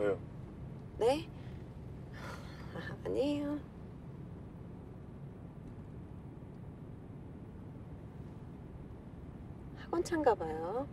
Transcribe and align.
왜요? 0.00 0.18
네? 0.98 1.28
아니에요. 3.04 3.58
학원 9.76 10.02
찬가 10.02 10.34
봐요. 10.34 10.88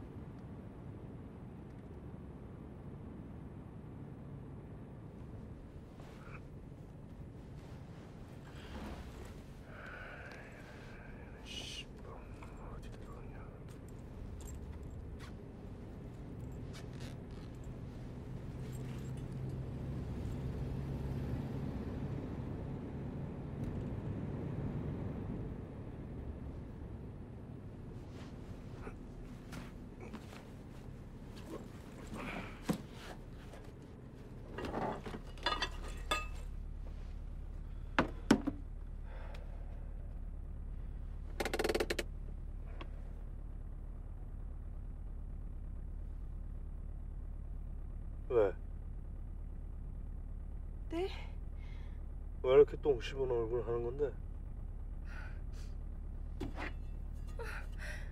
이렇게 52.77 52.77
똥 52.83 53.01
씹은 53.01 53.31
얼굴 53.31 53.63
하는 53.67 53.83
건데? 53.85 54.11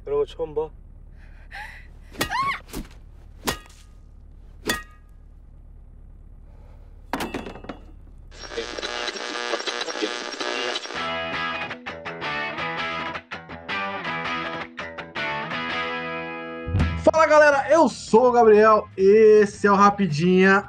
이런 0.07 0.19
거 0.19 0.25
처음 0.25 0.55
봐? 0.55 0.71
Fala 17.13 17.27
galera, 17.27 17.69
eu 17.71 17.89
sou 17.89 18.29
o 18.29 18.33
Gabriel, 18.33 18.89
esse 18.97 19.67
é 19.67 19.71
o 19.71 19.75
Rapidinha. 19.75 20.69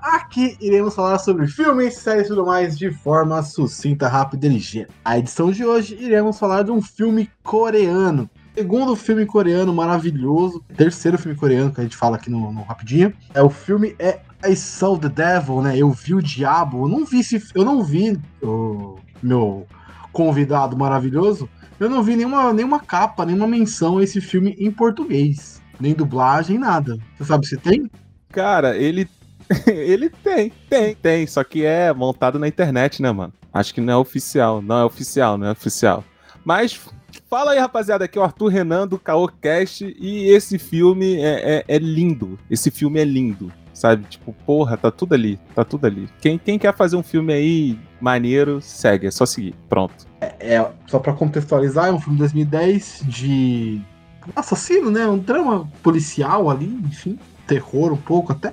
Iremos 0.60 0.94
falar 0.94 1.18
sobre 1.18 1.46
filmes, 1.46 1.96
séries 1.96 2.26
e 2.26 2.28
tudo 2.28 2.44
mais 2.44 2.76
de 2.76 2.90
forma 2.90 3.42
sucinta, 3.42 4.08
rápida 4.08 4.46
e 4.46 4.50
ligeira. 4.50 4.88
A 5.04 5.18
edição 5.18 5.50
de 5.50 5.64
hoje 5.64 5.96
iremos 6.00 6.38
falar 6.38 6.62
de 6.62 6.70
um 6.70 6.82
filme 6.82 7.30
coreano. 7.42 8.28
Segundo 8.54 8.96
filme 8.96 9.26
coreano 9.26 9.72
maravilhoso, 9.74 10.64
terceiro 10.76 11.18
filme 11.18 11.36
coreano 11.36 11.72
que 11.72 11.80
a 11.80 11.84
gente 11.84 11.96
fala 11.96 12.16
aqui 12.16 12.30
no, 12.30 12.52
no 12.52 12.62
Rapidinha. 12.62 13.12
É 13.34 13.42
o 13.42 13.50
filme 13.50 13.94
é 13.98 14.20
I 14.44 14.56
Saw 14.56 14.98
the 14.98 15.08
Devil, 15.08 15.62
né? 15.62 15.76
Eu 15.76 15.90
vi 15.90 16.14
o 16.14 16.22
diabo. 16.22 16.84
Eu 16.84 16.88
não 16.88 17.04
vi 17.04 17.20
eu 17.54 17.64
não 17.64 17.82
vi 17.82 18.18
o 18.42 18.96
meu 19.22 19.66
convidado 20.12 20.76
maravilhoso. 20.76 21.48
Eu 21.78 21.90
não 21.90 22.02
vi 22.02 22.16
nenhuma, 22.16 22.52
nenhuma 22.52 22.80
capa, 22.80 23.26
nenhuma 23.26 23.46
menção 23.46 23.98
a 23.98 24.02
esse 24.02 24.20
filme 24.20 24.56
em 24.58 24.70
português 24.70 25.60
nem 25.80 25.94
dublagem, 25.94 26.58
nada. 26.58 26.98
Você 27.16 27.24
sabe 27.24 27.46
se 27.46 27.56
tem? 27.56 27.90
Cara, 28.30 28.76
ele. 28.76 29.08
ele 29.66 30.10
tem, 30.10 30.52
tem, 30.68 30.94
tem. 30.94 31.26
Só 31.26 31.44
que 31.44 31.64
é 31.64 31.92
montado 31.92 32.38
na 32.38 32.48
internet, 32.48 33.00
né, 33.00 33.10
mano? 33.12 33.32
Acho 33.52 33.72
que 33.72 33.80
não 33.80 33.92
é 33.92 33.96
oficial. 33.96 34.60
Não 34.60 34.78
é 34.78 34.84
oficial, 34.84 35.38
não 35.38 35.48
é 35.48 35.50
oficial. 35.52 36.04
Mas 36.44 36.78
fala 37.28 37.52
aí, 37.52 37.58
rapaziada, 37.58 38.04
aqui 38.04 38.18
é 38.18 38.20
o 38.20 38.24
Arthur 38.24 38.48
Renan 38.48 38.86
do 38.86 38.98
Caocast 38.98 39.96
e 39.98 40.28
esse 40.28 40.58
filme 40.58 41.16
é, 41.16 41.64
é, 41.68 41.76
é, 41.76 41.78
lindo. 41.78 42.38
Esse 42.50 42.70
filme 42.70 43.00
é 43.00 43.04
lindo. 43.04 43.52
Sabe? 43.72 44.06
Tipo, 44.08 44.32
porra, 44.46 44.76
tá 44.76 44.90
tudo 44.90 45.14
ali. 45.14 45.38
Tá 45.54 45.62
tudo 45.62 45.86
ali. 45.86 46.08
Quem, 46.20 46.38
quem 46.38 46.58
quer 46.58 46.74
fazer 46.74 46.96
um 46.96 47.02
filme 47.02 47.32
aí 47.32 47.78
maneiro, 48.00 48.60
segue. 48.62 49.06
É 49.06 49.10
só 49.10 49.26
seguir. 49.26 49.54
Pronto. 49.68 50.06
É, 50.20 50.54
é 50.54 50.72
só 50.86 50.98
pra 50.98 51.12
contextualizar, 51.12 51.88
é 51.88 51.92
um 51.92 52.00
filme 52.00 52.16
de 52.16 52.20
2010 52.20 53.02
de 53.04 53.80
assassino, 54.34 54.90
né? 54.90 55.06
Um 55.06 55.18
drama 55.18 55.68
policial 55.82 56.50
ali, 56.50 56.66
enfim, 56.84 57.18
terror 57.46 57.92
um 57.92 57.98
pouco 57.98 58.32
até. 58.32 58.52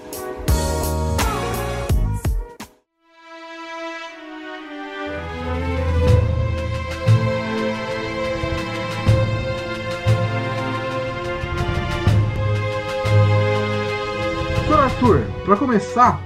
Para 15.51 15.59
começar, 15.59 16.17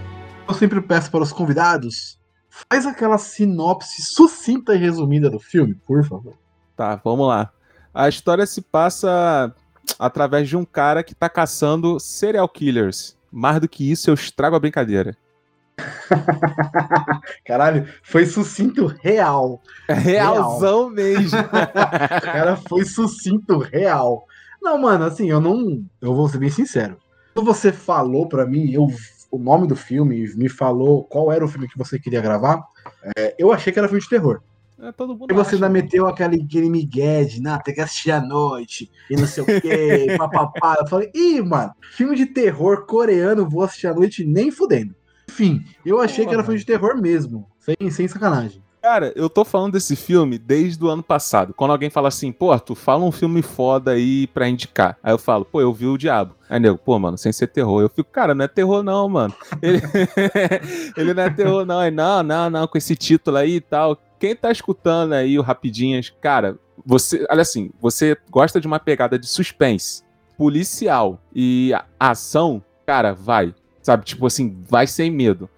eu 0.47 0.53
sempre 0.53 0.79
peço 0.79 1.09
para 1.09 1.23
os 1.23 1.33
convidados, 1.33 2.19
faz 2.47 2.85
aquela 2.85 3.17
sinopse 3.17 4.03
sucinta 4.03 4.75
e 4.75 4.77
resumida 4.77 5.31
do 5.31 5.39
filme, 5.39 5.73
por 5.73 6.05
favor. 6.05 6.35
Tá, 6.77 7.01
vamos 7.03 7.27
lá. 7.27 7.49
A 7.91 8.07
história 8.07 8.45
se 8.45 8.61
passa 8.61 9.51
através 9.97 10.47
de 10.47 10.55
um 10.55 10.63
cara 10.63 11.03
que 11.03 11.15
tá 11.15 11.27
caçando 11.27 11.99
serial 11.99 12.47
killers. 12.47 13.17
Mais 13.31 13.59
do 13.59 13.67
que 13.67 13.91
isso, 13.91 14.11
eu 14.11 14.13
estrago 14.13 14.57
a 14.57 14.59
brincadeira. 14.59 15.17
Caralho, 17.43 17.91
foi 18.03 18.27
sucinto 18.27 18.85
real. 18.85 19.59
É 19.87 19.93
realzão 19.95 20.81
real. 20.81 20.89
mesmo. 20.91 21.39
cara, 22.21 22.57
foi 22.69 22.85
sucinto 22.85 23.57
real. 23.57 24.27
Não, 24.61 24.77
mano, 24.77 25.03
assim, 25.03 25.31
eu 25.31 25.41
não. 25.41 25.83
Eu 25.99 26.13
vou 26.13 26.29
ser 26.29 26.37
bem 26.37 26.51
sincero. 26.51 26.99
Quando 27.35 27.47
você 27.47 27.73
falou 27.73 28.29
para 28.29 28.45
mim, 28.45 28.71
eu, 28.71 28.87
o 29.35 29.39
nome 29.39 29.67
do 29.67 29.75
filme, 29.75 30.27
me 30.35 30.49
falou 30.49 31.03
qual 31.03 31.31
era 31.31 31.43
o 31.43 31.47
filme 31.47 31.67
que 31.67 31.77
você 31.77 31.99
queria 31.99 32.21
gravar, 32.21 32.63
é, 33.17 33.35
eu 33.37 33.51
achei 33.51 33.71
que 33.71 33.79
era 33.79 33.87
filme 33.87 34.01
de 34.01 34.09
terror. 34.09 34.41
É, 34.77 34.91
todo 34.91 35.17
mundo 35.17 35.31
e 35.31 35.33
você 35.33 35.55
acha, 35.55 35.55
ainda 35.55 35.69
meteu 35.69 36.05
aquele, 36.05 36.43
aquele 36.43 36.69
migué 36.69 37.23
de, 37.23 37.41
nah, 37.41 37.59
tem 37.59 37.73
que 37.73 37.81
assistir 37.81 38.11
à 38.11 38.19
noite, 38.19 38.91
e 39.09 39.15
não 39.15 39.25
sei 39.25 39.43
o 39.43 39.45
quê, 39.45 40.07
papapá. 40.17 40.75
Eu 40.79 40.87
falei, 40.87 41.09
ih, 41.13 41.41
mano, 41.41 41.73
filme 41.93 42.15
de 42.15 42.25
terror 42.25 42.85
coreano, 42.85 43.49
vou 43.49 43.63
assistir 43.63 43.87
à 43.87 43.93
noite 43.93 44.25
nem 44.25 44.51
fudendo. 44.51 44.95
Enfim, 45.29 45.63
eu 45.85 45.99
achei 45.99 46.23
Pô, 46.23 46.29
que 46.29 46.35
era 46.35 46.43
filme 46.43 46.59
de 46.59 46.65
terror 46.65 47.01
mesmo, 47.01 47.47
sem, 47.59 47.89
sem 47.89 48.07
sacanagem. 48.07 48.63
Cara, 48.85 49.11
eu 49.15 49.27
tô 49.27 49.43
falando 49.43 49.73
desse 49.73 49.95
filme 49.95 50.37
desde 50.37 50.83
o 50.83 50.89
ano 50.89 51.01
passado. 51.01 51.55
Quando 51.55 51.71
alguém 51.71 51.89
fala 51.89 52.07
assim, 52.07 52.31
pô, 52.31 52.57
tu 52.59 52.75
fala 52.75 53.03
um 53.03 53.11
filme 53.11 53.41
foda 53.41 53.93
aí 53.93 54.27
pra 54.27 54.47
indicar. 54.47 54.95
Aí 55.01 55.11
eu 55.11 55.17
falo, 55.17 55.43
pô, 55.43 55.59
eu 55.59 55.73
vi 55.73 55.87
o 55.87 55.97
Diabo. 55.97 56.35
Aí 56.47 56.59
nego, 56.59 56.77
pô, 56.77 56.99
mano, 56.99 57.17
sem 57.17 57.31
ser 57.31 57.47
terror. 57.47 57.81
Eu 57.81 57.89
fico, 57.89 58.11
cara, 58.11 58.35
não 58.35 58.45
é 58.45 58.47
terror 58.47 58.83
não, 58.83 59.09
mano. 59.09 59.33
Ele, 59.59 59.81
ele 60.95 61.15
não 61.15 61.23
é 61.23 61.29
terror 61.31 61.65
não. 61.65 61.79
Aí, 61.79 61.89
não, 61.89 62.21
não, 62.21 62.47
não, 62.47 62.67
com 62.67 62.77
esse 62.77 62.95
título 62.95 63.37
aí 63.37 63.55
e 63.55 63.59
tal. 63.59 63.97
Quem 64.19 64.35
tá 64.35 64.51
escutando 64.51 65.13
aí 65.13 65.39
o 65.39 65.41
Rapidinhas, 65.41 66.13
cara, 66.21 66.55
você, 66.85 67.25
olha 67.27 67.41
assim, 67.41 67.71
você 67.81 68.15
gosta 68.29 68.61
de 68.61 68.67
uma 68.67 68.79
pegada 68.79 69.17
de 69.17 69.25
suspense, 69.25 70.03
policial 70.37 71.19
e 71.33 71.71
ação, 71.99 72.63
cara, 72.85 73.15
vai. 73.15 73.51
Sabe, 73.81 74.05
tipo 74.05 74.27
assim, 74.27 74.55
vai 74.69 74.85
sem 74.85 75.09
medo. 75.09 75.49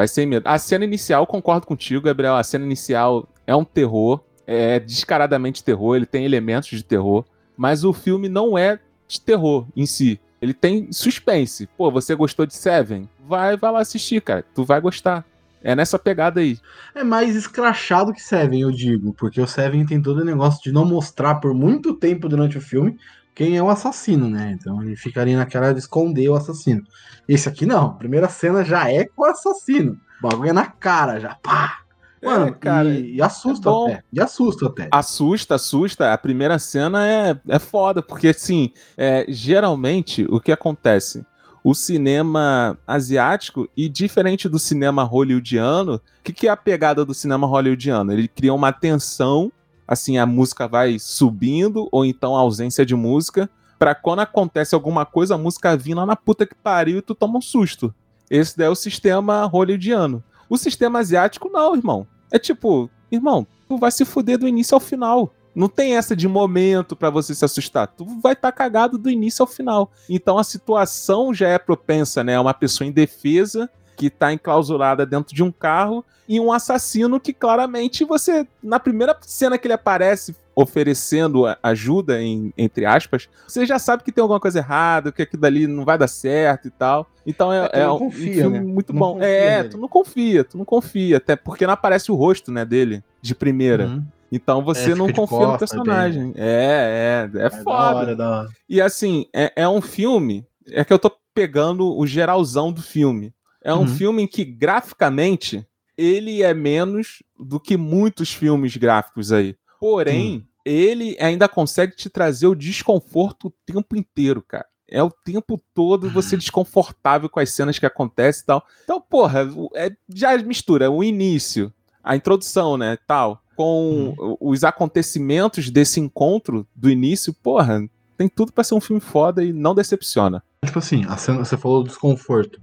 Vai 0.00 0.08
sem 0.08 0.24
medo. 0.24 0.46
A 0.46 0.56
cena 0.56 0.82
inicial, 0.82 1.26
concordo 1.26 1.66
contigo, 1.66 2.06
Gabriel. 2.06 2.34
A 2.34 2.42
cena 2.42 2.64
inicial 2.64 3.28
é 3.46 3.54
um 3.54 3.66
terror. 3.66 4.18
É 4.46 4.80
descaradamente 4.80 5.62
terror. 5.62 5.94
Ele 5.94 6.06
tem 6.06 6.24
elementos 6.24 6.70
de 6.70 6.82
terror. 6.82 7.22
Mas 7.54 7.84
o 7.84 7.92
filme 7.92 8.26
não 8.26 8.56
é 8.56 8.78
de 9.06 9.20
terror 9.20 9.66
em 9.76 9.84
si. 9.84 10.18
Ele 10.40 10.54
tem 10.54 10.90
suspense. 10.90 11.66
Pô, 11.76 11.90
você 11.90 12.14
gostou 12.14 12.46
de 12.46 12.54
Seven? 12.54 13.10
Vai, 13.28 13.58
vai 13.58 13.70
lá 13.70 13.80
assistir, 13.80 14.22
cara. 14.22 14.42
Tu 14.54 14.64
vai 14.64 14.80
gostar. 14.80 15.22
É 15.62 15.76
nessa 15.76 15.98
pegada 15.98 16.40
aí. 16.40 16.56
É 16.94 17.04
mais 17.04 17.36
escrachado 17.36 18.14
que 18.14 18.22
Seven, 18.22 18.62
eu 18.62 18.70
digo. 18.70 19.12
Porque 19.12 19.38
o 19.38 19.46
Seven 19.46 19.84
tem 19.84 20.00
todo 20.00 20.22
o 20.22 20.24
negócio 20.24 20.62
de 20.62 20.72
não 20.72 20.86
mostrar 20.86 21.34
por 21.34 21.52
muito 21.52 21.92
tempo 21.92 22.26
durante 22.26 22.56
o 22.56 22.62
filme 22.62 22.96
quem 23.40 23.56
é 23.56 23.62
o 23.62 23.70
assassino, 23.70 24.28
né? 24.28 24.54
Então 24.60 24.82
ele 24.82 24.94
ficaria 24.94 25.34
naquela 25.34 25.72
de 25.72 25.78
esconder 25.78 26.28
o 26.28 26.34
assassino. 26.34 26.82
Esse 27.26 27.48
aqui 27.48 27.64
não. 27.64 27.86
A 27.86 27.94
primeira 27.94 28.28
cena 28.28 28.62
já 28.62 28.92
é 28.92 29.06
com 29.06 29.22
o 29.22 29.24
assassino. 29.24 29.98
O 30.22 30.28
bagulho 30.28 30.50
é 30.50 30.52
na 30.52 30.66
cara, 30.66 31.18
já. 31.18 31.36
Pá! 31.36 31.78
Mano, 32.22 32.48
É, 32.48 32.50
cara, 32.50 32.90
e, 32.90 33.14
e 33.14 33.22
assusta 33.22 33.70
é 33.70 33.72
até. 33.72 34.04
E 34.12 34.20
assusta 34.20 34.66
até. 34.66 34.88
Assusta, 34.92 35.54
assusta. 35.54 36.12
A 36.12 36.18
primeira 36.18 36.58
cena 36.58 37.08
é, 37.08 37.40
é 37.48 37.58
foda, 37.58 38.02
porque 38.02 38.28
assim, 38.28 38.72
é, 38.94 39.24
geralmente 39.26 40.26
o 40.28 40.38
que 40.38 40.52
acontece? 40.52 41.24
O 41.64 41.74
cinema 41.74 42.76
asiático, 42.86 43.66
e 43.74 43.88
diferente 43.88 44.50
do 44.50 44.58
cinema 44.58 45.02
hollywoodiano, 45.02 45.94
o 45.94 46.00
que, 46.22 46.34
que 46.34 46.46
é 46.46 46.50
a 46.50 46.56
pegada 46.58 47.06
do 47.06 47.14
cinema 47.14 47.46
hollywoodiano? 47.46 48.12
Ele 48.12 48.28
cria 48.28 48.52
uma 48.52 48.70
tensão, 48.70 49.50
assim, 49.90 50.18
a 50.18 50.24
música 50.24 50.68
vai 50.68 51.00
subindo, 51.00 51.88
ou 51.90 52.04
então 52.04 52.36
a 52.36 52.40
ausência 52.40 52.86
de 52.86 52.94
música, 52.94 53.50
pra 53.76 53.92
quando 53.92 54.20
acontece 54.20 54.72
alguma 54.72 55.04
coisa, 55.04 55.34
a 55.34 55.38
música 55.38 55.76
vir 55.76 55.94
lá 55.94 56.06
na 56.06 56.14
puta 56.14 56.46
que 56.46 56.54
pariu 56.54 56.98
e 56.98 57.02
tu 57.02 57.12
toma 57.12 57.38
um 57.38 57.42
susto. 57.42 57.92
Esse 58.30 58.56
daí 58.56 58.68
é 58.68 58.70
o 58.70 58.76
sistema 58.76 59.44
hollywoodiano. 59.46 60.22
O 60.48 60.56
sistema 60.56 61.00
asiático, 61.00 61.50
não, 61.52 61.74
irmão. 61.74 62.06
É 62.30 62.38
tipo, 62.38 62.88
irmão, 63.10 63.44
tu 63.68 63.76
vai 63.78 63.90
se 63.90 64.04
fuder 64.04 64.38
do 64.38 64.46
início 64.46 64.76
ao 64.76 64.80
final. 64.80 65.34
Não 65.52 65.68
tem 65.68 65.96
essa 65.96 66.14
de 66.14 66.28
momento 66.28 66.94
pra 66.94 67.10
você 67.10 67.34
se 67.34 67.44
assustar. 67.44 67.88
Tu 67.88 68.04
vai 68.22 68.34
estar 68.34 68.52
cagado 68.52 68.96
do 68.96 69.10
início 69.10 69.42
ao 69.42 69.48
final. 69.48 69.90
Então 70.08 70.38
a 70.38 70.44
situação 70.44 71.34
já 71.34 71.48
é 71.48 71.58
propensa, 71.58 72.22
né? 72.22 72.34
É 72.34 72.40
uma 72.40 72.54
pessoa 72.54 72.86
indefesa 72.86 73.68
que 74.00 74.08
tá 74.08 74.32
enclausurada 74.32 75.04
dentro 75.04 75.34
de 75.34 75.42
um 75.42 75.52
carro 75.52 76.02
e 76.26 76.40
um 76.40 76.50
assassino 76.50 77.20
que 77.20 77.34
claramente 77.34 78.02
você, 78.02 78.46
na 78.62 78.80
primeira 78.80 79.14
cena 79.20 79.58
que 79.58 79.66
ele 79.66 79.74
aparece 79.74 80.34
oferecendo 80.54 81.44
ajuda, 81.62 82.22
em- 82.22 82.50
entre 82.56 82.86
aspas, 82.86 83.28
você 83.46 83.66
já 83.66 83.78
sabe 83.78 84.02
que 84.02 84.10
tem 84.10 84.22
alguma 84.22 84.40
coisa 84.40 84.58
errada, 84.60 85.12
que 85.12 85.20
aquilo 85.20 85.42
dali 85.42 85.66
não 85.66 85.84
vai 85.84 85.98
dar 85.98 86.08
certo 86.08 86.66
e 86.66 86.70
tal. 86.70 87.10
Então 87.26 87.52
é, 87.52 87.68
É, 87.74 87.80
é 87.80 87.86
não 87.86 87.96
um 87.96 87.98
confia, 87.98 88.32
filme 88.34 88.58
né? 88.58 88.64
muito 88.64 88.92
não 88.94 89.00
bom. 89.00 89.12
confia 89.14 89.28
É, 89.28 89.56
nele. 89.58 89.68
tu 89.68 89.76
não 89.78 89.88
confia, 89.88 90.44
tu 90.44 90.56
não 90.58 90.64
confia, 90.64 91.16
até 91.18 91.36
porque 91.36 91.66
não 91.66 91.74
aparece 91.74 92.10
o 92.10 92.14
rosto, 92.14 92.50
né, 92.50 92.64
dele, 92.64 93.04
de 93.20 93.34
primeira. 93.34 93.84
Uhum. 93.86 94.04
Então 94.32 94.62
você 94.64 94.92
É, 94.92 94.94
não 94.94 95.12
confia 95.12 95.46
no 95.46 95.58
personagem. 95.58 96.32
É, 96.36 97.28
é, 97.34 97.38
é, 97.38 97.46
É 97.46 97.50
foda. 97.50 97.64
da 97.64 97.94
hora, 97.96 98.16
da 98.16 98.30
hora. 98.30 98.48
E 98.66 98.80
assim, 98.80 99.26
é, 99.34 99.52
é 99.56 99.68
um 99.68 99.82
filme. 99.82 100.46
É 100.70 100.84
que 100.84 100.92
eu 100.92 100.98
tô 100.98 101.10
pegando 101.34 101.96
o 101.96 102.06
geralzão 102.06 102.72
do 102.72 102.80
filme. 102.82 103.32
É 103.62 103.74
um 103.74 103.80
Uhum. 103.80 103.86
filme 103.86 104.22
em 104.22 104.26
que, 104.26 104.44
graficamente, 104.44 105.66
ele 105.96 106.42
é 106.42 106.54
menos 106.54 107.22
do 107.38 107.60
que 107.60 107.76
muitos 107.76 108.32
filmes 108.32 108.76
gráficos 108.76 109.32
aí. 109.32 109.54
Porém, 109.78 110.46
ele 110.64 111.16
ainda 111.20 111.48
consegue 111.48 111.94
te 111.96 112.08
trazer 112.10 112.46
o 112.46 112.54
desconforto 112.54 113.48
o 113.48 113.52
tempo 113.66 113.96
inteiro, 113.96 114.42
cara. 114.42 114.66
É 114.88 115.02
o 115.02 115.10
tempo 115.10 115.60
todo 115.72 116.10
você 116.10 116.36
desconfortável 116.36 117.28
com 117.28 117.38
as 117.38 117.50
cenas 117.50 117.78
que 117.78 117.86
acontecem 117.86 118.42
e 118.42 118.46
tal. 118.46 118.64
Então, 118.82 119.00
porra, 119.00 119.48
é, 119.74 119.90
já 120.12 120.36
mistura 120.38 120.90
o 120.90 121.04
início, 121.04 121.72
a 122.02 122.16
introdução, 122.16 122.76
né, 122.76 122.98
tal, 123.06 123.40
com 123.54 124.14
o- 124.18 124.36
os 124.50 124.64
acontecimentos 124.64 125.70
desse 125.70 126.00
encontro 126.00 126.66
do 126.74 126.90
início, 126.90 127.32
porra, 127.32 127.88
tem 128.16 128.28
tudo 128.28 128.52
pra 128.52 128.64
ser 128.64 128.74
um 128.74 128.80
filme 128.80 129.00
foda 129.00 129.44
e 129.44 129.52
não 129.52 129.74
decepciona. 129.74 130.42
Tipo 130.64 130.78
assim, 130.78 131.04
a 131.08 131.16
cena, 131.16 131.44
você 131.44 131.56
falou 131.56 131.82
do 131.82 131.88
desconforto. 131.88 132.60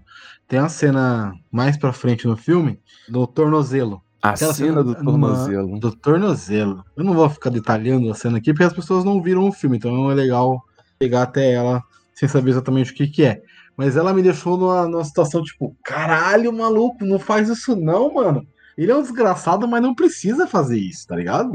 Tem 0.47 0.59
a 0.59 0.69
cena 0.69 1.33
mais 1.51 1.77
pra 1.77 1.91
frente 1.91 2.25
no 2.25 2.37
filme 2.37 2.79
do 3.09 3.27
tornozelo. 3.27 4.01
A 4.21 4.29
Aquela 4.29 4.53
cena 4.53 4.69
cena 4.69 4.83
do 4.83 4.95
tornozelo. 4.95 5.79
Do 5.79 5.95
tornozelo. 5.95 6.83
Eu 6.95 7.03
não 7.03 7.13
vou 7.13 7.29
ficar 7.29 7.49
detalhando 7.49 8.09
a 8.09 8.15
cena 8.15 8.37
aqui 8.37 8.53
porque 8.53 8.63
as 8.63 8.73
pessoas 8.73 9.03
não 9.03 9.21
viram 9.21 9.47
o 9.47 9.51
filme, 9.51 9.77
então 9.77 10.09
é 10.09 10.13
legal 10.13 10.63
pegar 10.97 11.23
até 11.23 11.51
ela 11.51 11.83
sem 12.13 12.27
saber 12.27 12.51
exatamente 12.51 12.91
o 12.91 12.95
que, 12.95 13.07
que 13.07 13.23
é. 13.23 13.41
Mas 13.75 13.95
ela 13.95 14.13
me 14.13 14.23
deixou 14.23 14.57
numa, 14.57 14.87
numa 14.87 15.03
situação 15.03 15.43
tipo, 15.43 15.75
caralho, 15.83 16.51
maluco, 16.51 17.05
não 17.05 17.19
faz 17.19 17.47
isso 17.49 17.75
não, 17.75 18.13
mano. 18.13 18.47
Ele 18.77 18.91
é 18.91 18.95
um 18.95 19.01
desgraçado, 19.01 19.67
mas 19.67 19.81
não 19.81 19.93
precisa 19.93 20.47
fazer 20.47 20.79
isso, 20.79 21.07
tá 21.07 21.15
ligado? 21.15 21.51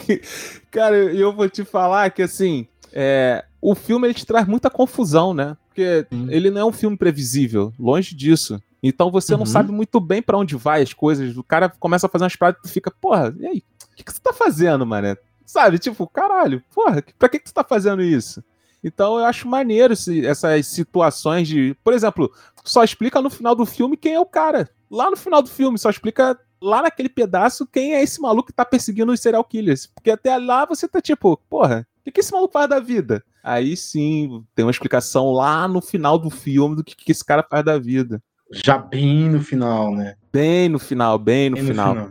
Cara, 0.70 0.96
eu 0.96 1.34
vou 1.34 1.48
te 1.48 1.64
falar 1.64 2.10
que 2.10 2.22
assim, 2.22 2.66
é, 2.92 3.44
o 3.60 3.74
filme 3.74 4.06
ele 4.06 4.14
te 4.14 4.26
traz 4.26 4.46
muita 4.46 4.70
confusão, 4.70 5.32
né? 5.34 5.56
Porque 5.68 6.06
Sim. 6.10 6.26
ele 6.30 6.50
não 6.50 6.60
é 6.60 6.64
um 6.64 6.72
filme 6.72 6.96
previsível, 6.96 7.72
longe 7.78 8.14
disso. 8.14 8.60
Então 8.82 9.10
você 9.10 9.32
não 9.32 9.40
Uhum. 9.40 9.46
sabe 9.46 9.70
muito 9.72 10.00
bem 10.00 10.22
pra 10.22 10.38
onde 10.38 10.56
vai 10.56 10.82
as 10.82 10.92
coisas. 10.92 11.36
O 11.36 11.44
cara 11.44 11.68
começa 11.68 12.06
a 12.06 12.10
fazer 12.10 12.24
umas 12.24 12.36
paradas 12.36 12.60
e 12.60 12.62
tu 12.62 12.72
fica, 12.72 12.90
porra, 12.90 13.34
e 13.38 13.46
aí? 13.46 13.62
O 13.92 13.96
que, 13.96 14.04
que 14.04 14.12
você 14.12 14.20
tá 14.20 14.32
fazendo, 14.32 14.86
mané? 14.86 15.16
Sabe? 15.44 15.78
Tipo, 15.78 16.06
caralho, 16.06 16.62
porra, 16.74 17.04
pra 17.18 17.28
que, 17.28 17.38
que 17.38 17.44
tu 17.46 17.52
tá 17.54 17.62
fazendo 17.64 18.02
isso? 18.02 18.42
Então 18.82 19.18
eu 19.18 19.24
acho 19.26 19.46
maneiro 19.46 19.92
esse- 19.92 20.24
essas 20.24 20.66
situações 20.66 21.46
de. 21.46 21.76
Por 21.84 21.92
exemplo, 21.92 22.32
só 22.64 22.82
explica 22.82 23.20
no 23.20 23.28
final 23.28 23.54
do 23.54 23.66
filme 23.66 23.96
quem 23.96 24.14
é 24.14 24.20
o 24.20 24.24
cara. 24.24 24.70
Lá 24.90 25.10
no 25.10 25.16
final 25.16 25.42
do 25.42 25.50
filme, 25.50 25.78
só 25.78 25.90
explica 25.90 26.38
lá 26.62 26.80
naquele 26.82 27.08
pedaço 27.10 27.66
quem 27.66 27.94
é 27.94 28.02
esse 28.02 28.20
maluco 28.20 28.46
que 28.48 28.52
tá 28.54 28.64
perseguindo 28.64 29.12
os 29.12 29.20
serial 29.20 29.44
killers. 29.44 29.86
Porque 29.86 30.10
até 30.10 30.36
lá 30.38 30.64
você 30.64 30.88
tá 30.88 31.00
tipo, 31.00 31.36
porra, 31.50 31.86
o 32.06 32.12
que, 32.12 32.20
esse 32.20 32.32
maluco 32.32 32.52
faz 32.52 32.68
da 32.68 32.80
vida? 32.80 33.22
Aí 33.42 33.76
sim, 33.76 34.44
tem 34.54 34.64
uma 34.64 34.70
explicação 34.70 35.32
lá 35.32 35.66
no 35.68 35.80
final 35.80 36.18
do 36.18 36.30
filme 36.30 36.76
do 36.76 36.84
que, 36.84 36.96
que 36.96 37.12
esse 37.12 37.24
cara 37.24 37.46
faz 37.48 37.64
da 37.64 37.78
vida. 37.78 38.22
Já 38.52 38.78
bem 38.78 39.28
no 39.28 39.40
final, 39.40 39.94
né? 39.94 40.14
Bem 40.32 40.68
no 40.68 40.78
final, 40.78 41.18
bem 41.18 41.50
no 41.50 41.56
Bem 41.56 41.66
final. 41.66 42.10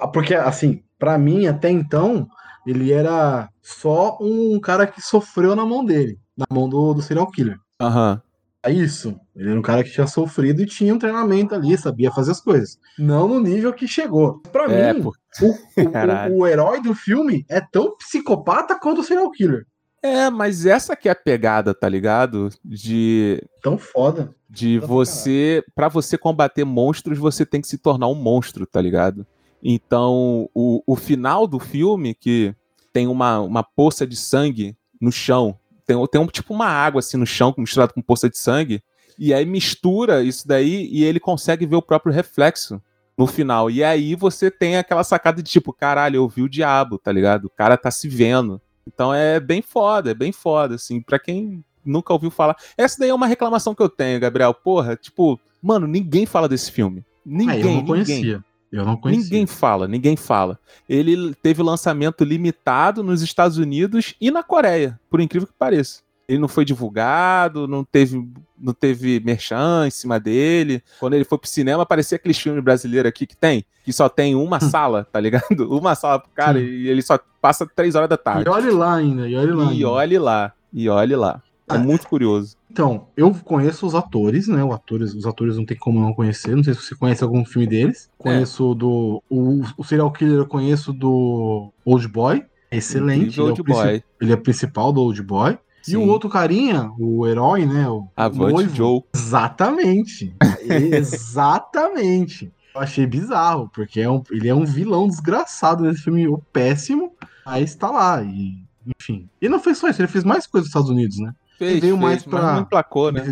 Ah, 0.00 0.08
Porque, 0.08 0.34
assim, 0.34 0.82
pra 0.98 1.18
mim, 1.18 1.46
até 1.46 1.70
então, 1.70 2.26
ele 2.66 2.92
era 2.92 3.48
só 3.62 4.16
um 4.20 4.58
cara 4.58 4.86
que 4.86 5.02
sofreu 5.02 5.54
na 5.54 5.64
mão 5.66 5.84
dele, 5.84 6.18
na 6.36 6.46
mão 6.50 6.68
do, 6.68 6.94
do 6.94 7.02
serial 7.02 7.30
killer. 7.30 7.58
Aham. 7.80 8.20
É 8.20 8.23
isso. 8.70 9.18
Ele 9.36 9.50
era 9.50 9.58
um 9.58 9.62
cara 9.62 9.82
que 9.84 9.90
tinha 9.90 10.06
sofrido 10.06 10.62
e 10.62 10.66
tinha 10.66 10.94
um 10.94 10.98
treinamento 10.98 11.54
ali, 11.54 11.76
sabia 11.76 12.10
fazer 12.10 12.30
as 12.32 12.40
coisas. 12.40 12.78
Não 12.98 13.26
no 13.28 13.40
nível 13.40 13.72
que 13.72 13.86
chegou. 13.88 14.40
Pra 14.52 14.64
É, 14.72 14.92
mim, 14.92 15.02
por- 15.02 15.16
o, 15.42 15.50
o- 16.34 16.38
o- 16.40 16.46
herói 16.46 16.80
do 16.82 16.94
filme 16.94 17.44
é 17.48 17.60
tão 17.60 17.96
psicopata 17.96 18.78
quanto 18.78 19.00
o 19.00 19.04
serial 19.04 19.30
killer. 19.30 19.66
É, 20.02 20.28
mas 20.28 20.66
essa 20.66 20.94
que 20.94 21.08
é 21.08 21.12
a 21.12 21.16
pegada, 21.16 21.74
tá 21.74 21.88
ligado? 21.88 22.50
De 22.62 23.42
Tão 23.62 23.78
foda. 23.78 24.34
de 24.50 24.78
Pra 24.78 24.86
você, 24.86 25.64
Pra 25.74 25.88
você 25.88 26.18
combater 26.18 26.62
monstros, 26.64 27.18
você 27.18 27.46
tem 27.46 27.60
que 27.60 27.68
se 27.68 27.78
tornar 27.78 28.08
um 28.08 28.14
monstro, 28.14 28.66
tá 28.66 28.80
ligado? 28.82 29.26
Então, 29.62 30.48
o, 30.54 30.82
o 30.86 30.94
final 30.94 31.46
do 31.46 31.58
filme, 31.58 32.14
que 32.14 32.54
tem 32.92 33.06
uma, 33.08 33.40
uma 33.40 33.62
poça 33.62 34.06
de 34.06 34.14
sangue 34.14 34.76
no 35.00 35.10
chão, 35.10 35.58
tem, 35.86 36.06
tem 36.06 36.20
um, 36.20 36.26
tipo 36.26 36.52
uma 36.52 36.66
água 36.66 37.00
assim 37.00 37.16
no 37.16 37.26
chão 37.26 37.54
misturada 37.56 37.92
com 37.92 38.02
poça 38.02 38.28
de 38.28 38.38
sangue, 38.38 38.82
e 39.18 39.32
aí 39.32 39.44
mistura 39.44 40.22
isso 40.22 40.46
daí 40.46 40.88
e 40.90 41.04
ele 41.04 41.20
consegue 41.20 41.66
ver 41.66 41.76
o 41.76 41.82
próprio 41.82 42.12
reflexo 42.12 42.80
no 43.16 43.26
final. 43.26 43.70
E 43.70 43.84
aí 43.84 44.14
você 44.14 44.50
tem 44.50 44.76
aquela 44.76 45.04
sacada 45.04 45.42
de 45.42 45.50
tipo, 45.50 45.72
caralho, 45.72 46.16
eu 46.16 46.28
vi 46.28 46.42
o 46.42 46.48
diabo, 46.48 46.98
tá 46.98 47.12
ligado? 47.12 47.46
O 47.46 47.50
cara 47.50 47.76
tá 47.76 47.90
se 47.90 48.08
vendo. 48.08 48.60
Então 48.86 49.14
é 49.14 49.38
bem 49.40 49.62
foda, 49.62 50.10
é 50.10 50.14
bem 50.14 50.32
foda, 50.32 50.74
assim, 50.74 51.00
pra 51.00 51.18
quem 51.18 51.64
nunca 51.84 52.12
ouviu 52.12 52.30
falar. 52.30 52.56
Essa 52.76 52.98
daí 52.98 53.10
é 53.10 53.14
uma 53.14 53.26
reclamação 53.26 53.74
que 53.74 53.82
eu 53.82 53.88
tenho, 53.88 54.20
Gabriel. 54.20 54.52
Porra, 54.52 54.96
tipo, 54.96 55.38
mano, 55.62 55.86
ninguém 55.86 56.26
fala 56.26 56.48
desse 56.48 56.70
filme. 56.70 57.04
Ninguém, 57.24 57.54
Ah, 57.54 57.60
eu 57.60 57.82
não 57.82 57.94
ninguém. 57.94 58.42
Eu 58.74 58.84
não 58.84 58.96
conhecia. 58.96 59.22
Ninguém 59.24 59.46
fala, 59.46 59.86
ninguém 59.86 60.16
fala. 60.16 60.58
Ele 60.88 61.34
teve 61.42 61.62
lançamento 61.62 62.24
limitado 62.24 63.02
nos 63.04 63.22
Estados 63.22 63.56
Unidos 63.56 64.14
e 64.20 64.30
na 64.30 64.42
Coreia, 64.42 64.98
por 65.08 65.20
incrível 65.20 65.46
que 65.46 65.54
pareça. 65.56 66.02
Ele 66.26 66.38
não 66.38 66.48
foi 66.48 66.64
divulgado, 66.64 67.68
não 67.68 67.84
teve, 67.84 68.26
não 68.58 68.72
teve 68.72 69.20
merchan 69.20 69.86
em 69.86 69.90
cima 69.90 70.18
dele. 70.18 70.82
Quando 70.98 71.14
ele 71.14 71.24
foi 71.24 71.36
pro 71.38 71.48
cinema, 71.48 71.84
parecia 71.84 72.16
aqueles 72.16 72.38
filmes 72.38 72.64
brasileiros 72.64 73.08
aqui 73.08 73.26
que 73.26 73.36
tem, 73.36 73.64
que 73.84 73.92
só 73.92 74.08
tem 74.08 74.34
uma 74.34 74.58
sala, 74.58 75.06
tá 75.12 75.20
ligado? 75.20 75.44
Uma 75.70 75.94
sala 75.94 76.18
pro 76.18 76.30
cara 76.34 76.58
Sim. 76.58 76.64
e 76.64 76.88
ele 76.88 77.02
só 77.02 77.18
passa 77.40 77.66
três 77.76 77.94
horas 77.94 78.08
da 78.08 78.16
tarde. 78.16 78.46
E 78.46 78.50
olhe 78.50 78.70
lá 78.70 78.94
ainda, 78.96 79.28
e 79.28 79.36
olhe 79.36 79.52
lá. 79.52 79.64
E 79.64 79.68
ainda. 79.68 79.88
olhe 79.90 80.18
lá, 80.18 80.52
e 80.72 80.88
olhe 80.88 81.14
lá. 81.14 81.42
É 81.68 81.74
Ah, 81.74 81.78
muito 81.78 82.08
curioso. 82.08 82.56
Então, 82.74 83.06
eu 83.16 83.32
conheço 83.32 83.86
os 83.86 83.94
atores, 83.94 84.48
né? 84.48 84.64
Os 84.64 84.74
atores, 84.74 85.14
os 85.14 85.24
atores 85.26 85.56
não 85.56 85.64
tem 85.64 85.76
como 85.78 86.00
não 86.00 86.12
conhecer. 86.12 86.56
Não 86.56 86.64
sei 86.64 86.74
se 86.74 86.82
você 86.82 86.96
conhece 86.96 87.22
algum 87.22 87.44
filme 87.44 87.68
deles. 87.68 88.10
Conheço 88.18 88.74
do. 88.74 89.22
O, 89.30 89.62
o 89.78 89.84
serial 89.84 90.10
killer 90.10 90.38
eu 90.38 90.46
conheço 90.46 90.92
do 90.92 91.72
Old 91.84 92.08
Boy. 92.08 92.42
Excelente. 92.72 93.26
Incrível 93.38 93.44
ele, 93.44 93.46
é 93.46 93.50
Old 93.52 93.60
o 93.60 93.64
princi- 93.64 93.82
Boy. 93.84 94.02
ele 94.20 94.32
é 94.32 94.36
principal 94.36 94.92
do 94.92 95.00
Old 95.02 95.22
Boy. 95.22 95.56
E 95.86 95.96
o 95.96 96.00
Sim. 96.00 96.08
outro 96.08 96.28
carinha, 96.28 96.90
o 96.98 97.24
herói, 97.28 97.64
né? 97.64 97.88
O 97.88 98.08
Avante. 98.16 98.74
Joe. 98.74 99.02
Exatamente. 99.14 100.34
Exatamente. 100.68 102.52
Eu 102.74 102.80
achei 102.80 103.06
bizarro, 103.06 103.70
porque 103.72 104.00
é 104.00 104.10
um, 104.10 104.20
ele 104.32 104.48
é 104.48 104.54
um 104.54 104.64
vilão 104.64 105.06
desgraçado 105.06 105.84
nesse 105.84 106.02
filme 106.02 106.26
o 106.26 106.38
péssimo. 106.52 107.12
Aí 107.46 107.62
está 107.62 107.88
lá. 107.88 108.20
E, 108.24 108.64
enfim. 109.00 109.28
E 109.40 109.48
não 109.48 109.60
fez 109.60 109.78
só 109.78 109.88
isso, 109.88 110.00
ele 110.02 110.08
fez 110.08 110.24
mais 110.24 110.44
coisas 110.46 110.66
nos 110.66 110.70
Estados 110.70 110.90
Unidos, 110.90 111.18
né? 111.20 111.32
Fez, 111.70 111.80
veio 111.80 111.94
fez, 111.96 112.04
mais 112.06 112.22
pra- 112.24 112.54
não 112.54 112.60
emplacou, 112.62 113.10
né? 113.12 113.22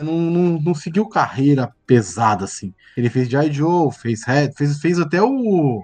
Não, 0.00 0.12
não, 0.18 0.60
não 0.60 0.74
seguiu 0.74 1.06
carreira 1.08 1.70
pesada, 1.86 2.44
assim. 2.44 2.72
Ele 2.96 3.08
fez 3.10 3.28
G.I. 3.28 3.52
Joe, 3.52 3.92
fez 3.92 4.24
Red, 4.24 4.52
fez, 4.56 4.78
fez 4.80 4.98
até 4.98 5.22
o 5.22 5.82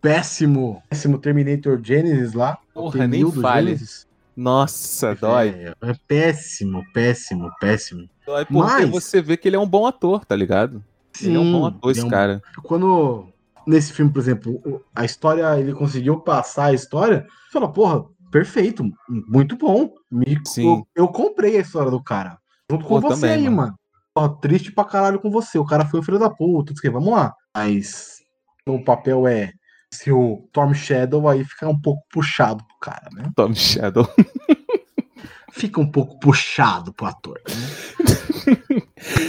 péssimo, 0.00 0.82
péssimo 0.88 1.18
Terminator 1.18 1.78
Genesis 1.82 2.32
lá. 2.32 2.58
Porra, 2.72 3.06
nem 3.06 3.24
T-1000 3.24 3.32
do 3.34 3.40
fale. 3.40 3.66
Genesis. 3.74 4.06
Nossa, 4.36 5.14
dói. 5.16 5.48
É, 5.48 5.74
é 5.82 5.94
péssimo, 6.06 6.84
péssimo, 6.94 7.50
péssimo. 7.60 8.08
Dói 8.24 8.44
porque 8.44 8.62
Mas- 8.62 8.88
você 8.90 9.20
vê 9.20 9.36
que 9.36 9.48
ele 9.48 9.56
é 9.56 9.60
um 9.60 9.66
bom 9.68 9.86
ator, 9.86 10.24
tá 10.24 10.36
ligado? 10.36 10.82
ele 11.20 11.34
é 11.36 11.40
um 11.40 11.50
bom 11.50 11.66
ator, 11.66 11.90
esse 11.90 12.00
é 12.00 12.04
um- 12.04 12.08
cara. 12.08 12.40
Quando 12.62 13.26
nesse 13.66 13.92
filme, 13.92 14.12
por 14.12 14.20
exemplo, 14.20 14.84
a 14.94 15.04
história, 15.04 15.58
ele 15.58 15.72
conseguiu 15.74 16.20
passar 16.20 16.66
a 16.66 16.72
história, 16.72 17.26
você 17.46 17.52
fala, 17.54 17.72
porra, 17.72 18.04
perfeito, 18.30 18.84
muito 19.08 19.56
bom. 19.56 19.92
Me- 20.10 20.40
Sim. 20.46 20.66
Eu, 20.94 21.04
eu 21.04 21.08
comprei 21.08 21.56
a 21.56 21.60
história 21.60 21.90
do 21.90 22.02
cara. 22.02 22.38
Junto 22.70 22.84
com 22.84 23.00
Pô, 23.00 23.08
você 23.08 23.28
também, 23.28 23.46
aí, 23.46 23.50
mano. 23.50 23.74
Ó, 24.14 24.28
triste 24.28 24.72
pra 24.72 24.84
caralho 24.84 25.20
com 25.20 25.30
você. 25.30 25.58
O 25.58 25.64
cara 25.64 25.86
foi 25.86 26.00
um 26.00 26.02
filho 26.02 26.18
da 26.18 26.28
puta, 26.28 26.74
que, 26.74 26.90
vamos 26.90 27.12
lá. 27.12 27.34
Mas 27.56 28.16
o 28.66 28.82
papel 28.82 29.26
é 29.26 29.52
se 29.92 30.12
o 30.12 30.44
Storm 30.46 30.74
Shadow 30.74 31.28
aí 31.28 31.44
fica 31.44 31.68
um 31.68 31.80
pouco 31.80 32.02
puxado 32.12 32.64
pro 32.64 32.78
cara, 32.80 33.08
né? 33.14 33.30
Tom 33.34 33.54
Shadow. 33.54 34.06
Fica 35.50 35.80
um 35.80 35.90
pouco 35.90 36.18
puxado 36.20 36.92
pro 36.92 37.06
ator. 37.06 37.40
Né? 37.48 38.86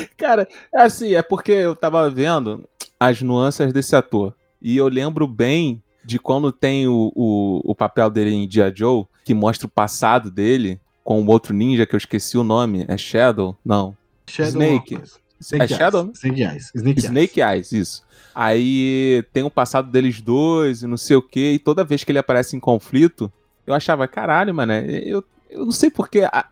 Cara, 0.18 0.48
é 0.74 0.82
assim, 0.82 1.16
é 1.16 1.24
porque 1.24 1.52
eu 1.52 1.76
tava 1.76 2.10
vendo 2.10 2.68
as 3.00 3.22
nuances 3.22 3.72
desse 3.74 3.96
ator. 3.96 4.36
E 4.62 4.78
eu 4.78 4.88
lembro 4.90 5.26
bem 5.26 5.82
de 6.04 6.20
quando 6.20 6.52
tem 6.52 6.88
o, 6.88 7.12
o, 7.16 7.62
o 7.64 7.76
papel 7.76 8.10
dele 8.10 8.34
em 8.34 8.48
Dia 8.48 8.74
Joe, 8.76 9.06
que 9.24 9.34
mostra 9.34 9.68
o 9.68 9.70
passado 9.70 10.32
dele 10.32 10.80
com 11.04 11.22
o 11.22 11.28
outro 11.28 11.54
ninja 11.54 11.86
que 11.86 11.96
eu 11.96 11.98
esqueci 11.98 12.38
o 12.38 12.44
nome. 12.44 12.86
É 12.88 12.98
Shadow? 12.98 13.58
Não. 13.64 13.96
Shadow 14.28 14.62
Snake. 14.62 15.02
Snake 15.40 15.74
É 15.74 15.78
Shadow, 15.78 16.04
né? 16.06 16.12
Eyes. 16.12 16.24
Snake 16.24 16.42
Eyes. 16.42 16.72
Snake, 16.76 17.00
Snake 17.00 17.42
Eyes, 17.42 17.72
isso. 17.72 18.04
Aí 18.36 19.24
tem 19.34 19.44
o 19.44 19.50
passado 19.50 19.90
deles 19.90 20.22
dois 20.22 20.84
e 20.84 20.88
não 20.88 20.98
sei 20.98 21.18
o 21.18 21.22
que, 21.22 21.54
e 21.54 21.60
toda 21.60 21.84
vez 21.84 22.04
que 22.04 22.12
ele 22.12 22.20
aparece 22.20 22.56
em 22.56 22.60
conflito, 22.60 23.32
eu 23.66 23.74
achava, 23.74 24.08
caralho, 24.08 24.54
mano, 24.54 24.74
eu, 24.74 25.24
eu 25.50 25.66
não 25.66 25.72
sei 25.72 25.90
porque 25.90 26.22
a, 26.22 26.46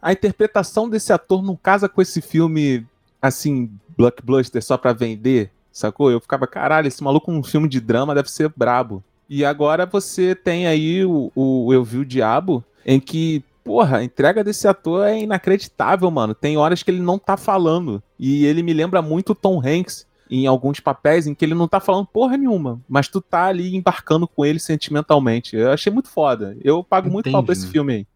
a 0.00 0.12
interpretação 0.12 0.88
desse 0.88 1.12
ator 1.12 1.42
não 1.42 1.56
casa 1.56 1.88
com 1.88 2.00
esse 2.00 2.20
filme, 2.20 2.86
assim, 3.20 3.70
blockbuster 3.96 4.62
só 4.62 4.76
pra 4.76 4.92
vender, 4.92 5.50
sacou? 5.78 6.10
Eu 6.10 6.20
ficava, 6.20 6.46
caralho, 6.46 6.88
esse 6.88 7.02
maluco 7.02 7.30
num 7.30 7.42
filme 7.42 7.68
de 7.68 7.80
drama 7.80 8.14
deve 8.14 8.30
ser 8.30 8.52
brabo. 8.56 9.02
E 9.28 9.44
agora 9.44 9.84
você 9.86 10.34
tem 10.34 10.66
aí 10.66 11.04
o, 11.04 11.32
o 11.34 11.72
Eu 11.72 11.84
Vi 11.84 11.98
o 11.98 12.04
Diabo, 12.04 12.64
em 12.84 13.00
que, 13.00 13.42
porra, 13.64 13.98
a 13.98 14.04
entrega 14.04 14.44
desse 14.44 14.68
ator 14.68 15.06
é 15.06 15.18
inacreditável, 15.18 16.10
mano. 16.10 16.34
Tem 16.34 16.56
horas 16.56 16.82
que 16.82 16.90
ele 16.90 17.00
não 17.00 17.18
tá 17.18 17.36
falando. 17.36 18.02
E 18.18 18.44
ele 18.46 18.62
me 18.62 18.72
lembra 18.72 19.02
muito 19.02 19.30
o 19.30 19.34
Tom 19.34 19.60
Hanks 19.60 20.06
em 20.30 20.46
alguns 20.46 20.80
papéis 20.80 21.26
em 21.26 21.34
que 21.34 21.44
ele 21.44 21.54
não 21.54 21.68
tá 21.68 21.78
falando 21.80 22.06
porra 22.06 22.36
nenhuma, 22.36 22.80
mas 22.88 23.06
tu 23.06 23.20
tá 23.20 23.44
ali 23.44 23.76
embarcando 23.76 24.26
com 24.26 24.44
ele 24.44 24.58
sentimentalmente. 24.58 25.56
Eu 25.56 25.70
achei 25.72 25.92
muito 25.92 26.08
foda. 26.08 26.56
Eu 26.62 26.82
pago 26.82 27.10
muito 27.10 27.30
pau 27.30 27.42
pra 27.42 27.52
esse 27.52 27.66
né? 27.66 27.72
filme 27.72 27.92
aí. 27.92 28.06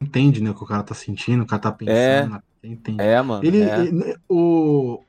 Entende, 0.00 0.42
né? 0.42 0.50
O 0.50 0.54
que 0.54 0.64
o 0.64 0.66
cara 0.66 0.82
tá 0.82 0.94
sentindo, 0.94 1.42
o 1.42 1.46
cara 1.46 1.62
tá 1.62 1.72
pensando. 1.72 2.42
Entende. 2.62 3.00
É, 3.02 3.20
mano. 3.22 3.44
Ele, 3.44 3.62
é. 3.62 3.80
ele- 3.80 4.16
o, 4.28 5.00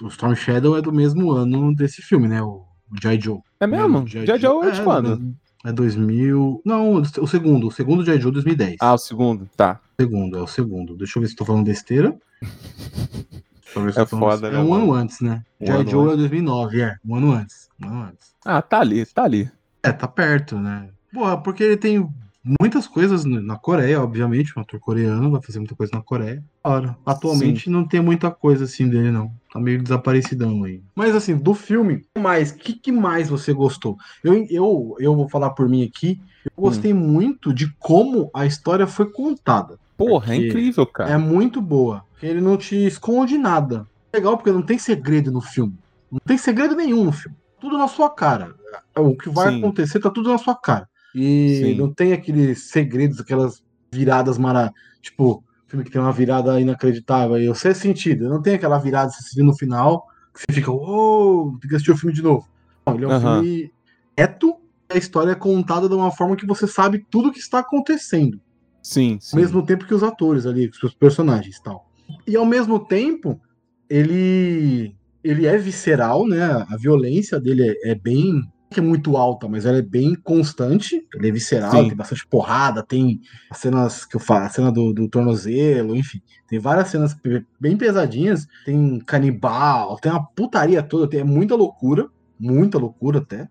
o 0.00 0.06
Storm 0.08 0.34
Shadow 0.34 0.76
é 0.76 0.82
do 0.82 0.92
mesmo 0.92 1.30
ano 1.32 1.74
desse 1.74 2.00
filme, 2.02 2.28
né? 2.28 2.42
O 2.42 2.64
G.I. 3.02 3.20
Joe. 3.20 3.40
É 3.60 3.66
mesmo? 3.66 4.00
O 4.02 4.06
G.I. 4.06 4.26
Já 4.26 4.36
Joe 4.38 4.66
é 4.68 4.70
de 4.70 4.82
quando? 4.82 5.18
né? 5.18 5.32
É 5.66 5.72
2000. 5.72 6.62
Não, 6.64 6.94
o 6.96 7.26
segundo. 7.26 7.68
O 7.68 7.70
segundo 7.70 8.04
G.I. 8.04 8.20
Joe 8.20 8.32
2010. 8.32 8.76
Ah, 8.80 8.94
o 8.94 8.98
segundo. 8.98 9.48
Tá. 9.56 9.80
O 9.98 10.02
segundo, 10.02 10.38
é 10.38 10.42
o 10.42 10.46
segundo. 10.46 10.96
Deixa 10.96 11.18
eu 11.18 11.22
ver 11.22 11.28
se 11.28 11.36
tô 11.36 11.44
falando 11.44 11.64
besteira. 11.66 12.16
Deixa 12.42 13.78
eu 13.78 13.82
ver 13.82 13.92
se 13.92 14.00
É 14.00 14.06
foda, 14.06 14.50
né, 14.50 14.56
É 14.56 14.60
um 14.60 14.68
mano? 14.70 14.84
ano 14.84 14.92
antes, 14.94 15.20
né? 15.20 15.42
Um 15.60 15.66
G.I. 15.66 15.90
Joe 15.90 16.02
é 16.04 16.12
antes. 16.12 16.18
2009, 16.20 16.80
é. 16.82 16.96
Um 17.04 17.14
ano 17.16 17.32
antes. 17.32 17.68
Um 17.82 17.88
ano 17.88 18.02
antes. 18.04 18.34
Ah, 18.44 18.62
tá 18.62 18.80
ali, 18.80 19.04
tá 19.06 19.24
ali. 19.24 19.50
É, 19.82 19.92
tá 19.92 20.06
perto, 20.08 20.58
né? 20.58 20.88
Porra, 21.12 21.36
porque 21.38 21.62
ele 21.62 21.76
tem 21.76 22.08
muitas 22.44 22.86
coisas 22.86 23.24
na 23.24 23.56
Coreia, 23.56 24.02
obviamente, 24.02 24.56
um 24.56 24.60
ator 24.60 24.78
coreano 24.78 25.30
vai 25.30 25.40
fazer 25.40 25.58
muita 25.58 25.74
coisa 25.74 25.92
na 25.94 26.02
Coreia. 26.02 26.44
Ora, 26.62 26.96
atualmente 27.04 27.70
não 27.70 27.86
tem 27.86 28.00
muita 28.00 28.30
coisa 28.30 28.64
assim 28.64 28.88
dele, 28.88 29.10
não. 29.10 29.32
Tá 29.52 29.58
meio 29.58 29.82
desaparecidão 29.82 30.64
aí. 30.64 30.82
Mas 30.94 31.14
assim, 31.14 31.36
do 31.36 31.54
filme, 31.54 32.04
mais, 32.18 32.50
o 32.50 32.56
que, 32.56 32.74
que 32.74 32.92
mais 32.92 33.28
você 33.28 33.52
gostou? 33.52 33.96
Eu, 34.22 34.34
eu, 34.50 34.96
eu 34.98 35.16
vou 35.16 35.28
falar 35.28 35.50
por 35.50 35.68
mim 35.68 35.82
aqui, 35.84 36.20
eu 36.44 36.62
gostei 36.62 36.92
muito 36.92 37.52
de 37.54 37.72
como 37.78 38.30
a 38.34 38.44
história 38.44 38.86
foi 38.86 39.10
contada. 39.10 39.78
Porra, 39.96 40.34
é 40.34 40.36
incrível, 40.36 40.86
cara. 40.86 41.10
É 41.10 41.16
muito 41.16 41.62
boa. 41.62 42.04
Ele 42.22 42.40
não 42.40 42.56
te 42.56 42.74
esconde 42.86 43.38
nada. 43.38 43.86
Legal 44.12 44.36
porque 44.36 44.52
não 44.52 44.62
tem 44.62 44.78
segredo 44.78 45.30
no 45.30 45.40
filme. 45.40 45.78
Não 46.10 46.20
tem 46.24 46.36
segredo 46.36 46.76
nenhum 46.76 47.04
no 47.04 47.12
filme. 47.12 47.36
Tudo 47.60 47.78
na 47.78 47.88
sua 47.88 48.10
cara. 48.10 48.54
O 48.96 49.16
que 49.16 49.28
vai 49.28 49.52
Sim. 49.52 49.58
acontecer 49.58 50.00
tá 50.00 50.10
tudo 50.10 50.30
na 50.30 50.38
sua 50.38 50.54
cara. 50.54 50.88
E 51.14 51.60
Sim. 51.62 51.74
não 51.76 51.92
tem 51.92 52.12
aqueles 52.12 52.64
segredos, 52.64 53.20
aquelas 53.20 53.62
viradas 53.92 54.38
mara... 54.38 54.72
Tipo, 55.00 55.44
filme 55.66 55.84
que 55.84 55.90
tem 55.90 56.00
uma 56.00 56.12
virada 56.12 56.60
inacreditável. 56.60 57.38
E 57.38 57.48
você 57.48 57.68
é 57.68 57.74
sentido. 57.74 58.28
Não 58.28 58.40
tem 58.40 58.54
aquela 58.54 58.78
virada 58.78 59.10
que 59.10 59.22
você 59.22 59.36
vê 59.36 59.42
no 59.42 59.56
final 59.56 60.06
que 60.32 60.40
você 60.40 60.52
fica, 60.52 60.70
uou, 60.70 61.56
tem 61.60 61.68
que 61.68 61.76
assistir 61.76 61.92
o 61.92 61.96
filme 61.96 62.12
de 62.12 62.22
novo. 62.22 62.48
Não, 62.84 62.94
ele 62.94 63.04
é 63.04 63.08
um 63.08 63.20
filme 63.20 63.72
reto. 64.18 64.56
A 64.88 64.98
história 64.98 65.30
é 65.30 65.34
contada 65.34 65.88
de 65.88 65.94
uma 65.94 66.10
forma 66.10 66.36
que 66.36 66.46
você 66.46 66.66
sabe 66.66 67.06
tudo 67.10 67.28
o 67.28 67.32
que 67.32 67.38
está 67.38 67.60
acontecendo 67.60 68.38
Sim, 68.82 69.18
sim. 69.20 69.36
ao 69.36 69.42
mesmo 69.42 69.64
tempo 69.64 69.86
que 69.86 69.94
os 69.94 70.02
atores 70.02 70.44
ali, 70.44 70.70
os 70.82 70.94
personagens 70.94 71.56
e 71.56 71.62
tal. 71.62 71.88
E 72.26 72.36
ao 72.36 72.44
mesmo 72.44 72.78
tempo, 72.78 73.40
ele 73.88 74.94
ele 75.22 75.46
é 75.46 75.56
visceral, 75.56 76.26
né? 76.26 76.42
A 76.42 76.76
violência 76.76 77.40
dele 77.40 77.70
é, 77.82 77.92
é 77.92 77.94
bem 77.94 78.42
que 78.74 78.80
é 78.80 78.82
muito 78.82 79.16
alta, 79.16 79.48
mas 79.48 79.64
ela 79.64 79.78
é 79.78 79.82
bem 79.82 80.14
constante. 80.14 81.06
Ele 81.14 81.28
é 81.28 81.32
visceral, 81.32 81.70
Sim. 81.70 81.88
tem 81.88 81.96
bastante 81.96 82.26
porrada, 82.26 82.82
tem 82.82 83.20
as 83.50 83.58
cenas 83.58 84.04
que 84.04 84.16
eu 84.16 84.20
falo, 84.20 84.44
a 84.44 84.48
cena 84.50 84.70
do, 84.72 84.92
do 84.92 85.08
tornozelo, 85.08 85.94
enfim, 85.96 86.20
tem 86.48 86.58
várias 86.58 86.88
cenas 86.88 87.16
bem 87.60 87.76
pesadinhas. 87.76 88.46
Tem 88.64 88.98
canibal, 89.00 89.96
tem 89.98 90.10
uma 90.12 90.26
putaria 90.26 90.82
toda, 90.82 91.08
tem 91.08 91.20
é 91.20 91.24
muita 91.24 91.54
loucura, 91.54 92.08
muita 92.38 92.76
loucura 92.78 93.18
até. 93.18 93.48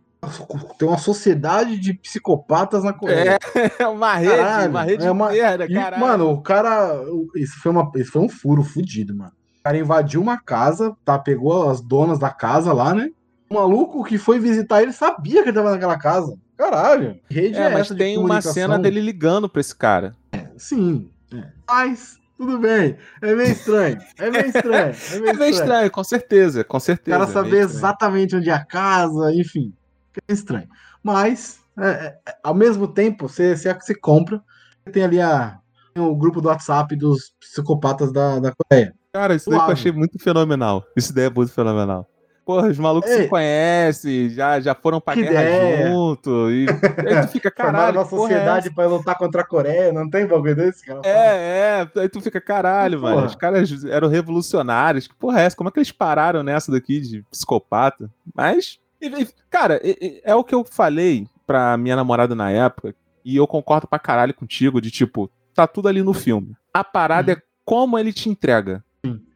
Tem 0.77 0.88
uma 0.88 0.98
sociedade 0.98 1.77
de 1.77 1.94
psicopatas 1.96 2.84
na 2.84 2.94
Coreia. 2.94 3.38
É 3.77 3.86
uma 3.88 4.15
rede, 4.15 4.36
Caralho, 4.38 4.70
uma 4.70 4.84
rede 4.84 5.06
é 5.06 5.12
uma- 5.12 5.32
de 5.32 5.38
merda, 5.39 5.65
E, 5.65 5.74
caralho. 5.74 6.01
mano, 6.01 6.30
o 6.32 6.42
cara. 6.42 6.96
Isso 7.36 7.60
foi, 7.62 7.72
uma, 7.72 7.92
isso 7.96 8.12
foi 8.12 8.22
um 8.22 8.30
furo 8.30 8.63
fudido, 8.63 9.13
mano. 9.15 9.32
O 9.60 9.63
cara 9.63 9.77
invadiu 9.77 10.22
uma 10.22 10.38
casa, 10.38 10.96
tá? 11.03 11.20
Pegou 11.20 11.70
as 11.70 11.82
donas 11.82 12.20
da 12.20 12.30
casa 12.30 12.72
lá, 12.72 12.94
né? 12.94 13.10
O 13.53 13.55
maluco 13.55 14.03
que 14.03 14.17
foi 14.17 14.39
visitar 14.39 14.81
ele 14.81 14.91
sabia 14.91 15.43
que 15.43 15.50
ele 15.50 15.55
tava 15.55 15.69
naquela 15.69 15.95
casa. 15.98 16.36
Caralho. 16.57 17.19
Rede 17.29 17.55
é, 17.55 17.69
mas 17.69 17.81
essa 17.81 17.93
de 17.93 18.00
tem 18.00 18.17
uma 18.17 18.41
cena 18.41 18.79
dele 18.79 19.00
ligando 19.00 19.48
pra 19.48 19.62
esse 19.62 19.75
cara. 19.75 20.15
Sim. 20.57 21.07
é. 21.31 21.43
Mas, 21.67 22.17
tudo 22.36 22.57
bem. 22.57 22.98
É 23.22 23.36
meio 23.36 23.51
estranho. 23.51 24.00
É 24.17 24.31
meio 24.31 24.48
estranho. 24.48 24.95
É 25.12 25.19
meio 25.19 25.29
É 25.29 25.33
meio 25.33 25.51
estranho, 25.51 25.91
com 25.91 26.03
certeza, 26.03 26.63
com 26.63 26.77
O 26.77 26.79
certeza. 26.79 27.15
cara 27.15 27.29
é 27.29 27.33
saber 27.33 27.48
estranho. 27.50 27.63
exatamente 27.65 28.36
onde 28.36 28.50
é 28.50 28.53
a 28.53 28.65
casa, 28.65 29.31
enfim. 29.36 29.72
É 30.27 30.33
estranho. 30.33 30.67
Mas, 31.03 31.60
é, 31.77 31.86
é, 31.88 32.19
é, 32.27 32.36
ao 32.43 32.55
mesmo 32.55 32.88
tempo, 32.88 33.29
você, 33.29 33.55
você, 33.55 33.72
você 33.72 33.93
compra. 33.93 34.41
Tem 34.91 35.03
ali 35.03 35.22
a, 35.22 35.60
tem 35.93 36.03
o 36.03 36.15
grupo 36.15 36.41
do 36.41 36.48
WhatsApp 36.48 36.95
dos 36.95 37.33
psicopatas 37.39 38.12
da, 38.12 38.39
da 38.39 38.51
Coreia. 38.51 38.95
Cara, 39.13 39.36
isso 39.36 39.48
daí 39.48 39.60
eu 39.60 39.65
achei 39.65 39.91
muito 39.91 40.17
fenomenal. 40.17 40.83
Isso 40.98 41.13
daí 41.13 41.25
é 41.25 41.29
muito 41.29 41.51
fenomenal. 41.53 42.10
Porra, 42.45 42.67
os 42.67 42.77
malucos 42.77 43.09
Ei. 43.09 43.23
se 43.23 43.27
conhecem, 43.29 44.29
já, 44.29 44.59
já 44.59 44.75
foram 44.75 45.00
pra 45.00 45.13
Que 45.13 45.21
guerra 45.21 45.43
ideia. 45.43 45.88
junto. 45.91 46.51
E 46.51 46.65
aí 47.07 47.21
tu 47.25 47.27
fica, 47.31 47.50
caralho. 47.50 48.00
uma 48.00 48.05
é 48.05 48.09
sociedade 48.09 48.69
pra 48.69 48.85
lutar 48.85 49.17
contra 49.17 49.41
a 49.41 49.45
Coreia. 49.45 49.93
Não 49.93 50.09
tem 50.09 50.27
bagulho 50.27 50.53
desse, 50.55 50.85
cara? 50.85 51.00
É, 51.05 51.88
é, 51.95 52.00
aí 52.01 52.09
tu 52.09 52.19
fica, 52.19 52.41
caralho, 52.41 53.00
Porra. 53.00 53.15
mano. 53.15 53.27
Os 53.27 53.35
caras 53.35 53.85
eram 53.85 54.09
revolucionários. 54.09 55.07
Que 55.07 55.15
porra 55.15 55.41
é 55.41 55.45
essa? 55.45 55.55
Como 55.55 55.69
é 55.69 55.71
que 55.71 55.79
eles 55.79 55.91
pararam 55.91 56.43
nessa 56.43 56.69
daqui 56.71 57.00
de 57.00 57.21
psicopata? 57.31 58.09
Mas, 58.35 58.77
cara, 59.50 59.79
é 60.23 60.35
o 60.35 60.43
que 60.43 60.53
eu 60.53 60.65
falei 60.65 61.25
pra 61.47 61.77
minha 61.77 61.95
namorada 61.95 62.35
na 62.35 62.51
época, 62.51 62.93
e 63.23 63.38
eu 63.38 63.47
concordo 63.47 63.88
pra 63.88 64.00
caralho 64.00 64.33
contigo, 64.33 64.81
de 64.81 64.91
tipo, 64.91 65.29
tá 65.53 65.65
tudo 65.65 65.88
ali 65.88 66.01
no 66.03 66.13
filme. 66.13 66.55
A 66.73 66.83
parada 66.83 67.31
Uhum. 67.31 67.38
é 67.38 67.41
como 67.63 67.97
ele 67.97 68.12
te 68.12 68.27
entrega. 68.29 68.83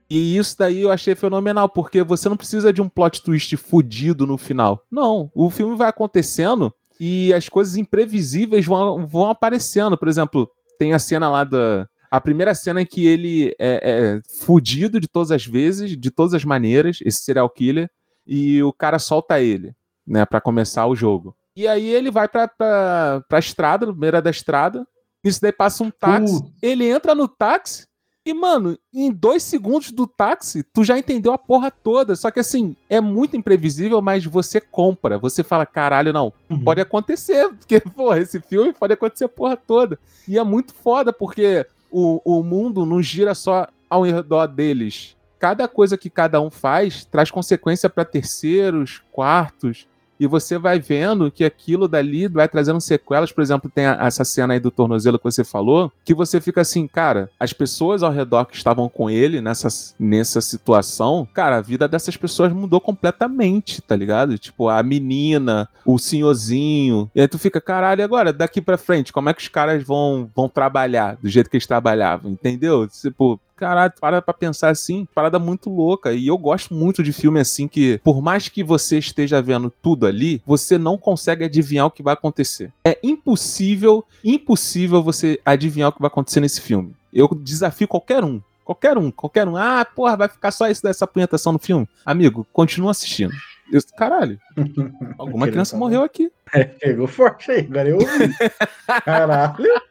E 0.09 0.37
isso 0.37 0.55
daí 0.57 0.81
eu 0.81 0.91
achei 0.91 1.15
fenomenal, 1.15 1.67
porque 1.67 2.01
você 2.01 2.29
não 2.29 2.37
precisa 2.37 2.71
de 2.71 2.81
um 2.81 2.87
plot 2.87 3.21
twist 3.21 3.55
fudido 3.57 4.25
no 4.25 4.37
final. 4.37 4.83
Não, 4.89 5.29
o 5.35 5.49
filme 5.49 5.75
vai 5.75 5.89
acontecendo 5.89 6.73
e 6.99 7.33
as 7.33 7.49
coisas 7.49 7.75
imprevisíveis 7.75 8.65
vão, 8.65 9.05
vão 9.05 9.29
aparecendo. 9.29 9.97
Por 9.97 10.07
exemplo, 10.07 10.49
tem 10.79 10.93
a 10.93 10.99
cena 10.99 11.29
lá 11.29 11.43
da. 11.43 11.87
A 12.09 12.21
primeira 12.21 12.55
cena 12.55 12.81
em 12.81 12.85
que 12.85 13.05
ele 13.05 13.53
é, 13.59 14.21
é 14.21 14.21
fudido 14.39 14.97
de 14.97 15.09
todas 15.09 15.29
as 15.29 15.45
vezes, 15.45 15.97
de 15.97 16.09
todas 16.09 16.33
as 16.33 16.45
maneiras, 16.45 16.99
esse 17.03 17.21
serial 17.21 17.49
killer, 17.49 17.89
e 18.25 18.63
o 18.63 18.71
cara 18.71 18.97
solta 18.97 19.41
ele, 19.41 19.75
né, 20.05 20.25
para 20.25 20.39
começar 20.39 20.87
o 20.87 20.95
jogo. 20.95 21.35
E 21.53 21.67
aí 21.67 21.89
ele 21.89 22.09
vai 22.09 22.29
pra, 22.29 22.47
pra, 22.47 23.21
pra 23.27 23.39
estrada, 23.39 23.85
no 23.85 23.93
beira 23.93 24.21
da 24.21 24.29
estrada, 24.29 24.87
isso 25.21 25.41
daí 25.41 25.51
passa 25.51 25.83
um 25.83 25.91
táxi, 25.91 26.41
Putz. 26.41 26.53
ele 26.61 26.87
entra 26.87 27.13
no 27.13 27.27
táxi, 27.27 27.85
e, 28.29 28.33
mano, 28.33 28.77
em 28.93 29.11
dois 29.11 29.43
segundos 29.43 29.91
do 29.91 30.05
táxi, 30.07 30.63
tu 30.63 30.83
já 30.83 30.97
entendeu 30.97 31.31
a 31.33 31.37
porra 31.37 31.71
toda. 31.71 32.15
Só 32.15 32.29
que 32.31 32.39
assim, 32.39 32.75
é 32.89 32.99
muito 33.01 33.35
imprevisível, 33.37 34.01
mas 34.01 34.25
você 34.25 34.59
compra. 34.61 35.17
Você 35.17 35.43
fala, 35.43 35.65
caralho, 35.65 36.11
não, 36.13 36.33
Uhum. 36.49 36.63
pode 36.63 36.81
acontecer. 36.81 37.47
Porque, 37.57 37.79
porra, 37.79 38.19
esse 38.19 38.39
filme 38.41 38.73
pode 38.73 38.93
acontecer 38.93 39.25
a 39.25 39.29
porra 39.29 39.55
toda. 39.57 39.97
E 40.27 40.37
é 40.37 40.43
muito 40.43 40.73
foda, 40.73 41.11
porque 41.13 41.65
o, 41.89 42.21
o 42.39 42.43
mundo 42.43 42.85
não 42.85 43.01
gira 43.01 43.33
só 43.33 43.67
ao 43.89 44.01
redor 44.03 44.47
deles. 44.47 45.15
Cada 45.39 45.67
coisa 45.67 45.97
que 45.97 46.09
cada 46.09 46.41
um 46.41 46.49
faz 46.49 47.05
traz 47.05 47.29
consequência 47.31 47.89
pra 47.89 48.03
terceiros, 48.03 49.01
quartos. 49.11 49.87
E 50.19 50.25
você 50.27 50.57
vai 50.57 50.79
vendo 50.79 51.31
que 51.31 51.43
aquilo 51.43 51.87
dali 51.87 52.27
vai 52.27 52.47
trazendo 52.47 52.81
sequelas. 52.81 53.31
Por 53.31 53.41
exemplo, 53.41 53.69
tem 53.73 53.85
a- 53.85 53.97
essa 54.01 54.23
cena 54.25 54.53
aí 54.53 54.59
do 54.59 54.71
tornozelo 54.71 55.17
que 55.19 55.25
você 55.25 55.43
falou, 55.43 55.91
que 56.03 56.13
você 56.13 56.41
fica 56.41 56.61
assim, 56.61 56.87
cara, 56.87 57.29
as 57.39 57.53
pessoas 57.53 58.01
ao 58.03 58.11
redor 58.11 58.45
que 58.45 58.55
estavam 58.55 58.89
com 58.89 59.09
ele 59.09 59.41
nessa, 59.41 59.67
nessa 59.99 60.41
situação, 60.41 61.27
cara, 61.33 61.57
a 61.57 61.61
vida 61.61 61.87
dessas 61.87 62.17
pessoas 62.17 62.51
mudou 62.51 62.81
completamente, 62.81 63.81
tá 63.81 63.95
ligado? 63.95 64.37
Tipo, 64.37 64.69
a 64.69 64.81
menina, 64.83 65.67
o 65.85 65.97
senhorzinho. 65.97 67.09
E 67.15 67.21
aí 67.21 67.27
tu 67.27 67.37
fica, 67.39 67.59
caralho, 67.61 68.03
agora, 68.03 68.31
daqui 68.33 68.61
pra 68.61 68.77
frente, 68.77 69.11
como 69.13 69.29
é 69.29 69.33
que 69.33 69.41
os 69.41 69.47
caras 69.47 69.83
vão, 69.83 70.29
vão 70.35 70.47
trabalhar 70.49 71.17
do 71.21 71.27
jeito 71.29 71.49
que 71.49 71.57
eles 71.57 71.67
trabalhavam, 71.67 72.31
entendeu? 72.31 72.87
Tipo, 72.87 73.39
Caralho, 73.57 73.91
para 73.99 74.21
pra 74.21 74.33
pensar 74.33 74.69
assim, 74.69 75.07
parada 75.15 75.39
muito 75.39 75.69
louca. 75.69 76.13
E 76.13 76.27
eu 76.27 76.37
gosto 76.37 76.73
muito 76.73 77.01
de 77.01 77.11
filme 77.11 77.39
assim 77.39 77.67
que, 77.67 77.97
por 78.03 78.21
mais 78.21 78.47
que 78.47 78.63
você 78.63 78.99
esteja 78.99 79.41
vendo 79.41 79.73
tudo 79.81 80.05
ali, 80.05 80.41
você 80.45 80.77
não 80.77 80.97
consegue 80.97 81.43
adivinhar 81.43 81.87
o 81.87 81.91
que 81.91 82.03
vai 82.03 82.13
acontecer. 82.13 82.71
É 82.85 82.97
impossível, 83.03 84.05
impossível 84.23 85.01
você 85.01 85.39
adivinhar 85.43 85.89
o 85.89 85.91
que 85.91 85.99
vai 86.01 86.07
acontecer 86.07 86.39
nesse 86.39 86.61
filme. 86.61 86.93
Eu 87.11 87.27
desafio 87.29 87.87
qualquer 87.87 88.23
um. 88.23 88.39
Qualquer 88.63 88.97
um, 88.97 89.09
qualquer 89.09 89.47
um. 89.47 89.55
Ah, 89.57 89.83
porra, 89.85 90.15
vai 90.17 90.27
ficar 90.29 90.51
só 90.51 90.69
isso 90.69 90.83
dessa 90.83 91.07
punhetação 91.07 91.53
no 91.53 91.59
filme? 91.59 91.87
Amigo, 92.05 92.45
continua 92.53 92.91
assistindo. 92.91 93.33
Eu- 93.71 93.81
caralho, 93.97 94.39
alguma 95.17 95.47
criança 95.47 95.75
morreu 95.77 96.03
aqui. 96.03 96.31
Pegou 96.79 97.07
forte 97.07 97.49
aí, 97.51 97.59
agora 97.61 97.89
eu 97.89 97.95
ouvi. 97.97 98.35
Caralho. 99.03 99.81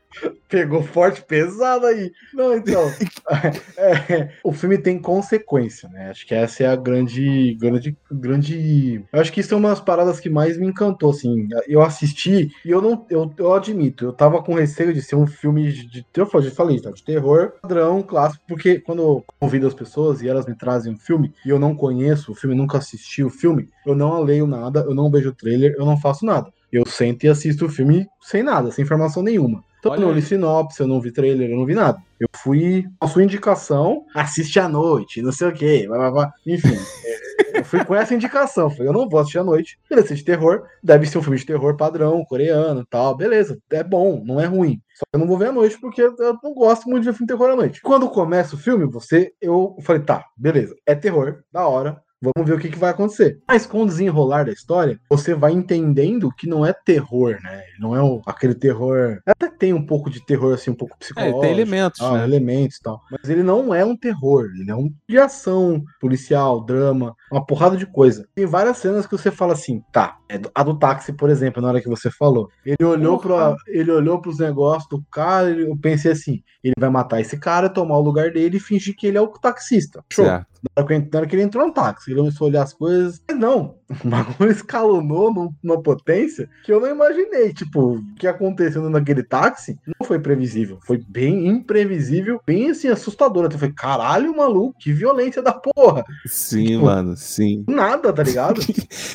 Pegou 0.49 0.83
forte, 0.83 1.23
pesado 1.23 1.87
aí. 1.87 2.13
Não, 2.33 2.57
então. 2.57 2.83
é, 3.77 4.31
o 4.45 4.53
filme 4.53 4.79
tem 4.79 4.99
consequência, 4.99 5.89
né? 5.89 6.11
Acho 6.11 6.27
que 6.27 6.35
essa 6.35 6.63
é 6.63 6.67
a 6.67 6.77
grande, 6.77 7.55
grande, 7.55 7.97
grande. 8.11 9.05
Eu 9.13 9.21
acho 9.21 9.33
que 9.33 9.41
isso 9.41 9.55
é 9.55 9.57
uma 9.57 9.71
das 9.71 9.81
paradas 9.81 10.21
que 10.21 10.31
mais 10.31 10.57
me 10.57 10.67
encantou, 10.67 11.11
assim. 11.11 11.49
Eu 11.67 11.83
assisti 11.83 12.51
e 12.65 12.71
eu 12.71 12.81
não, 12.81 13.05
eu, 13.11 13.33
eu 13.37 13.55
admito, 13.55 14.05
eu 14.05 14.13
tava 14.13 14.43
com 14.43 14.55
receio 14.55 14.93
de 14.93 15.03
ser 15.03 15.17
um 15.17 15.27
filme 15.27 15.73
de, 15.73 16.07
eu 16.15 16.27
falei, 16.27 16.49
eu 16.49 16.55
falei, 16.55 16.81
tá, 16.81 16.91
de 16.91 17.03
terror 17.03 17.53
padrão 17.61 18.03
clássico, 18.03 18.45
porque 18.49 18.79
quando 18.79 19.03
eu 19.03 19.25
convido 19.41 19.67
as 19.67 19.75
pessoas 19.75 20.23
e 20.23 20.29
elas 20.29 20.47
me 20.47 20.57
trazem 20.57 20.93
um 20.93 20.99
filme 20.99 21.33
e 21.45 21.51
eu 21.51 21.59
não 21.59 21.75
conheço 21.75 22.33
o 22.33 22.35
filme, 22.35 22.55
nunca 22.55 22.79
assisti 22.79 23.23
o 23.23 23.31
filme, 23.31 23.69
eu 23.85 23.95
não 23.95 24.23
leio 24.23 24.47
nada, 24.47 24.81
eu 24.81 24.95
não 24.95 25.11
vejo 25.11 25.31
o 25.31 25.35
trailer, 25.35 25.75
eu 25.77 25.85
não 25.85 25.97
faço 25.99 26.25
nada. 26.25 26.51
Eu 26.73 26.85
sento 26.87 27.25
e 27.25 27.29
assisto 27.29 27.67
o 27.67 27.69
filme 27.69 28.07
sem 28.21 28.43
nada, 28.43 28.71
sem 28.71 28.85
informação 28.85 29.23
nenhuma. 29.23 29.65
Então 29.79 29.93
Olha 29.93 30.01
eu 30.01 30.07
não 30.07 30.15
li 30.15 30.23
sinopse, 30.23 30.81
eu 30.81 30.87
não 30.87 31.01
vi 31.01 31.13
trailer, 31.13 31.51
eu 31.51 31.57
não 31.57 31.67
vi 31.67 31.75
nada. 31.75 31.99
Eu 32.19 32.29
fui 32.35 32.85
com 32.99 33.07
a 33.07 33.09
sua 33.09 33.23
indicação, 33.23 34.05
assiste 34.15 34.59
à 34.59 34.69
noite, 34.69 35.23
não 35.23 35.33
sei 35.33 35.49
o 35.49 35.53
quê, 35.53 35.85
blá, 35.87 35.99
blá, 35.99 36.11
blá. 36.11 36.33
enfim. 36.47 36.75
é, 37.05 37.61
eu 37.61 37.65
fui 37.65 37.85
com 37.85 37.95
essa 37.95 38.15
indicação, 38.15 38.71
falei, 38.71 38.89
eu 38.89 38.93
não 38.93 39.09
vou 39.09 39.21
assistir 39.21 39.39
à 39.39 39.45
noite, 39.45 39.79
beleza, 39.89 40.15
de 40.15 40.25
terror, 40.25 40.65
deve 40.83 41.07
ser 41.07 41.19
um 41.19 41.23
filme 41.23 41.39
de 41.39 41.47
terror 41.47 41.77
padrão, 41.77 42.25
coreano 42.25 42.81
e 42.81 42.87
tal, 42.87 43.17
beleza, 43.17 43.59
é 43.71 43.85
bom, 43.85 44.23
não 44.25 44.41
é 44.41 44.47
ruim. 44.47 44.81
Só 44.95 45.05
que 45.05 45.17
eu 45.17 45.21
não 45.21 45.27
vou 45.27 45.37
ver 45.37 45.49
à 45.49 45.53
noite 45.53 45.79
porque 45.79 46.03
eu 46.03 46.39
não 46.43 46.55
gosto 46.55 46.89
muito 46.89 47.03
de 47.03 47.11
ver 47.11 47.17
filme 47.17 47.27
de 47.27 47.35
terror 47.35 47.53
à 47.53 47.57
noite. 47.57 47.83
Quando 47.83 48.09
começa 48.09 48.55
o 48.55 48.59
filme, 48.59 48.87
você, 48.87 49.33
eu 49.41 49.77
falei, 49.83 50.03
tá, 50.03 50.25
beleza, 50.37 50.75
é 50.87 50.95
terror, 50.95 51.43
da 51.53 51.67
hora, 51.69 52.03
Vamos 52.35 52.49
ver 52.49 52.57
o 52.57 52.61
que, 52.61 52.69
que 52.71 52.79
vai 52.79 52.91
acontecer. 52.91 53.39
Mas 53.47 53.67
com 53.67 53.83
o 53.83 53.87
desenrolar 53.87 54.45
da 54.47 54.53
história, 54.53 54.99
você 55.09 55.35
vai 55.35 55.53
entendendo 55.53 56.31
que 56.37 56.49
não 56.49 56.65
é 56.65 56.73
terror, 56.73 57.39
né? 57.43 57.63
Não 57.79 57.95
é 57.95 58.03
o- 58.03 58.21
aquele 58.27 58.55
terror. 58.55 59.21
Até 59.27 59.49
tem 59.49 59.73
um 59.73 59.85
pouco 59.85 60.11
de 60.11 60.25
terror, 60.25 60.55
assim, 60.55 60.71
um 60.71 60.75
pouco 60.75 60.95
É, 60.95 60.99
psicológico. 60.99 61.41
tem 61.41 61.51
elementos, 61.51 62.01
ah, 62.01 62.19
né? 62.19 62.25
elementos 62.25 62.77
e 62.79 62.83
tal. 62.83 63.01
Mas 63.11 63.31
ele 63.31 63.43
não 63.43 63.75
é 63.75 63.85
um 63.85 63.97
terror, 63.97 64.51
ele 64.59 64.71
é 64.71 64.75
um 64.75 64.93
de 65.09 65.19
ação, 65.19 65.83
policial, 66.01 66.65
drama, 66.65 67.15
uma 67.31 67.45
porrada 67.45 67.77
de 67.77 67.87
coisa. 67.87 68.27
Tem 68.35 68.47
várias 68.47 68.79
cenas 68.79 69.07
que 69.07 69.17
você 69.17 69.31
fala 69.31 69.53
assim, 69.53 69.83
tá. 69.93 70.17
É 70.29 70.41
a 70.55 70.63
do 70.63 70.79
táxi, 70.79 71.13
por 71.13 71.31
exemplo, 71.31 71.63
na 71.63 71.69
hora 71.69 71.81
que 71.81 71.89
você 71.89 72.11
falou. 72.11 72.49
Ele 72.65 72.85
olhou 72.85 73.19
para 73.19 73.57
ele 73.67 73.91
olhou 73.91 74.21
pros 74.21 74.39
negócios 74.39 74.89
do 74.89 75.03
cara, 75.11 75.49
eu 75.51 75.77
pensei 75.77 76.13
assim, 76.13 76.43
ele 76.63 76.75
vai 76.79 76.91
matar 76.91 77.21
esse 77.21 77.39
cara, 77.39 77.69
tomar 77.69 77.97
o 77.99 78.03
lugar 78.03 78.31
dele 78.33 78.57
e 78.57 78.61
fingir 78.61 78.97
que 78.97 79.07
ele 79.07 79.19
é 79.19 79.21
o 79.21 79.29
taxista. 79.29 80.05
Show. 80.13 80.25
Certo. 80.25 80.47
Na 80.77 80.83
hora 80.83 81.27
que- 81.27 81.37
ele 81.37 81.43
entrou 81.43 81.65
no 81.67 81.73
táxi, 81.73 82.11
ele 82.11 82.19
começou 82.21 82.47
a 82.47 82.51
olhar 82.51 82.63
as 82.63 82.73
coisas. 82.73 83.23
Não, 83.31 83.77
o 84.05 84.09
bagulho 84.09 84.51
escalonou 84.51 85.33
num- 85.33 85.53
numa 85.63 85.81
potência 85.81 86.49
que 86.65 86.73
eu 86.73 86.81
não 86.81 86.89
imaginei. 86.89 87.53
Tipo, 87.53 87.95
o 87.97 88.15
que 88.17 88.27
aconteceu 88.27 88.89
naquele 88.91 89.23
táxi 89.23 89.79
não 89.87 90.07
foi 90.07 90.19
previsível. 90.19 90.79
Foi 90.85 90.99
bem 91.09 91.47
imprevisível, 91.47 92.41
bem 92.47 92.71
assim, 92.71 92.89
assustador. 92.89 93.45
Eu 93.45 93.51
falei, 93.53 93.73
caralho, 93.75 94.37
maluco, 94.37 94.77
que 94.79 94.93
violência 94.93 95.41
da 95.43 95.53
porra. 95.53 96.05
Sim, 96.27 96.67
Tipo, 96.67 96.85
mano, 96.85 97.17
sim. 97.17 97.65
Nada, 97.69 98.13
tá 98.13 98.23
ligado? 98.23 98.61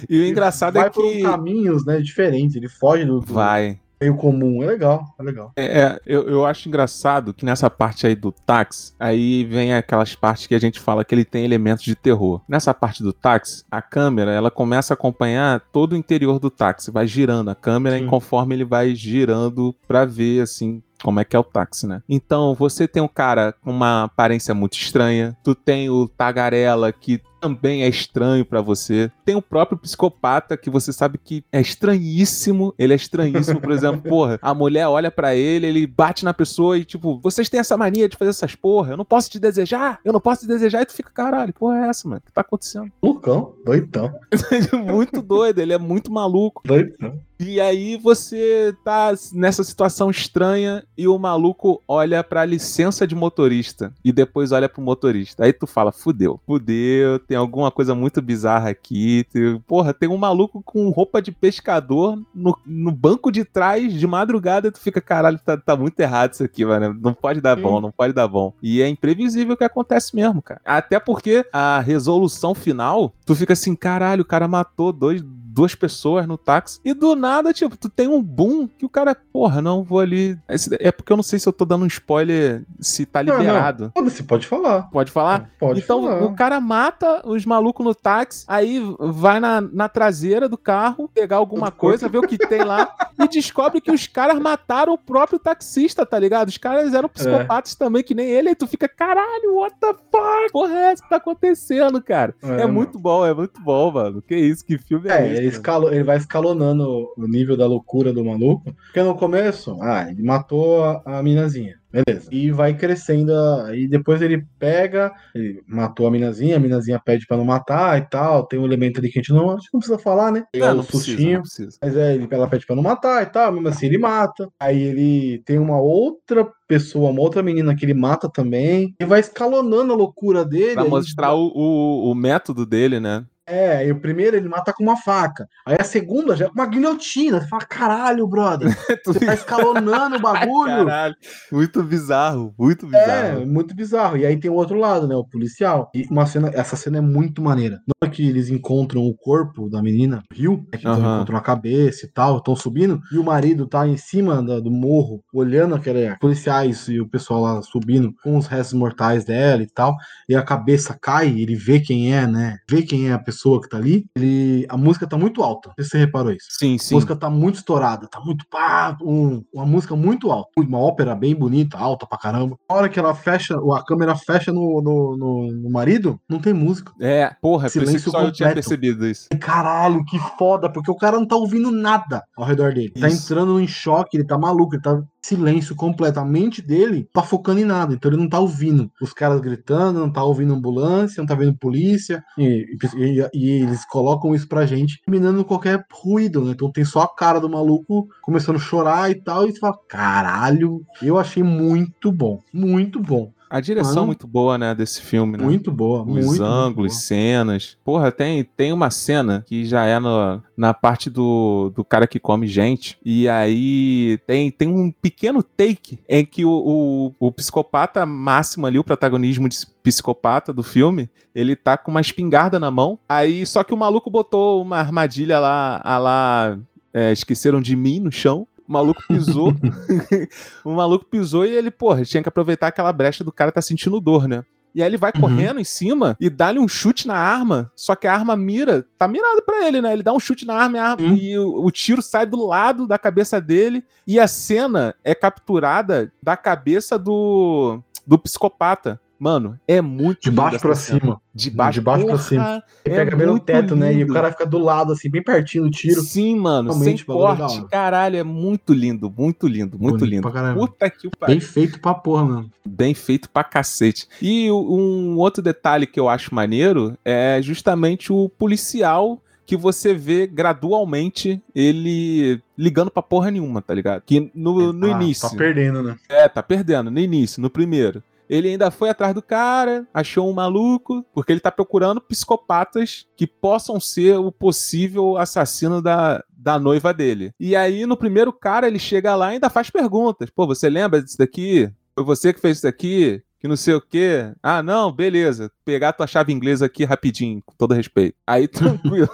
E 0.10 0.20
o 0.22 0.26
engraçado 0.26 0.74
vai 0.76 0.88
é 0.88 0.90
por 0.90 1.04
que. 1.04 1.22
caminhos, 1.22 1.86
né, 1.86 2.00
diferentes. 2.02 2.56
Ele 2.56 2.68
foge 2.68 3.06
do 3.06 3.22
Vai. 3.22 3.80
Meio 4.02 4.16
comum. 4.16 4.64
É 4.64 4.66
legal, 4.66 5.14
é 5.20 5.24
legal. 5.24 5.52
É, 5.56 5.82
é, 5.82 6.00
eu, 6.06 6.28
eu 6.28 6.46
acho 6.46 6.68
engraçado 6.68 7.34
que 7.34 7.46
nessa 7.46 7.70
parte 7.70 8.08
aí 8.08 8.16
do 8.16 8.32
táxi, 8.32 8.94
aí 9.00 9.44
vem 9.46 9.74
aquelas 9.74 10.16
partes 10.16 10.48
que 10.48 10.56
a 10.56 10.60
gente 10.60 10.80
fala 10.80 11.06
que 11.06 11.14
ele 11.14 11.24
tem 11.24 11.46
elementos 11.46 11.84
de 11.84 11.96
terror. 11.96 12.42
Nessa 12.48 12.74
parte 12.74 13.04
do 13.04 13.14
táxi, 13.14 13.64
a 13.70 13.82
câmera, 13.82 14.32
ela 14.32 14.50
começa 14.50 14.94
a 14.94 14.96
acompanhar 14.96 15.62
todo 15.72 15.94
o 15.94 15.96
interior 15.96 16.40
do 16.40 16.50
táxi, 16.50 16.90
vai 16.90 17.06
girando 17.06 17.50
a 17.50 17.56
câmera 17.56 17.98
Sim. 17.98 18.06
e 18.06 18.08
conforme 18.08 18.56
ele 18.56 18.66
vai 18.66 18.96
girando 18.96 19.76
pra 19.88 20.06
ver, 20.06 20.42
assim, 20.42 20.82
como 21.04 21.20
é 21.20 21.26
que 21.26 21.36
é 21.36 21.40
o 21.40 21.44
táxi, 21.44 21.88
né? 21.88 22.02
Então, 22.08 22.56
você 22.56 22.88
tem 22.88 23.02
um 23.02 23.08
cara 23.08 23.54
com 23.62 23.72
uma 23.72 24.04
aparência 24.04 24.54
muito 24.54 24.74
estranha, 24.74 25.36
tu 25.44 25.54
tem 25.54 25.90
o 25.90 26.08
tagarela 26.08 26.92
que 26.92 27.22
também 27.42 27.84
é 27.84 27.90
estranho 27.90 28.46
pra 28.46 28.62
você. 28.62 29.12
Tem 29.26 29.36
o 29.36 29.42
próprio 29.42 29.78
psicopata 29.78 30.56
que 30.56 30.70
você 30.70 30.94
sabe 30.94 31.18
que 31.18 31.44
é 31.52 31.60
estranhíssimo. 31.60 32.74
Ele 32.78 32.94
é 32.94 32.96
estranhíssimo, 32.96 33.60
por 33.60 33.72
exemplo, 33.72 34.02
porra, 34.02 34.40
a 34.42 34.54
mulher 34.54 34.88
olha 34.88 35.10
pra 35.10 35.36
ele, 35.36 35.66
ele 35.66 35.88
bate 35.88 36.24
na 36.24 36.34
pessoa 36.34 36.78
e 36.78 36.86
tipo, 36.86 37.20
vocês 37.22 37.50
têm 37.50 37.60
essa 37.60 37.76
mania 37.76 38.08
de 38.08 38.16
fazer 38.16 38.30
essas 38.30 38.56
porra, 38.56 38.92
eu 38.94 38.98
não 38.98 39.06
posso 39.06 39.30
te 39.30 39.40
desejar, 39.40 40.00
eu 40.06 40.14
não 40.14 40.22
posso 40.22 40.42
te 40.42 40.48
desejar, 40.48 40.82
e 40.82 40.86
tu 40.86 40.94
fica, 40.94 41.10
caralho, 41.10 41.54
porra 41.54 41.86
é 41.86 41.90
essa, 41.90 42.08
mano? 42.08 42.22
O 42.24 42.26
que 42.26 42.32
tá 42.32 42.42
acontecendo? 42.42 42.92
Lucão, 43.02 43.54
doidão, 43.66 44.14
muito 44.86 45.22
doido, 45.22 45.60
ele 45.60 45.74
é 45.74 45.78
muito 45.80 46.12
maluco. 46.12 46.62
doidão. 46.64 47.20
E 47.44 47.60
aí 47.60 47.98
você 47.98 48.72
tá 48.84 49.16
nessa 49.34 49.64
situação 49.64 50.12
estranha 50.12 50.84
e 50.96 51.08
o 51.08 51.18
maluco 51.18 51.82
olha 51.88 52.24
pra 52.24 52.46
licença 52.46 53.08
de 53.08 53.16
motorista 53.16 53.92
e 54.06 54.12
depois 54.12 54.52
olha 54.52 54.70
pro 54.70 54.80
motorista. 54.80 55.44
Aí 55.44 55.52
tu 55.52 55.66
fala, 55.66 55.92
fudeu, 55.92 56.40
fudeu, 56.46 57.18
tem 57.32 57.38
alguma 57.38 57.72
coisa 57.72 57.96
muito 57.96 58.22
bizarra 58.22 58.72
aqui. 58.72 59.26
Porra, 59.66 59.94
tem 59.94 60.10
um 60.10 60.18
maluco 60.18 60.62
com 60.66 60.90
roupa 60.90 61.22
de 61.22 61.32
pescador 61.32 62.22
no, 62.36 62.58
no 62.66 62.92
banco 62.92 63.32
de 63.32 63.46
trás 63.46 63.94
de 63.94 64.06
madrugada 64.06 64.68
e 64.68 64.72
tu 64.72 64.82
fica, 64.82 65.00
caralho, 65.00 65.40
tá, 65.40 65.56
tá 65.56 65.78
muito 65.78 65.98
errado 65.98 66.34
isso 66.34 66.44
aqui, 66.44 66.66
mano. 66.66 66.94
Não 67.02 67.14
pode 67.14 67.40
dar 67.40 67.56
bom, 67.56 67.78
Hum. 67.78 67.82
não 67.84 67.92
pode 67.92 68.12
dar 68.12 68.28
bom. 68.28 68.54
E 68.62 68.82
é 68.82 68.90
imprevisível 68.90 69.54
o 69.54 69.58
que 69.58 69.64
acontece 69.64 70.14
mesmo, 70.14 70.42
cara. 70.42 70.60
Até 70.66 71.00
porque 71.00 71.46
a 71.54 71.80
resolução 71.80 72.54
final, 72.54 73.14
tu 73.26 73.34
fica 73.34 73.54
assim, 73.54 73.78
caralho, 73.78 74.24
o 74.24 74.26
cara 74.26 74.46
matou 74.46 74.92
dois, 74.92 75.24
duas 75.52 75.76
pessoas 75.76 76.26
no 76.28 76.38
táxi. 76.38 76.80
E 76.84 76.94
do 76.94 77.16
nada, 77.16 77.54
tipo, 77.54 77.76
tu 77.76 77.90
tem 77.90 78.08
um 78.08 78.22
boom 78.22 78.68
que 78.68 78.86
o 78.86 78.90
cara, 78.90 79.16
porra, 79.16 79.62
não, 79.62 79.84
vou 79.84 80.00
ali. 80.00 80.38
É 80.80 80.92
porque 80.92 81.12
eu 81.12 81.18
não 81.18 81.24
sei 81.24 81.40
se 81.40 81.48
eu 81.48 81.54
tô 81.54 81.66
dando 81.66 81.84
um 81.84 81.88
spoiler 81.88 82.64
se 82.80 83.06
tá 83.06 83.24
Não, 83.24 83.34
não. 83.34 83.42
liberado. 83.42 83.92
Foda-se, 83.96 84.24
pode 84.24 84.48
falar. 84.48 84.84
Pode 84.92 85.12
falar? 85.12 85.52
Pode 85.60 85.80
então 85.82 86.04
falar. 86.04 86.24
o 86.24 86.36
cara 86.36 86.60
mata 86.60 87.22
os 87.28 87.46
malucos 87.46 87.86
no 87.86 87.94
táxi, 87.94 88.46
aí 88.48 88.82
vai 89.00 89.40
na, 89.40 89.62
na 89.62 89.90
traseira 89.90 90.48
do 90.48 90.58
carro, 90.58 91.10
pegar 91.14 91.38
alguma 91.38 91.72
coisa, 91.72 92.08
ver 92.08 92.20
o 92.20 92.28
que 92.28 92.38
tem 92.38 92.64
lá, 92.64 92.94
e 93.20 93.28
descobre 93.28 93.82
que 93.82 93.92
os 93.92 94.08
caras 94.08 94.40
mataram 94.40 94.94
o 94.94 94.98
próprio 94.98 95.40
taxista, 95.40 96.06
tá 96.06 96.18
ligado? 96.18 96.50
Os 96.50 96.58
caras 96.58 96.94
eram 96.94 97.10
psicopatas 97.10 97.76
também, 97.76 98.04
que 98.04 98.16
nem 98.16 98.28
ele, 98.28 98.52
e 98.52 98.56
tu 98.56 98.68
fica, 98.68 98.88
caralho, 98.88 99.56
what 99.56 99.76
the 99.80 99.94
fuck? 100.12 100.41
Porra, 100.52 100.74
é 100.74 100.92
essa 100.92 101.04
que 101.04 101.10
tá 101.10 101.16
acontecendo, 101.18 102.02
cara? 102.02 102.36
É, 102.44 102.48
mano. 102.48 102.74
muito 102.74 103.00
bom, 103.00 103.26
é 103.26 103.34
muito 103.34 103.62
bom, 103.62 103.92
mano. 103.92 104.22
Que 104.22 104.36
isso, 104.36 104.66
que 104.66 104.78
filme 104.78 105.10
é, 105.10 105.14
É, 105.14 105.28
esse? 105.28 105.38
ele, 105.38 105.48
escalo, 105.48 105.90
ele 105.90 106.04
vai 106.04 106.18
escalonando 106.18 107.10
o 107.18 107.28
nível 107.28 107.56
da 107.56 107.66
loucura 107.66 108.14
do 108.14 108.24
maluco. 108.24 108.74
Porque 108.86 109.02
no 109.02 109.16
começo, 109.16 109.78
ah, 109.82 110.10
ele 110.10 110.22
matou 110.22 110.84
a, 110.84 111.02
a 111.06 111.24
minazinha. 111.24 111.81
Beleza. 111.92 112.28
E 112.32 112.52
vai 112.52 112.74
crescendo. 112.74 113.34
Aí 113.66 113.88
depois 113.88 114.22
ele 114.22 114.46
pega, 114.58 115.12
ele 115.36 115.62
matou 115.68 116.08
a 116.08 116.12
minazinha, 116.12 116.56
a 116.58 116.60
minazinha 116.60 117.02
pede 117.04 117.26
pra 117.28 117.38
não 117.38 117.46
matar 117.46 117.98
e 117.98 118.02
tal. 118.02 118.46
Tem 118.46 118.60
um 118.60 118.66
elemento 118.66 119.00
ali 119.00 119.10
que 119.12 119.20
a 119.20 119.22
gente 119.22 119.34
não, 119.34 119.52
acho 119.52 119.68
que 119.68 119.74
não 119.74 119.80
precisa 119.80 120.00
falar, 120.00 120.32
né? 120.32 120.44
Não, 120.56 120.72
o 120.72 120.76
não 120.76 120.84
precisa, 120.84 121.04
sustinho. 121.06 121.34
não 121.36 121.42
precisa. 121.42 121.78
Mas 121.82 121.96
é, 121.98 122.16
ele, 122.16 122.28
ela 122.32 122.48
pede 122.48 122.66
pra 122.66 122.76
não 122.76 122.84
matar 122.84 123.24
e 123.24 123.26
tal, 123.28 123.52
mesmo 123.52 123.68
assim 123.68 123.88
ele 123.88 123.98
mata. 123.98 124.48
Aí 124.60 124.82
ele 124.82 125.40
tem 125.46 125.60
uma 125.60 125.80
outra 125.80 126.48
pessoa, 126.68 127.12
uma 127.12 127.22
outra 127.22 127.44
menina 127.44 127.76
que 127.76 127.86
ele 127.86 127.94
mata 127.94 128.30
também. 128.30 128.96
E 129.00 129.06
vai 129.06 129.20
escalonando 129.20 129.92
a 129.92 129.96
loucura 129.96 130.46
dele. 130.46 130.74
Pra 130.74 130.84
ele- 130.84 130.90
mostrar 130.90 131.34
o, 131.34 131.52
o, 131.54 132.12
o 132.12 132.16
método 132.16 132.66
dele, 132.66 133.00
né? 133.00 133.26
É, 133.52 133.86
e 133.88 133.92
o 133.92 134.00
primeiro 134.00 134.38
ele 134.38 134.48
mata 134.48 134.72
com 134.74 134.82
uma 134.84 134.96
faca. 134.96 135.46
Aí 135.66 135.76
a 135.80 135.84
segunda 135.84 136.36
já 136.36 136.46
é 136.46 136.48
com 136.48 136.54
uma 136.56 136.66
guilhotina. 136.66 137.42
Você 137.42 137.48
fala, 137.48 137.66
caralho, 137.66 138.28
brother. 138.28 138.70
Tu 139.04 139.14
Você 139.14 139.26
tá 139.26 139.34
escalonando 139.34 140.16
o 140.16 140.20
bagulho. 140.22 140.86
Caralho, 140.86 141.16
muito 141.52 141.84
bizarro, 141.84 142.54
muito 142.58 142.86
É, 142.86 142.90
bizarro. 142.90 143.46
muito 143.48 143.76
bizarro. 143.76 144.18
E 144.18 144.26
aí 144.26 144.38
tem 144.40 144.50
o 144.50 144.54
outro 144.56 144.78
lado, 144.78 145.08
né? 145.08 145.16
O 145.16 145.26
policial. 145.26 145.90
E 145.94 146.06
uma 146.10 146.26
cena, 146.26 146.50
essa 146.54 146.76
cena 146.76 147.00
é 147.00 147.02
muito 147.02 147.42
maneira. 147.42 147.76
Na 147.88 147.94
hora 148.04 148.12
que 148.12 148.28
eles 148.28 148.50
encontram 148.50 149.02
o 149.02 149.14
corpo 149.16 149.70
da 149.70 149.82
menina 149.82 150.24
no 150.32 150.38
rio, 150.38 150.66
é 150.72 150.78
que 150.78 150.88
então 150.88 150.94
Aham. 151.02 151.16
encontram 151.16 151.38
a 151.38 151.42
cabeça 151.42 152.06
e 152.06 152.10
tal, 152.10 152.38
estão 152.38 152.56
subindo, 152.56 153.00
e 153.12 153.18
o 153.18 153.24
marido 153.24 153.68
tá 153.68 153.88
em 153.88 153.98
cima 153.98 154.42
da- 154.42 154.60
do 154.60 154.72
morro, 154.72 155.22
olhando 155.34 155.76
aqueles 155.76 156.18
policiais 156.20 156.88
e 156.88 157.00
o 157.00 157.08
pessoal 157.10 157.42
lá 157.42 157.62
subindo 157.62 158.14
com 158.24 158.38
os 158.38 158.48
restos 158.48 158.74
mortais 158.78 159.26
dela 159.26 159.62
e 159.64 159.68
tal, 159.68 159.96
e 160.30 160.36
a 160.36 160.42
cabeça 160.44 160.98
cai, 161.02 161.28
ele 161.30 161.56
vê 161.56 161.80
quem 161.80 162.14
é, 162.16 162.26
né? 162.28 162.58
Vê 162.70 162.82
quem 162.84 163.10
é 163.10 163.14
a 163.14 163.20
pessoa 163.20 163.41
que 163.62 163.70
tá 163.70 163.78
ali. 163.78 164.06
Ele, 164.16 164.66
a 164.70 164.78
música 164.78 165.08
tá 165.08 165.18
muito 165.18 165.42
alta. 165.44 165.72
Se 165.80 165.90
você 165.90 165.98
reparou 165.98 166.32
isso. 166.32 166.48
Sim, 166.52 166.76
A 166.76 166.80
sim. 166.80 166.96
música 166.96 167.16
tá 167.16 167.30
muito 167.30 167.56
estourada, 167.56 168.08
tá 168.08 168.20
muito 168.20 168.46
pá, 168.50 168.96
um- 169.02 169.44
uma 169.54 169.66
música 169.66 169.96
muito 169.96 170.32
alta, 170.32 170.50
uma 170.58 170.78
ópera 170.80 171.16
bem 171.16 171.36
bonita, 171.36 171.78
alta 171.78 172.06
pra 172.06 172.18
caramba. 172.18 172.58
Na 172.70 172.76
hora 172.76 172.90
que 172.90 173.00
ela 173.00 173.14
fecha, 173.16 173.56
a 173.56 173.84
câmera 173.84 174.16
fecha 174.16 174.52
no, 174.52 174.82
no, 174.82 175.18
no- 175.18 175.52
no 175.52 175.70
marido, 175.70 176.20
não 176.30 176.40
tem 176.40 176.54
música. 176.54 176.92
É, 177.00 177.34
porra, 177.42 177.64
por 177.64 177.68
isso 177.68 177.80
que 177.80 177.86
Silêncio 177.88 178.12
só 178.12 178.22
eu 178.22 178.32
tinha 178.32 178.50
completo. 178.50 178.68
percebido 178.68 179.08
isso. 179.08 179.28
Caralho, 179.40 180.04
que 180.06 180.20
foda, 180.38 180.70
porque 180.72 180.92
o 180.92 180.96
cara 180.96 181.18
não 181.18 181.26
tá 181.26 181.36
ouvindo 181.36 181.72
nada 181.72 182.24
ao 182.38 182.46
redor 182.46 182.74
dele. 182.74 182.90
Tá 182.92 183.08
Isso. 183.08 183.26
entrando 183.32 183.60
em 183.60 183.68
choque, 183.68 184.18
ele 184.18 184.24
tá 184.26 184.38
maluco, 184.38 184.76
ele 184.76 184.82
tá 184.82 185.02
silêncio 185.22 185.76
completo. 185.76 186.20
A 186.20 186.26
mente 186.26 186.62
dele 186.62 187.08
tá 187.14 187.22
focando 187.24 187.60
em 187.60 187.66
nada, 187.66 187.94
então 187.94 188.10
ele 188.12 188.20
não 188.22 188.30
tá 188.30 188.40
ouvindo 188.40 188.92
os 189.02 189.14
caras 189.14 189.40
gritando, 189.42 190.00
não 190.00 190.12
tá 190.12 190.24
ouvindo 190.24 190.54
ambulância, 190.54 191.22
não 191.22 191.28
tá 191.28 191.36
vendo 191.36 191.58
polícia. 191.58 192.24
E, 192.38 192.66
e- 192.96 193.30
e 193.34 193.50
eles 193.64 193.86
colocam 193.86 194.34
isso 194.36 194.48
pra 194.48 194.66
gente, 194.66 195.00
eliminando 195.08 195.46
qualquer 195.46 195.86
ruído, 195.92 196.44
né? 196.44 196.52
Então 196.52 196.72
tem 196.72 196.84
só 196.86 197.02
a 197.02 197.16
cara 197.16 197.40
do 197.40 197.50
maluco 197.50 198.08
começando 198.22 198.56
a 198.56 198.60
chorar 198.60 199.12
e 199.12 199.16
tal, 199.16 199.48
e 199.48 199.52
você 199.52 199.60
fala, 199.60 199.78
caralho, 199.88 200.82
eu 201.02 201.18
achei 201.18 201.44
muito 201.44 202.12
bom, 202.12 202.42
muito 202.54 203.00
bom, 203.00 203.32
A 203.52 203.60
direção 203.60 203.96
Mano. 203.96 204.08
muito 204.08 204.26
boa, 204.26 204.58
né, 204.58 204.74
desse 204.74 205.02
filme, 205.02 205.38
né? 205.38 205.44
muito 205.44 205.70
boa, 205.74 206.04
Os 206.04 206.08
muito, 206.08 206.26
muito 206.26 206.44
ângulos, 206.44 206.94
boa. 206.94 207.02
cenas. 207.02 207.78
Porra, 207.84 208.10
tem, 208.10 208.46
tem 208.46 208.72
uma 208.72 208.90
cena 208.90 209.44
que 209.46 209.66
já 209.66 209.86
é 209.86 210.00
no, 210.00 210.42
na 210.56 210.74
parte 210.74 211.10
do, 211.10 211.70
do 211.76 211.84
cara 211.84 212.08
que 212.08 212.18
come 212.18 212.48
gente. 212.48 212.98
E 213.04 213.28
aí 213.28 214.18
tem, 214.26 214.50
tem 214.50 214.70
um 214.70 214.90
pequeno 214.90 215.44
take 215.44 216.00
em 216.08 216.26
que 216.26 216.46
o, 216.46 217.14
o, 217.20 217.28
o 217.28 217.32
psicopata 217.34 218.06
máximo 218.06 218.66
ali, 218.66 218.80
o 218.80 218.86
protagonismo 218.86 219.50
de 219.50 219.58
psicopata 219.84 220.54
do 220.54 220.64
filme, 220.64 221.10
ele 221.36 221.54
tá 221.54 221.78
com 221.78 221.92
uma 221.92 222.00
espingarda 222.00 222.58
na 222.58 222.72
mão. 222.72 222.98
Aí, 223.10 223.46
só 223.46 223.66
que 223.66 223.74
o 223.74 223.78
maluco 223.78 224.10
botou 224.10 224.62
uma 224.62 224.78
armadilha 224.78 225.40
lá, 225.40 225.82
a 225.84 225.98
lá, 225.98 226.58
é, 226.94 227.12
esqueceram 227.12 227.62
de 227.62 227.76
mim 227.76 228.00
no 228.00 228.12
chão. 228.12 228.48
O 228.72 228.74
maluco 228.74 229.04
pisou. 229.06 229.54
o 230.64 230.72
maluco 230.72 231.04
pisou 231.06 231.46
e 231.46 231.50
ele, 231.50 231.70
porra, 231.70 232.06
tinha 232.06 232.24
que 232.24 232.30
aproveitar 232.30 232.68
aquela 232.68 232.94
brecha 232.94 233.22
do 233.22 233.32
cara 233.32 233.52
tá 233.52 233.62
sentindo 233.62 234.00
dor, 234.00 234.30
né? 234.30 234.46
E 234.74 234.82
aí 234.82 234.88
ele 234.88 234.96
vai 234.96 235.12
Uhum. 235.14 235.20
correndo 235.20 235.60
em 235.60 235.66
cima 235.66 236.16
e 236.22 236.30
dá-lhe 236.30 236.58
um 236.58 236.68
chute 236.70 237.06
na 237.06 237.16
arma, 237.18 237.70
só 237.76 237.94
que 237.94 238.08
a 238.08 238.14
arma 238.14 238.38
mira, 238.38 238.86
tá 238.98 239.06
mirado 239.10 239.42
pra 239.42 239.68
ele, 239.68 239.82
né? 239.82 239.92
Ele 239.92 240.02
dá 240.04 240.14
um 240.14 240.20
chute 240.22 240.46
na 240.48 240.54
arma, 240.56 240.78
e, 240.78 240.80
arma- 240.80 241.08
Sim. 241.10 241.16
e 241.16 241.38
o, 241.38 241.66
o 241.66 241.70
tiro 241.70 242.02
sai 242.02 242.26
do 242.26 242.46
lado 242.48 242.88
da 242.88 242.98
cabeça 242.98 243.42
dele 243.42 243.84
e 244.08 244.18
a 244.18 244.26
cena 244.30 244.96
é 245.04 245.14
capturada 245.14 246.10
da 246.24 246.38
cabeça 246.38 246.98
do, 246.98 247.82
do 248.08 248.18
psicopata. 248.18 249.01
Mano, 249.22 249.56
é 249.68 249.80
muito 249.82 250.22
De 250.24 250.32
baixo 250.32 250.60
pra 250.60 250.74
cena. 250.74 251.00
cima. 251.00 251.22
De 251.32 251.52
baixo, 251.52 251.80
de 251.80 251.86
baixo 251.86 252.06
pra 252.06 252.14
Porra, 252.16 252.24
cima. 252.28 252.64
Ele 252.84 252.96
é 252.96 252.98
pega 252.98 253.16
bem 253.16 253.28
no 253.28 253.40
teto, 253.40 253.76
né? 253.76 253.94
E 253.94 253.98
o 253.98 254.00
lindo. 254.00 254.14
cara 254.16 254.32
fica 254.32 254.48
do 254.48 254.58
lado, 254.58 254.94
assim, 254.94 255.12
bem 255.12 255.22
pertinho 255.22 255.66
do 255.66 255.70
tiro. 255.70 256.02
Sim, 256.02 256.36
mano, 256.38 256.70
Realmente, 256.72 257.04
sem 257.06 257.14
é 257.16 257.18
corte. 257.18 257.42
hora. 257.44 257.68
Caralho, 257.70 258.18
é 258.18 258.24
muito 258.24 258.74
lindo, 258.74 259.14
muito 259.16 259.48
lindo, 259.48 259.78
muito 259.78 260.00
Bonito 260.00 260.10
lindo. 260.10 260.32
pra. 260.32 260.56
Puta 260.56 260.90
que 260.90 261.06
o 261.08 261.12
pariu. 261.12 261.36
Bem 261.38 261.40
feito 261.40 261.80
pra 261.80 261.94
porra, 261.94 262.26
mano. 262.26 262.52
Bem 262.66 262.96
feito 262.96 263.30
pra 263.30 263.44
cacete. 263.44 264.08
E 264.20 264.50
um 264.52 265.16
outro 265.20 265.44
detalhe 265.44 265.86
que 265.86 266.00
eu 266.00 266.10
acho 266.10 266.34
maneiro 266.34 266.98
é 267.06 267.40
justamente 267.44 268.12
o 268.12 268.28
policial 268.28 269.22
que 269.46 269.56
você 269.56 269.94
vê 269.94 270.26
gradualmente 270.26 271.42
ele 271.54 272.42
ligando 272.58 272.90
pra 272.90 273.04
porra 273.04 273.30
nenhuma, 273.30 273.62
tá 273.62 273.74
ligado? 273.74 274.02
Que 274.06 274.32
no, 274.34 274.72
no 274.74 274.88
Ah, 274.88 274.92
início. 275.02 275.30
Tá 275.30 275.36
perdendo, 275.36 275.84
né? 275.84 275.96
É, 276.10 276.28
tá 276.28 276.42
perdendo. 276.42 276.90
No 276.90 277.00
início, 277.00 277.42
no 277.42 277.50
primeiro. 277.50 278.02
Ele 278.32 278.48
ainda 278.48 278.72
foi 278.72 278.90
atrás 278.90 279.14
do 279.14 279.22
cara, 279.22 279.86
achou 279.94 280.30
um 280.30 280.34
maluco, 280.34 281.06
porque 281.14 281.34
ele 281.34 281.42
tá 281.42 281.52
procurando 281.52 282.00
psicopatas 282.00 283.06
que 283.18 283.28
possam 283.28 283.78
ser 283.78 284.18
o 284.18 284.32
possível 284.32 285.18
assassino 285.18 285.82
da, 285.82 286.24
da 286.32 286.58
noiva 286.58 286.94
dele. 286.94 287.34
E 287.38 287.58
aí, 287.58 287.86
no 287.86 287.98
primeiro 287.98 288.32
cara, 288.32 288.68
ele 288.68 288.80
chega 288.80 289.14
lá 289.18 289.32
e 289.32 289.34
ainda 289.34 289.50
faz 289.50 289.70
perguntas. 289.70 290.30
Pô, 290.30 290.48
você 290.48 290.70
lembra 290.70 291.04
disso 291.04 291.18
daqui? 291.18 291.70
Foi 291.94 292.06
você 292.06 292.32
que 292.32 292.40
fez 292.40 292.58
isso 292.58 292.66
daqui? 292.66 293.22
Que 293.38 293.50
não 293.50 293.58
sei 293.58 293.74
o 293.74 293.82
quê. 293.82 294.32
Ah, 294.42 294.64
não, 294.64 294.92
beleza. 294.94 295.52
Pegar 295.66 295.92
tua 295.92 296.08
chave 296.08 296.32
inglesa 296.32 296.68
aqui 296.68 296.86
rapidinho, 296.86 297.42
com 297.46 297.54
todo 297.58 297.74
respeito. 297.74 298.16
Aí, 298.26 298.48
tranquilo. 298.48 299.10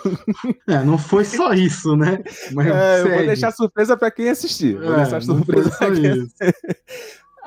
É, 0.67 0.83
não 0.83 0.97
foi 0.97 1.25
só 1.25 1.53
isso, 1.53 1.95
né? 1.95 2.21
Mas 2.53 2.67
É, 2.67 3.01
eu 3.01 3.09
vou 3.09 3.25
deixar 3.25 3.51
surpresa 3.51 3.97
pra 3.97 4.11
quem 4.11 4.29
assistir. 4.29 4.77
Vou 4.77 4.93
É, 4.93 4.97
deixar 4.97 5.21
surpresa 5.23 5.71
pra 5.71 5.89
quem 5.91 6.05
isso. 6.17 6.35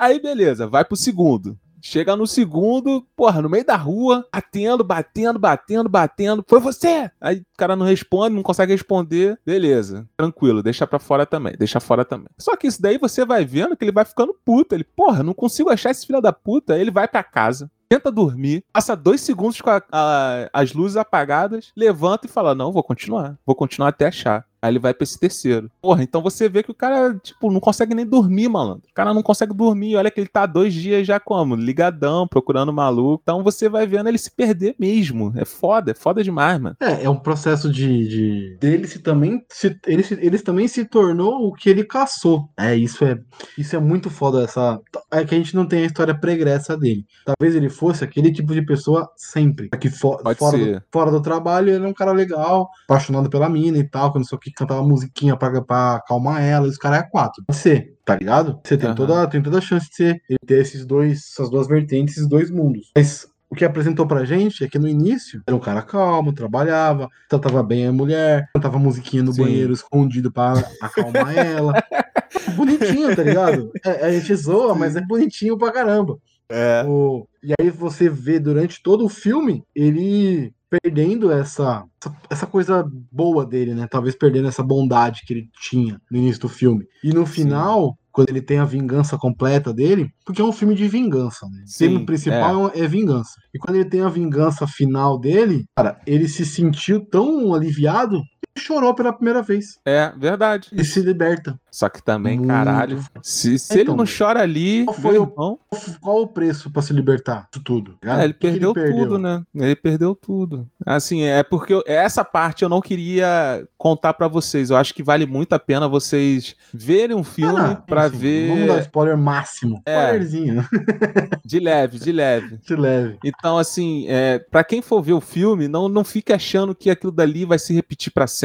Aí, 0.01 0.21
beleza, 0.21 0.67
vai 0.67 0.85
pro 0.85 0.97
segundo. 0.97 1.59
Chega 1.83 2.15
no 2.15 2.27
segundo, 2.27 3.07
porra, 3.17 3.41
no 3.41 3.49
meio 3.49 3.65
da 3.65 3.75
rua, 3.75 4.27
batendo, 4.31 4.85
batendo, 4.85 5.39
batendo, 5.39 5.89
batendo. 5.89 6.45
Foi 6.47 6.61
você! 6.61 7.11
Aí 7.19 7.37
o 7.39 7.45
cara 7.57 7.75
não 7.75 7.87
responde, 7.87 8.37
não 8.37 8.43
consegue 8.43 8.73
responder. 8.73 9.39
Beleza, 9.47 10.07
tranquilo, 10.15 10.63
deixa 10.63 10.87
pra 10.87 10.99
fora 10.99 11.25
também, 11.25 11.55
deixa 11.59 11.81
fora 11.81 12.05
também. 12.05 12.29
Só 12.39 12.55
que 12.55 12.67
isso 12.67 12.83
daí 12.83 12.99
você 12.99 13.25
vai 13.25 13.47
vendo 13.47 13.75
que 13.77 13.83
ele 13.85 13.93
vai 13.93 14.05
ficando 14.05 14.37
puto. 14.45 14.75
Ele, 14.75 14.85
porra, 14.85 15.23
não 15.23 15.33
consigo 15.33 15.71
achar 15.71 15.91
esse 15.91 16.07
filho 16.07 16.21
da 16.21 16.35
puta. 16.35 16.79
Ele 16.79 16.91
vai 16.91 17.09
pra 17.09 17.23
casa, 17.25 17.71
tenta 17.89 18.13
dormir, 18.13 18.63
passa 18.75 18.95
dois 18.95 19.23
segundos 19.23 19.59
com 19.63 19.71
a- 19.71 19.83
a- 19.91 20.51
as 20.53 20.75
luzes 20.75 20.99
apagadas, 20.99 21.73
levanta 21.75 22.27
e 22.27 22.31
fala: 22.31 22.55
Não, 22.55 22.73
vou 22.73 22.83
continuar, 22.83 23.39
vou 23.47 23.57
continuar 23.57 23.89
até 23.89 24.07
achar. 24.09 24.45
Aí 24.63 24.71
ele 24.71 24.79
vai 24.79 24.93
pra 24.93 25.05
esse 25.05 25.19
terceiro. 25.19 25.71
Porra, 25.81 26.03
então 26.03 26.21
você 26.23 26.49
vê 26.49 26.63
que 26.63 26.71
o 26.71 26.75
cara, 26.75 27.15
tipo, 27.23 27.51
não 27.51 27.61
consegue 27.61 27.95
nem 27.95 28.07
dormir, 28.07 28.49
malandro. 28.49 28.83
O 28.91 28.95
cara 28.95 29.15
não 29.15 29.23
consegue 29.23 29.55
dormir. 29.55 29.97
Olha 29.97 30.11
que 30.11 30.21
ele 30.21 30.29
tá 30.29 30.45
dois 30.47 30.75
dias 30.75 31.07
já 31.07 31.19
como? 31.19 31.55
Ligadão, 31.55 32.29
procurando 32.29 32.73
maluco. 32.73 33.21
Então 33.23 33.43
você 33.43 33.69
vai 33.69 33.87
vendo 33.87 34.09
ele 34.09 34.19
se 34.19 34.31
perder 34.31 34.75
mesmo. 34.79 35.33
É 35.37 35.45
foda, 35.45 35.93
é 35.93 35.95
foda 35.95 36.23
demais, 36.23 36.61
mano. 36.61 36.77
É, 36.81 37.05
é 37.05 37.11
um 37.11 37.17
processo 37.19 37.71
de. 37.73 38.09
de... 38.09 38.59
Ele 38.67 38.87
se 38.87 38.99
também. 38.99 39.43
Se, 39.51 39.79
ele, 39.87 40.03
se- 40.03 40.19
ele 40.21 40.39
também 40.39 40.69
se 40.69 40.85
tornou 40.85 41.47
o 41.49 41.53
que 41.55 41.71
ele 41.71 41.85
caçou. 41.85 42.49
É, 42.59 42.75
isso 42.77 43.05
é. 43.05 43.19
Isso 43.57 43.75
é 43.77 43.81
muito 43.81 44.11
foda. 44.11 44.43
Essa, 44.45 44.79
é 45.11 45.25
que 45.25 45.35
a 45.35 45.39
gente 45.39 45.55
não 45.57 45.67
tem 45.67 45.83
a 45.83 45.87
história 45.87 46.15
pregressa 46.15 46.77
dele. 46.77 47.05
Talvez 47.25 47.55
ele 47.57 47.69
fosse 47.71 48.05
aquele 48.05 48.31
tipo 48.33 48.53
de 48.53 48.63
pessoa 48.63 49.09
sempre. 49.17 49.69
Aqui 49.73 49.89
fora, 49.89 50.23
do, 50.23 50.83
fora 50.93 51.11
do 51.11 51.23
trabalho, 51.23 51.71
ele 51.73 51.85
é 51.85 51.89
um 51.89 51.95
cara 51.95 52.13
legal, 52.13 52.69
apaixonado 52.85 53.31
pela 53.31 53.49
mina 53.49 53.79
e 53.79 53.85
tal, 53.89 54.13
que 54.13 54.19
não 54.19 54.25
sei 54.25 54.37
o 54.37 54.41
que, 54.41 54.50
cantava 54.53 54.83
musiquinha 54.83 55.37
pra, 55.37 55.61
pra 55.63 55.97
acalmar 55.97 56.43
ela, 56.43 56.67
e 56.67 56.71
os 56.71 56.79
caras 56.79 57.01
é 57.01 57.03
quatro. 57.03 57.43
Pode 57.47 57.59
ser, 57.59 57.95
tá 58.05 58.17
ligado? 58.17 58.61
Você 58.65 58.77
tem, 58.77 58.87
Aham. 58.89 58.95
toda, 58.97 59.27
tem 59.27 59.43
toda 59.43 59.59
a 59.59 59.61
chance 59.61 59.89
de 59.89 59.95
ser, 59.97 60.21
ele 60.29 60.39
ter 60.47 60.61
esses 60.61 60.85
dois, 60.87 61.19
essas 61.33 61.51
duas 61.51 61.67
vertentes, 61.67 62.17
esses 62.17 62.29
dois 62.29 62.51
mundos. 62.51 62.91
Mas 62.97 63.27
o 63.49 63.55
que 63.55 63.65
apresentou 63.65 64.07
pra 64.07 64.25
gente 64.25 64.63
é 64.65 64.69
que 64.69 64.79
no 64.79 64.87
início 64.89 65.43
era 65.47 65.57
um 65.57 65.61
cara 65.61 65.83
calmo, 65.83 66.33
trabalhava, 66.33 67.09
tratava 67.29 67.63
bem 67.63 67.87
a 67.87 67.93
mulher, 67.93 68.49
cantava 68.55 68.79
musiquinha 68.79 69.23
no 69.23 69.33
Sim. 69.33 69.43
banheiro 69.43 69.73
escondido 69.73 70.31
pra 70.33 70.55
acalmar 70.81 71.37
ela. 71.37 71.73
Bonitinho, 72.57 73.15
tá 73.15 73.23
ligado? 73.23 73.71
É, 73.85 74.07
a 74.07 74.13
gente 74.13 74.35
zoa, 74.35 74.75
mas 74.75 74.97
é 74.97 75.01
bonitinho 75.01 75.59
pra 75.59 75.73
caramba. 75.73 76.19
É. 76.49 76.85
O- 76.87 77.27
E 77.43 77.53
aí 77.61 77.71
você 77.71 78.09
vê 78.09 78.39
durante 78.39 78.83
todo 78.83 79.05
o 79.05 79.09
filme 79.09 79.65
ele 79.75 80.53
perdendo 80.71 81.33
essa, 81.33 81.85
essa, 82.29 82.47
coisa 82.47 82.89
boa 83.11 83.45
dele, 83.45 83.75
né? 83.75 83.87
Talvez 83.91 84.15
perdendo 84.15 84.49
essa 84.49 84.63
bondade 84.63 85.23
que 85.27 85.33
ele 85.33 85.51
tinha 85.61 86.01
no 86.11 86.19
início 86.19 86.43
do 86.43 86.49
filme. 86.49 86.87
E 87.03 87.13
no 87.13 87.27
final, 87.27 87.99
quando 88.13 88.31
ele 88.31 88.41
tem 88.41 88.59
a 88.59 88.65
vingança 88.65 89.19
completa 89.19 89.73
dele, 89.73 90.11
porque 90.25 90.41
é 90.41 90.45
um 90.45 90.53
filme 90.53 90.75
de 90.75 90.87
vingança, 90.87 91.47
né? 91.47 91.63
O 91.65 91.69
Sim, 91.69 91.89
tema 91.89 92.07
principal 92.07 92.71
é. 92.75 92.87
vingança. 92.87 93.33
E 93.53 93.59
quando 93.59 93.77
ele 93.77 93.89
tem 93.89 94.03
a 94.03 94.09
vingança 94.09 94.67
final 94.67 95.19
dele, 95.19 95.65
cara, 95.77 96.01
ele 96.07 96.29
se 96.29 96.45
sentiu 96.47 97.05
tão 97.05 97.53
aliviado 97.55 98.23
chorou 98.59 98.95
pela 98.95 99.13
primeira 99.13 99.43
vez. 99.43 99.79
É, 99.85 100.13
verdade. 100.17 100.69
E 100.73 100.85
se 100.85 101.01
liberta. 101.01 101.59
Só 101.71 101.89
que 101.89 102.03
também, 102.03 102.37
Muito 102.37 102.49
caralho, 102.49 103.05
se, 103.23 103.57
se 103.59 103.73
ele 103.75 103.83
Então, 103.83 103.97
não 103.97 104.05
chora 104.05 104.41
ali, 104.43 104.85
qual 104.85 104.97
foi 104.97 105.19
o- 105.19 105.23
irmão, 105.23 105.59
Qual 106.01 106.23
o 106.23 106.27
preço 106.27 106.69
pra 106.71 106.83
se 106.83 106.93
libertar 106.93 107.47
disso 107.53 107.63
tudo? 107.65 107.97
É, 108.03 108.25
ele 108.25 108.33
O 108.33 108.35
que 108.35 108.53
que 108.53 108.59
perdeu, 108.59 108.75
tudo, 108.75 109.19
né? 109.19 109.43
Ele 109.55 109.77
perdeu 109.77 110.15
tudo. 110.15 110.67
Assim, 110.85 111.23
é 111.23 111.43
porque 111.45 111.73
eu- 111.73 111.85
essa 111.87 112.25
parte 112.25 112.63
eu 112.65 112.69
não 112.69 112.81
queria 112.81 113.65
contar 113.79 114.15
pra 114.15 114.27
vocês. 114.27 114.71
Eu 114.71 114.77
acho 114.77 114.93
que 114.93 115.03
vale 115.03 115.27
muito 115.27 115.53
a 115.53 115.59
pena 115.61 115.87
vocês 115.89 116.57
verem 116.75 117.17
um 117.17 117.23
filme 117.25 117.61
Ah, 117.61 117.77
pra 117.77 118.09
enfim, 118.09 118.49
Vamos 118.49 118.67
dar 118.67 118.75
ver 118.75 118.81
spoiler 118.83 119.17
máximo. 119.17 119.81
É. 119.87 120.01
Spoilerzinho, 120.07 120.65
de 121.45 121.61
leve, 121.61 121.99
de 122.01 122.13
leve. 122.13 122.59
de 122.67 122.75
leve. 122.77 123.19
Então, 123.25 123.57
assim, 123.59 124.07
é, 124.09 124.39
para 124.41 124.65
quem 124.65 124.83
for 124.83 125.01
ver 125.03 125.13
o 125.13 125.21
filme, 125.21 125.69
não, 125.69 125.89
não 125.89 126.03
fique 126.05 126.33
achando 126.33 126.75
que 126.75 126.91
aquilo 126.91 127.13
dali 127.13 127.45
vai 127.45 127.59
se 127.59 127.73
repetir 127.73 128.13
pra 128.13 128.27
sempre. 128.27 128.40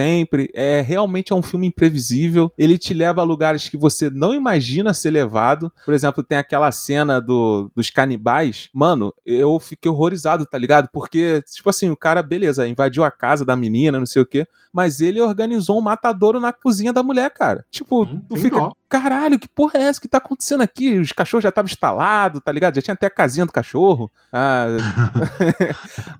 É 0.53 0.81
realmente 0.81 1.31
é 1.31 1.35
um 1.35 1.41
filme 1.41 1.67
imprevisível. 1.67 2.51
Ele 2.57 2.77
te 2.77 2.93
leva 2.93 3.21
a 3.21 3.23
lugares 3.23 3.69
que 3.69 3.77
você 3.77 4.09
não 4.09 4.33
imagina 4.33 4.93
ser 4.93 5.11
levado. 5.11 5.71
Por 5.83 5.93
exemplo, 5.93 6.23
tem 6.23 6.37
aquela 6.37 6.71
cena 6.71 7.19
do, 7.19 7.71
dos 7.75 7.89
canibais. 7.89 8.69
Mano, 8.73 9.13
eu 9.25 9.59
fiquei 9.59 9.89
horrorizado, 9.89 10.45
tá 10.45 10.57
ligado? 10.57 10.89
Porque, 10.91 11.41
tipo 11.53 11.69
assim, 11.69 11.89
o 11.89 11.97
cara, 11.97 12.21
beleza, 12.21 12.67
invadiu 12.67 13.03
a 13.03 13.11
casa 13.11 13.45
da 13.45 13.55
menina, 13.55 13.99
não 13.99 14.05
sei 14.05 14.21
o 14.21 14.25
quê. 14.25 14.47
Mas 14.71 14.99
ele 14.99 15.21
organizou 15.21 15.77
um 15.77 15.81
matadouro 15.81 16.39
na 16.39 16.51
cozinha 16.51 16.91
da 16.91 17.01
mulher, 17.01 17.31
cara. 17.31 17.65
Tipo, 17.71 18.03
Hum, 18.03 18.21
tu 18.27 18.35
fica, 18.35 18.59
dó. 18.59 18.73
Caralho, 18.89 19.39
que 19.39 19.47
porra 19.47 19.79
é 19.79 19.83
essa 19.83 19.99
que 19.99 20.07
tá 20.07 20.17
acontecendo 20.17 20.61
aqui? 20.61 20.97
Os 20.99 21.11
cachorros 21.11 21.43
já 21.43 21.49
estavam 21.49 21.67
instalados, 21.67 22.41
tá 22.43 22.51
ligado? 22.51 22.75
Já 22.75 22.81
tinha 22.81 22.93
até 22.93 23.07
a 23.07 23.09
casinha 23.11 23.45
do 23.45 23.51
cachorro. 23.51 24.11
A, 24.31 24.67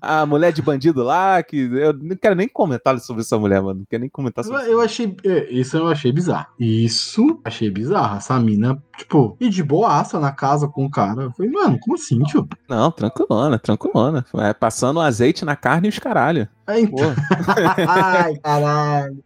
a 0.00 0.26
mulher 0.26 0.52
de 0.52 0.62
bandido 0.62 1.02
lá, 1.02 1.42
que 1.42 1.56
eu 1.56 1.92
não 1.92 2.16
quero 2.16 2.34
nem 2.34 2.48
comentar 2.48 2.98
sobre 3.00 3.22
essa 3.22 3.38
mulher, 3.38 3.60
mano. 3.62 3.80
Não 3.80 3.86
quero 3.88 4.00
nem 4.00 4.10
comentar 4.10 4.44
Eu, 4.44 4.50
sobre 4.52 4.70
eu 4.72 4.80
achei. 4.80 5.16
é, 5.24 5.50
Isso 5.50 5.76
eu 5.76 5.88
achei 5.88 6.12
bizarro. 6.12 6.46
Isso 6.58 7.40
achei 7.44 7.70
bizarro. 7.70 8.16
Essa 8.16 8.38
mina, 8.38 8.82
tipo, 8.96 9.36
e 9.40 9.48
de 9.48 9.62
boaça 9.62 10.18
na 10.18 10.32
casa 10.32 10.68
com 10.68 10.84
o 10.86 10.90
cara. 10.90 11.24
Eu 11.24 11.32
falei, 11.32 11.50
mano, 11.50 11.78
como 11.80 11.96
assim, 11.96 12.22
tio? 12.24 12.48
Não, 12.68 12.90
tranquilona, 12.90 13.58
tranquilona. 13.58 14.24
É, 14.36 14.52
passando 14.52 15.00
azeite 15.00 15.44
na 15.44 15.56
carne 15.56 15.88
e 15.88 15.90
os 15.90 15.98
caralho. 15.98 16.48
É, 16.66 16.80
então. 16.80 17.14
Ai, 17.88 18.36
caralho. 18.36 19.16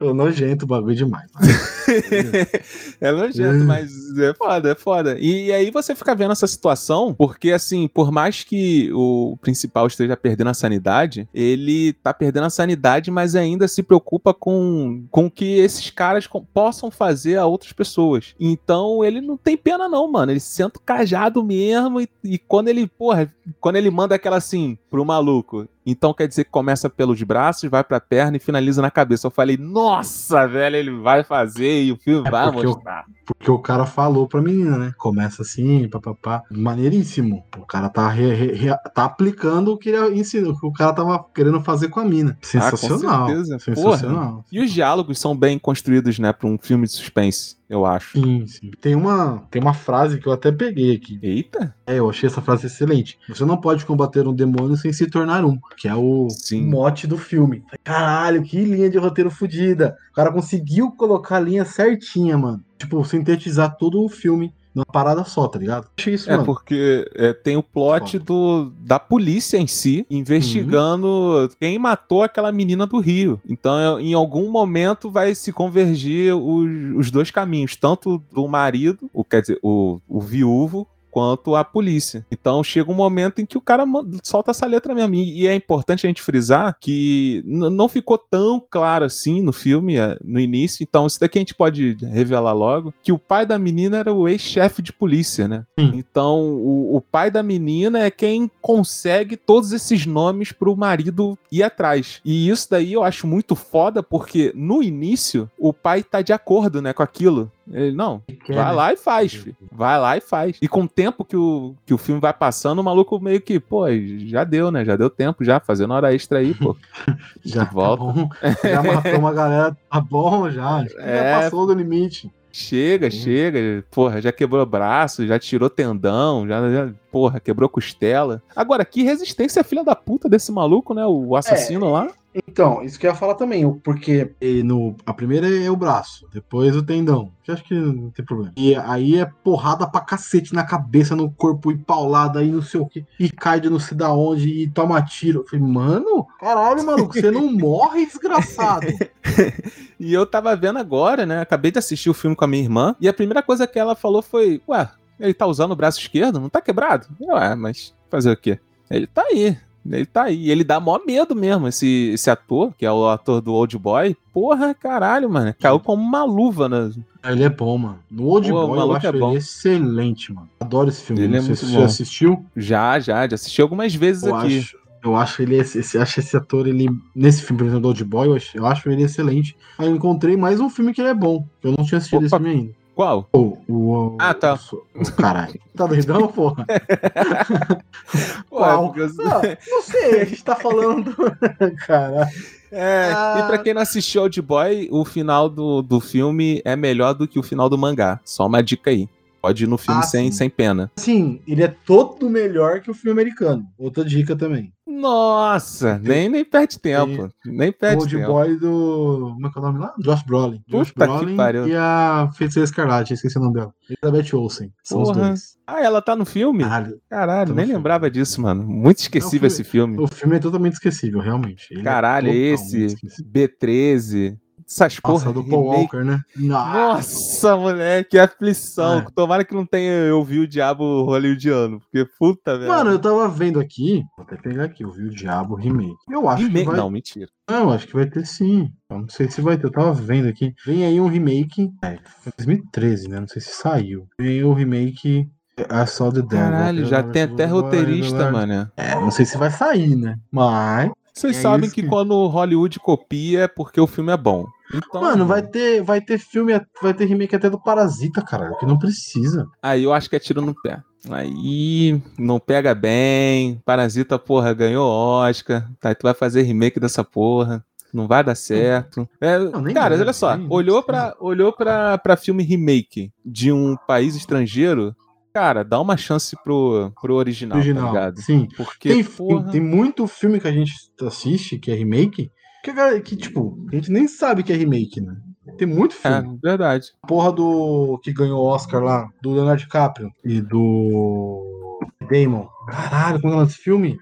Ô, 0.00 0.12
nojento 0.12 0.64
o 0.64 0.68
bagulho 0.68 0.96
demais. 0.96 1.30
é 3.00 3.12
nojento, 3.12 3.64
mas 3.64 3.92
é 4.18 4.34
foda, 4.34 4.72
é 4.72 4.74
foda. 4.74 5.16
E 5.18 5.52
aí 5.52 5.70
você 5.70 5.94
fica 5.94 6.14
vendo 6.14 6.32
essa 6.32 6.46
situação, 6.46 7.14
porque 7.14 7.52
assim, 7.52 7.86
por 7.86 8.10
mais 8.10 8.42
que 8.42 8.90
o 8.92 9.36
principal 9.40 9.86
esteja 9.86 10.16
perdendo 10.16 10.50
a 10.50 10.54
sanidade, 10.54 11.28
ele 11.32 11.92
tá 11.92 12.12
perdendo 12.12 12.46
a 12.46 12.50
sanidade, 12.50 13.10
mas 13.10 13.36
ainda 13.36 13.68
se 13.68 13.82
preocupa 13.82 14.34
com, 14.34 15.04
com 15.10 15.26
o 15.26 15.30
que 15.30 15.58
esses 15.58 15.90
caras 15.90 16.28
possam 16.52 16.90
fazer 16.90 17.36
a 17.36 17.46
outras 17.46 17.72
pessoas. 17.72 18.34
Então 18.38 19.04
ele 19.04 19.09
não 19.18 19.38
tem 19.38 19.56
pena 19.56 19.88
não, 19.88 20.06
mano. 20.06 20.30
Ele 20.30 20.40
senta 20.40 20.78
o 20.78 20.82
cajado 20.82 21.42
mesmo 21.42 22.02
e, 22.02 22.08
e 22.22 22.38
quando 22.38 22.68
ele, 22.68 22.86
porra, 22.86 23.34
quando 23.58 23.76
ele 23.76 23.90
manda 23.90 24.14
aquela 24.14 24.36
assim 24.36 24.76
pro 24.90 25.04
maluco, 25.04 25.68
então 25.86 26.12
quer 26.12 26.26
dizer 26.28 26.44
que 26.44 26.50
começa 26.50 26.90
pelos 26.90 27.22
braços, 27.22 27.70
vai 27.70 27.82
pra 27.84 28.00
perna 28.00 28.36
e 28.36 28.40
finaliza 28.40 28.82
na 28.82 28.90
cabeça. 28.90 29.26
Eu 29.26 29.30
falei, 29.30 29.56
nossa, 29.56 30.46
velho, 30.46 30.76
ele 30.76 30.90
vai 30.90 31.22
fazer 31.24 31.84
e 31.84 31.92
o 31.92 31.96
filme 31.96 32.26
É 32.28 32.30
vai 32.30 32.50
porque 32.52 32.66
mostrar. 32.66 33.04
Porque 33.24 33.50
o 33.50 33.58
cara 33.58 33.86
falou 33.86 34.26
pra 34.26 34.42
menina, 34.42 34.76
né? 34.76 34.92
Começa 34.98 35.42
assim, 35.42 35.88
papapá. 35.88 36.42
Maneiríssimo. 36.50 37.44
O 37.56 37.64
cara 37.64 37.88
tá, 37.88 38.08
re- 38.08 38.52
re- 38.52 38.76
tá 38.94 39.04
aplicando 39.04 39.72
o 39.72 39.78
que 39.78 39.90
ele 39.90 40.18
ensinou, 40.18 40.52
o 40.52 40.58
que 40.60 40.66
o 40.66 40.72
cara 40.72 40.92
tava 40.92 41.24
querendo 41.34 41.60
fazer 41.60 41.88
com 41.88 42.00
a 42.00 42.04
mina. 42.04 42.36
Sensacional. 42.42 43.24
Ah, 43.24 43.26
certeza. 43.28 43.58
Sensacional. 43.58 44.44
E 44.50 44.60
os 44.60 44.72
diálogos 44.72 45.18
são 45.20 45.36
bem 45.36 45.58
construídos, 45.58 46.18
né, 46.18 46.32
pra 46.32 46.48
um 46.48 46.58
filme 46.60 46.86
de 46.86 46.92
suspense, 46.92 47.56
eu 47.68 47.86
acho. 47.86 48.18
Sim, 48.20 48.46
sim. 48.46 48.70
Tem 48.80 48.94
uma, 48.96 49.44
tem 49.50 49.62
uma 49.62 49.74
frase 49.74 50.18
que 50.18 50.26
eu 50.26 50.32
até 50.32 50.50
peguei 50.50 50.94
aqui. 50.96 51.18
Eita! 51.22 51.74
É, 51.86 51.98
eu 51.98 52.10
achei 52.10 52.26
essa 52.28 52.40
frase 52.42 52.66
excelente. 52.66 53.18
Você 53.28 53.44
não 53.44 53.56
pode 53.56 53.84
combater 53.86 54.26
um 54.26 54.34
demônio 54.34 54.76
sem 54.80 54.92
se 54.92 55.06
tornar 55.06 55.44
um, 55.44 55.58
que 55.76 55.86
é 55.88 55.94
o 55.94 56.28
Sim. 56.30 56.62
mote 56.66 57.06
do 57.06 57.18
filme. 57.18 57.62
Caralho, 57.84 58.42
que 58.42 58.64
linha 58.64 58.90
de 58.90 58.98
roteiro 58.98 59.30
fodida. 59.30 59.96
O 60.10 60.14
cara 60.14 60.32
conseguiu 60.32 60.90
colocar 60.92 61.36
a 61.36 61.40
linha 61.40 61.64
certinha, 61.64 62.36
mano. 62.36 62.62
Tipo, 62.78 63.04
sintetizar 63.04 63.76
todo 63.76 64.02
o 64.04 64.08
filme 64.08 64.52
numa 64.74 64.86
parada 64.86 65.24
só, 65.24 65.48
tá 65.48 65.58
ligado? 65.58 65.88
Isso, 66.06 66.28
É 66.30 66.34
mano. 66.34 66.44
porque 66.44 67.04
é, 67.14 67.32
tem 67.32 67.56
o 67.56 67.62
plot 67.62 68.18
do, 68.20 68.72
da 68.80 68.98
polícia 69.00 69.58
em 69.58 69.66
si 69.66 70.06
investigando 70.08 71.50
quem 71.58 71.78
matou 71.78 72.22
aquela 72.22 72.52
menina 72.52 72.86
do 72.86 72.98
Rio. 73.00 73.40
Então, 73.48 73.98
em 74.00 74.14
algum 74.14 74.50
momento 74.50 75.10
vai 75.10 75.34
se 75.34 75.52
convergir 75.52 76.34
os, 76.34 76.68
os 76.96 77.10
dois 77.10 77.30
caminhos, 77.30 77.76
tanto 77.76 78.22
do 78.32 78.46
marido, 78.48 79.10
o, 79.12 79.24
quer 79.24 79.40
dizer, 79.40 79.58
o, 79.62 80.00
o 80.08 80.20
viúvo, 80.20 80.86
quanto 81.10 81.54
a 81.54 81.64
polícia. 81.64 82.24
Então 82.30 82.62
chega 82.62 82.90
um 82.90 82.94
momento 82.94 83.40
em 83.40 83.46
que 83.46 83.58
o 83.58 83.60
cara 83.60 83.84
solta 84.22 84.50
essa 84.50 84.66
letra 84.66 84.94
mesmo. 84.94 85.14
E, 85.14 85.42
e 85.42 85.46
é 85.46 85.54
importante 85.54 86.06
a 86.06 86.08
gente 86.08 86.22
frisar 86.22 86.76
que 86.80 87.42
não 87.46 87.88
ficou 87.88 88.18
tão 88.18 88.62
claro 88.70 89.04
assim 89.04 89.42
no 89.42 89.52
filme, 89.52 89.96
é, 89.96 90.16
no 90.24 90.40
início. 90.40 90.82
Então, 90.82 91.06
isso 91.06 91.20
daqui 91.20 91.38
a 91.38 91.40
gente 91.40 91.54
pode 91.54 91.96
revelar 92.02 92.52
logo: 92.52 92.94
que 93.02 93.12
o 93.12 93.18
pai 93.18 93.44
da 93.44 93.58
menina 93.58 93.98
era 93.98 94.12
o 94.12 94.28
ex-chefe 94.28 94.82
de 94.82 94.92
polícia, 94.92 95.48
né? 95.48 95.64
Então, 95.94 96.40
o, 96.40 96.96
o 96.96 97.00
pai 97.00 97.30
da 97.30 97.42
menina 97.42 98.00
é 98.00 98.10
quem 98.10 98.50
consegue 98.60 99.36
todos 99.36 99.72
esses 99.72 100.06
nomes 100.06 100.52
pro 100.52 100.76
marido 100.76 101.38
ir 101.50 101.62
atrás. 101.62 102.20
E 102.24 102.48
isso 102.48 102.68
daí 102.70 102.92
eu 102.92 103.02
acho 103.02 103.26
muito 103.26 103.54
foda, 103.54 104.02
porque 104.02 104.52
no 104.54 104.82
início 104.82 105.50
o 105.58 105.72
pai 105.72 106.02
tá 106.02 106.22
de 106.22 106.32
acordo, 106.32 106.80
né, 106.80 106.92
com 106.92 107.02
aquilo. 107.02 107.50
Ele, 107.72 107.94
não, 107.96 108.20
Quer, 108.44 108.54
vai 108.56 108.64
né? 108.66 108.70
lá 108.72 108.92
e 108.92 108.96
faz, 108.96 109.32
filho. 109.32 109.56
Vai 109.70 109.98
lá 109.98 110.16
e 110.16 110.20
faz. 110.20 110.56
E 110.60 110.66
com 110.68 110.82
o 110.82 110.88
tempo 110.88 111.24
que 111.24 111.36
o, 111.36 111.74
que 111.86 111.94
o 111.94 111.98
filme 111.98 112.20
vai 112.20 112.32
passando, 112.32 112.80
o 112.80 112.84
maluco 112.84 113.20
meio 113.20 113.40
que, 113.40 113.60
pô, 113.60 113.84
já 114.26 114.42
deu, 114.44 114.70
né? 114.70 114.84
Já 114.84 114.96
deu 114.96 115.08
tempo, 115.08 115.44
já, 115.44 115.60
fazendo 115.60 115.94
hora 115.94 116.12
extra 116.14 116.38
aí, 116.40 116.52
pô. 116.54 116.76
Já 117.44 117.64
de 117.64 117.72
volta. 117.74 118.04
Tá 118.04 118.12
bom. 118.12 118.28
Já 118.68 118.82
matou 118.82 119.18
uma 119.18 119.32
galera, 119.32 119.76
tá 119.90 120.00
bom 120.00 120.50
já. 120.50 120.84
É. 120.98 121.34
Já 121.34 121.40
passou 121.40 121.66
do 121.66 121.74
limite. 121.74 122.30
Chega, 122.52 123.10
Sim. 123.10 123.18
chega. 123.20 123.84
Porra, 123.90 124.20
já 124.20 124.32
quebrou 124.32 124.66
braço, 124.66 125.24
já 125.26 125.38
tirou 125.38 125.70
tendão, 125.70 126.48
já, 126.48 126.68
já- 126.70 126.90
porra, 127.12 127.38
quebrou 127.38 127.68
costela. 127.68 128.42
Agora, 128.56 128.84
que 128.84 129.02
resistência 129.04 129.62
filha 129.62 129.84
da 129.84 129.94
puta 129.94 130.28
desse 130.28 130.50
maluco, 130.50 130.92
né? 130.92 131.06
O 131.06 131.36
assassino 131.36 131.90
lá. 131.92 132.08
Então, 132.34 132.82
isso 132.82 132.98
que 132.98 133.06
eu 133.06 133.10
ia 133.10 133.16
falar 133.16 133.34
também, 133.34 133.68
porque 133.80 134.32
no, 134.64 134.94
a 135.04 135.12
primeira 135.12 135.48
é 135.48 135.70
o 135.70 135.76
braço, 135.76 136.28
depois 136.32 136.76
o 136.76 136.82
tendão, 136.82 137.32
que 137.42 137.50
acho 137.50 137.64
que 137.64 137.74
não 137.74 138.10
tem 138.10 138.24
problema. 138.24 138.52
E 138.56 138.74
aí 138.74 139.18
é 139.18 139.24
porrada 139.24 139.86
pra 139.86 140.00
cacete 140.00 140.54
na 140.54 140.64
cabeça, 140.64 141.16
no 141.16 141.30
corpo, 141.30 141.72
e 141.72 141.78
paulada, 141.78 142.38
aí 142.38 142.50
não 142.50 142.62
sei 142.62 142.80
o 142.80 142.86
que, 142.86 143.04
e 143.18 143.28
cai 143.30 143.60
de 143.60 143.68
não 143.68 143.80
sei 143.80 143.96
da 143.96 144.12
onde, 144.12 144.48
e 144.48 144.68
toma 144.68 145.02
tiro. 145.02 145.40
Eu 145.40 145.46
falei, 145.46 145.66
mano, 145.66 146.26
caralho, 146.38 146.84
maluco, 146.84 147.14
você 147.14 147.30
não 147.30 147.52
morre, 147.52 148.06
desgraçado. 148.06 148.86
E 150.00 150.14
eu 150.14 150.24
tava 150.24 150.56
vendo 150.56 150.78
agora, 150.78 151.26
né? 151.26 151.42
Acabei 151.42 151.70
de 151.70 151.78
assistir 151.78 152.08
o 152.08 152.14
filme 152.14 152.34
com 152.34 152.42
a 152.42 152.48
minha 152.48 152.62
irmã. 152.62 152.96
E 152.98 153.06
a 153.06 153.12
primeira 153.12 153.42
coisa 153.42 153.66
que 153.66 153.78
ela 153.78 153.94
falou 153.94 154.22
foi: 154.22 154.62
Ué, 154.66 154.88
ele 155.20 155.34
tá 155.34 155.46
usando 155.46 155.72
o 155.72 155.76
braço 155.76 156.00
esquerdo? 156.00 156.40
Não 156.40 156.48
tá 156.48 156.58
quebrado? 156.60 157.06
Ué, 157.20 157.54
mas 157.54 157.94
fazer 158.08 158.30
o 158.30 158.36
quê? 158.36 158.58
Ele 158.90 159.06
tá 159.06 159.22
aí. 159.30 159.58
Ele 159.88 160.04
tá 160.06 160.24
aí. 160.24 160.50
Ele 160.50 160.62
dá 160.64 160.78
mó 160.78 160.98
medo 161.06 161.34
mesmo, 161.34 161.66
esse, 161.68 162.10
esse 162.14 162.30
ator, 162.30 162.72
que 162.76 162.84
é 162.84 162.92
o 162.92 163.08
ator 163.08 163.40
do 163.40 163.52
Old 163.54 163.76
Boy. 163.78 164.16
Porra, 164.32 164.74
caralho, 164.74 165.28
mano. 165.30 165.54
Caiu 165.58 165.80
como 165.80 166.02
uma 166.02 166.22
luva, 166.24 166.68
né? 166.68 166.90
Ele 167.24 167.42
é 167.44 167.48
bom, 167.48 167.76
mano. 167.78 167.98
No 168.10 168.26
Old 168.26 168.48
Pô, 168.50 168.66
Boy 168.66 168.78
eu 168.78 168.92
acho 168.92 169.06
é 169.06 169.12
bom. 169.12 169.28
ele 169.30 169.38
excelente, 169.38 170.32
mano. 170.32 170.48
Adoro 170.60 170.88
esse 170.88 171.02
filme. 171.02 171.22
Ele 171.22 171.36
é 171.36 171.40
muito 171.40 171.56
você 171.56 171.66
bom. 171.66 171.72
já 171.80 171.84
assistiu. 171.84 172.44
Já, 172.56 172.98
já, 173.00 173.26
já 173.28 173.34
assisti 173.34 173.60
algumas 173.62 173.94
vezes 173.94 174.22
Eu 174.24 174.34
aqui. 174.36 174.58
acho, 174.58 174.76
eu 175.02 175.16
acho 175.16 175.42
ele 175.42 175.56
esse, 175.56 175.78
esse- 175.78 175.98
acho 175.98 176.20
esse 176.20 176.36
ator 176.36 176.66
ele 176.66 176.88
nesse 177.14 177.42
filme, 177.42 177.58
por 177.58 177.64
exemplo, 177.66 177.80
do 177.82 177.88
Old 177.88 178.04
Boy, 178.04 178.28
eu 178.28 178.34
acho, 178.36 178.56
eu 178.56 178.66
acho 178.66 178.88
ele 178.90 179.02
excelente. 179.02 179.56
Aí 179.78 179.88
eu 179.88 179.96
encontrei 179.96 180.36
mais 180.36 180.60
um 180.60 180.68
filme 180.70 180.92
que 180.94 181.00
ele 181.00 181.08
é 181.10 181.14
bom. 181.14 181.44
que 181.60 181.68
Eu 181.68 181.74
não 181.76 181.84
tinha 181.84 181.98
assistido 181.98 182.24
esse 182.24 182.34
Opa. 182.34 182.44
filme 182.44 182.60
ainda. 182.60 182.79
Qual? 183.00 183.26
O, 183.32 183.56
o, 183.66 184.16
Ah, 184.20 184.34
tá. 184.34 184.58
O, 184.94 185.00
o 185.00 185.12
caralho. 185.12 185.58
Tá 185.74 185.86
doidão, 185.86 186.28
porra? 186.28 186.66
Ué, 188.52 188.58
Qual? 188.58 188.94
eu- 188.94 189.06
Ah, 189.26 189.40
não 189.70 189.82
sei, 189.82 190.20
a 190.20 190.24
gente 190.26 190.44
tá 190.44 190.54
falando. 190.54 191.14
Caralho. 191.86 192.28
É, 192.70 193.10
Ah. 193.14 193.40
e 193.40 193.46
pra 193.48 193.56
quem 193.56 193.72
não 193.72 193.80
assistiu 193.80 194.20
Old 194.20 194.42
Boy, 194.42 194.86
o 194.92 195.02
final 195.06 195.48
do, 195.48 195.80
do 195.80 195.98
filme 195.98 196.60
é 196.62 196.76
melhor 196.76 197.14
do 197.14 197.26
que 197.26 197.38
o 197.38 197.42
final 197.42 197.70
do 197.70 197.78
mangá. 197.78 198.20
Só 198.22 198.46
uma 198.46 198.62
dica 198.62 198.90
aí. 198.90 199.08
Pode 199.40 199.64
ir 199.64 199.66
no 199.66 199.78
filme 199.78 200.00
Ah, 200.00 200.02
sem, 200.02 200.30
sim. 200.30 200.36
sem 200.36 200.50
pena. 200.50 200.90
Sim, 200.96 201.40
ele 201.46 201.62
é 201.62 201.68
todo 201.68 202.28
melhor 202.28 202.80
que 202.80 202.90
o 202.90 202.94
filme 202.94 203.18
americano. 203.20 203.64
Outra 203.78 204.04
dica 204.04 204.36
também. 204.36 204.72
Nossa, 204.86 205.98
nem, 205.98 206.28
nem 206.28 206.44
perde 206.44 206.78
tempo. 206.78 207.28
Nem 207.46 207.70
O 207.70 207.72
perde 207.72 208.02
Old 208.02 208.16
tempo. 208.16 208.26
Boy 208.32 208.56
do. 208.58 209.30
Como 209.34 209.46
é 209.46 209.50
que 209.50 209.58
é 209.58 209.62
o 209.62 209.64
nome 209.64 209.78
lá? 209.78 209.94
Josh 209.98 210.22
Brolin. 210.24 210.60
Josh 210.68 210.90
Puta 210.92 211.06
Brolin 211.06 211.36
pariu. 211.36 211.66
e 211.68 211.74
a 211.74 212.30
Feiticeira 212.34 212.64
Escarlate, 212.64 213.14
esqueci 213.14 213.38
o 213.38 213.40
nome 213.40 213.54
dela. 213.54 213.72
Elizabeth 213.88 214.36
Olsen. 214.36 214.70
São 214.84 215.00
os 215.02 215.08
Porra. 215.10 215.28
dois. 215.28 215.56
Ah, 215.66 215.80
ela 215.82 216.02
tá 216.02 216.14
no 216.14 216.26
filme? 216.26 216.62
Caralho. 216.64 217.00
Caralho, 217.08 217.48
Tá 217.50 217.54
nem 217.54 217.64
filme. 217.64 217.78
lembrava 217.78 218.10
disso, 218.10 218.42
mano. 218.42 218.62
Muito 218.62 218.98
esquecível 218.98 219.30
filme- 219.40 219.46
esse 219.46 219.64
filme. 219.64 219.98
O 219.98 220.06
filme 220.06 220.36
é 220.36 220.38
totalmente 220.38 220.74
esquecível, 220.74 221.20
realmente. 221.20 221.66
Ele 221.70 221.80
é 221.80 221.84
Caralho, 221.84 222.26
totalmente 222.26 222.54
esse 222.54 222.84
esquecível. 222.84 223.30
B13. 223.32 224.36
Essas 224.70 224.98
Nossa, 225.02 225.24
porra 225.24 225.32
do 225.32 225.42
de 225.42 225.50
Paul 225.50 225.70
remake. 225.70 225.96
Walker, 225.96 226.04
né? 226.08 226.20
Nossa, 226.36 227.56
moleque, 227.56 228.10
que 228.10 228.18
aflição. 228.18 228.98
É. 229.00 229.06
Tomara 229.14 229.44
que 229.44 229.52
não 229.52 229.66
tenha 229.66 229.90
eu 229.92 230.22
vi 230.22 230.38
o 230.38 230.46
diabo 230.46 231.02
hollywoodiano, 231.04 231.80
porque 231.80 232.08
puta, 232.18 232.56
velho. 232.56 232.70
Mano, 232.70 232.90
eu 232.92 232.98
tava 233.00 233.28
vendo 233.28 233.58
aqui. 233.58 234.04
Vou 234.16 234.24
até 234.24 234.36
pegar 234.36 234.64
aqui, 234.64 234.84
eu 234.84 234.92
vi 234.92 235.04
o 235.06 235.10
Diabo 235.10 235.56
Remake. 235.56 235.96
Eu 236.08 236.28
acho 236.28 236.44
Remake- 236.44 236.60
que 236.60 236.66
vai. 236.70 236.76
Não, 236.76 236.88
mentira. 236.90 237.28
Não, 237.50 237.72
acho 237.72 237.86
que 237.88 237.94
vai 237.94 238.06
ter 238.06 238.24
sim. 238.24 238.70
Eu 238.88 238.98
não 239.00 239.08
sei 239.08 239.28
se 239.28 239.40
vai 239.40 239.56
ter. 239.58 239.66
Eu 239.66 239.72
tava 239.72 239.92
vendo 239.92 240.28
aqui. 240.28 240.54
Vem 240.64 240.84
aí 240.86 241.00
um 241.00 241.08
remake. 241.08 241.68
É, 241.82 241.98
foi 242.22 242.32
2013, 242.38 243.08
né? 243.08 243.18
Não 243.18 243.26
sei 243.28 243.42
se 243.42 243.50
saiu. 243.50 244.06
Vem 244.20 244.28
aí 244.30 244.44
o 244.44 244.52
remake. 244.52 245.28
I 245.58 245.86
Saw 245.86 246.10
the 246.12 246.22
Devil. 246.22 246.38
Caralho, 246.38 246.86
já 246.86 247.02
tem 247.02 247.22
até 247.22 247.44
roteirista, 247.44 248.22
Boy, 248.24 248.32
mano. 248.32 248.70
É, 248.76 248.94
não 248.94 249.10
sei 249.10 249.26
se 249.26 249.36
vai 249.36 249.50
sair, 249.50 249.94
né? 249.96 250.16
Mas. 250.32 250.90
Vocês 251.20 251.36
É 251.36 251.40
sabem 251.42 251.68
que 251.70 251.82
que- 251.82 251.88
quando 251.88 252.26
Hollywood 252.26 252.78
copia 252.80 253.40
é 253.44 253.48
porque 253.48 253.80
o 253.80 253.86
filme 253.86 254.12
é 254.12 254.16
bom. 254.16 254.46
Então, 254.74 255.00
Mano, 255.00 255.26
vai 255.26 255.42
ter, 255.42 255.82
vai 255.82 256.00
ter 256.00 256.18
filme, 256.18 256.58
vai 256.80 256.94
ter 256.94 257.04
remake 257.04 257.34
até 257.34 257.50
do 257.50 257.60
Parasita, 257.60 258.22
caralho, 258.22 258.56
que 258.58 258.64
não 258.66 258.78
precisa. 258.78 259.46
Aí 259.62 259.82
eu 259.84 259.92
acho 259.92 260.08
que 260.08 260.16
é 260.16 260.20
tiro 260.20 260.40
no 260.40 260.54
pé. 260.54 260.80
Aí 261.10 262.00
não 262.18 262.38
pega 262.38 262.74
bem. 262.74 263.60
Parasita, 263.64 264.18
porra, 264.18 264.52
ganhou 264.54 264.88
Oscar. 264.88 265.68
Tá, 265.80 265.94
tu 265.94 266.02
vai 266.04 266.14
fazer 266.14 266.42
remake 266.42 266.78
dessa 266.78 267.02
porra. 267.02 267.64
Não 267.92 268.06
vai 268.06 268.22
dar 268.22 268.36
certo. 268.36 269.08
É, 269.20 269.36
nem 269.60 269.74
cara, 269.74 269.96
olha 269.98 270.12
só. 270.12 270.36
não 270.36 270.46
olhou 270.48 270.80
pra, 270.82 271.16
olhou 271.18 271.52
pra 271.52 271.98
filme 272.16 272.44
remake 272.44 273.10
de 273.26 273.50
um 273.50 273.76
país 273.88 274.14
estrangeiro. 274.14 274.94
Cara, 275.32 275.62
dá 275.64 275.80
uma 275.80 275.96
chance 275.96 276.36
pro, 276.42 276.92
pro 277.00 277.14
original, 277.14 277.52
tá 277.58 277.58
Original. 277.64 277.88
ligado? 277.88 278.20
Sim. 278.20 278.48
Porque, 278.56 278.88
Tem, 278.88 279.04
porra... 279.04 279.50
tem, 279.50 279.60
muito 279.60 280.06
filme 280.06 280.40
que 280.40 280.48
a 280.48 280.52
gente 280.52 280.72
assiste, 281.02 281.58
que 281.58 281.70
é 281.70 281.74
remake, 281.74 282.30
que, 282.64 282.70
a 282.70 283.00
que, 283.00 283.16
tipo, 283.16 283.56
a 283.70 283.74
gente 283.76 283.90
nem 283.90 284.08
sabe 284.08 284.42
que 284.42 284.52
é 284.52 284.56
remake, 284.56 285.00
né? 285.00 285.14
Tem 285.56 285.66
muito 285.66 285.96
É, 286.04 286.20
filme. 286.20 286.38
verdade. 286.42 286.86
Porra 287.08 287.32
do 287.32 287.98
que 288.02 288.12
ganhou 288.12 288.40
o 288.40 288.46
Oscar 288.46 288.82
lá, 288.82 289.08
do 289.22 289.32
Leonardo 289.32 289.62
DiCaprio 289.62 290.10
e 290.24 290.40
do 290.40 291.78
Damon. 292.10 292.46
Caralho, 292.68 293.20
como 293.20 293.40
é 293.40 293.44
desse 293.44 293.58
filme? 293.58 293.96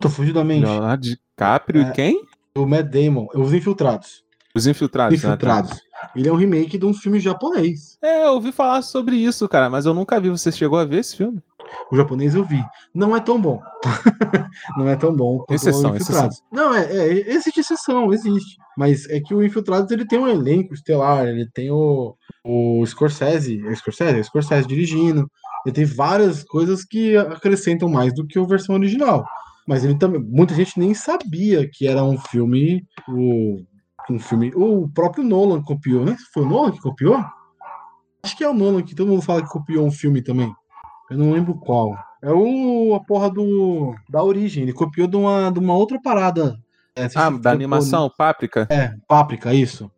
Tô 0.00 0.08
fugindo 0.08 0.34
da 0.36 0.44
mente. 0.44 0.64
Leonardo 0.64 1.02
DiCaprio 1.02 1.82
É. 1.82 1.88
e 1.88 1.92
quem? 1.92 2.22
O 2.56 2.66
Matt 2.66 2.86
Damon, 2.88 3.26
Os 3.34 3.52
Infiltrados. 3.52 4.22
Os 4.54 4.66
Infiltrados. 4.66 5.22
né? 5.22 5.78
Ele 6.14 6.28
é 6.28 6.32
um 6.32 6.36
remake 6.36 6.78
de 6.78 6.86
um 6.86 6.94
filme 6.94 7.20
japonês. 7.20 7.98
É, 8.02 8.26
eu 8.26 8.32
ouvi 8.32 8.52
falar 8.52 8.82
sobre 8.82 9.16
isso, 9.16 9.48
cara, 9.48 9.70
mas 9.70 9.86
eu 9.86 9.94
nunca 9.94 10.20
vi. 10.20 10.30
Você 10.30 10.50
chegou 10.50 10.78
a 10.78 10.84
ver 10.84 10.98
esse 10.98 11.16
filme? 11.16 11.42
O 11.90 11.96
japonês 11.96 12.34
eu 12.34 12.44
vi. 12.44 12.62
Não 12.94 13.16
é 13.16 13.20
tão 13.20 13.40
bom. 13.40 13.60
não 14.76 14.88
é 14.88 14.96
tão 14.96 15.14
bom 15.14 15.38
quanto 15.38 15.54
Exceção, 15.54 15.92
o 15.92 15.96
Infiltrados. 15.96 16.42
Não, 16.52 16.74
é, 16.74 16.84
é, 16.84 17.30
existe 17.30 17.60
exceção, 17.60 18.12
existe. 18.12 18.56
Mas 18.76 19.08
é 19.08 19.20
que 19.20 19.34
o 19.34 19.42
Infiltrados 19.42 19.90
ele 19.90 20.06
tem 20.06 20.18
um 20.18 20.28
elenco 20.28 20.74
estelar, 20.74 21.26
ele 21.26 21.48
tem 21.52 21.70
o, 21.70 22.16
o 22.44 22.84
Scorsese, 22.86 23.66
é 23.66 23.74
Scorsese? 23.74 24.18
É 24.18 24.22
Scorsese 24.22 24.66
dirigindo. 24.66 25.30
Ele 25.66 25.74
tem 25.74 25.84
várias 25.84 26.44
coisas 26.44 26.84
que 26.84 27.16
acrescentam 27.16 27.88
mais 27.88 28.14
do 28.14 28.26
que 28.26 28.38
a 28.38 28.44
versão 28.44 28.74
original. 28.74 29.24
Mas 29.66 29.84
ele 29.84 29.96
também. 29.96 30.20
Muita 30.22 30.54
gente 30.54 30.78
nem 30.78 30.94
sabia 30.94 31.68
que 31.70 31.86
era 31.86 32.02
um 32.02 32.18
filme. 32.18 32.82
O, 33.08 33.62
um 34.10 34.18
filme. 34.18 34.52
O 34.54 34.88
próprio 34.88 35.24
Nolan 35.24 35.62
copiou, 35.62 36.04
né? 36.04 36.16
Foi 36.32 36.42
o 36.42 36.48
Nolan 36.48 36.72
que 36.72 36.80
copiou? 36.80 37.22
Acho 38.22 38.36
que 38.36 38.44
é 38.44 38.48
o 38.48 38.54
Nolan 38.54 38.82
que 38.82 38.94
todo 38.94 39.08
mundo 39.08 39.22
fala 39.22 39.42
que 39.42 39.48
copiou 39.48 39.86
um 39.86 39.90
filme 39.90 40.22
também. 40.22 40.52
Eu 41.10 41.16
não 41.18 41.32
lembro 41.32 41.54
qual. 41.54 41.96
É 42.22 42.32
o 42.32 42.94
a 42.94 43.00
porra 43.00 43.30
do 43.30 43.94
da 44.10 44.22
origem. 44.22 44.64
Ele 44.64 44.72
copiou 44.72 45.06
de 45.06 45.16
uma, 45.16 45.50
de 45.50 45.58
uma 45.58 45.74
outra 45.74 46.00
parada. 46.02 46.56
É, 46.96 47.08
Ah, 47.14 47.30
da 47.30 47.52
animação, 47.52 48.10
Páprica? 48.16 48.66
É, 48.70 48.92
Páprica, 49.06 49.54
isso. 49.54 49.90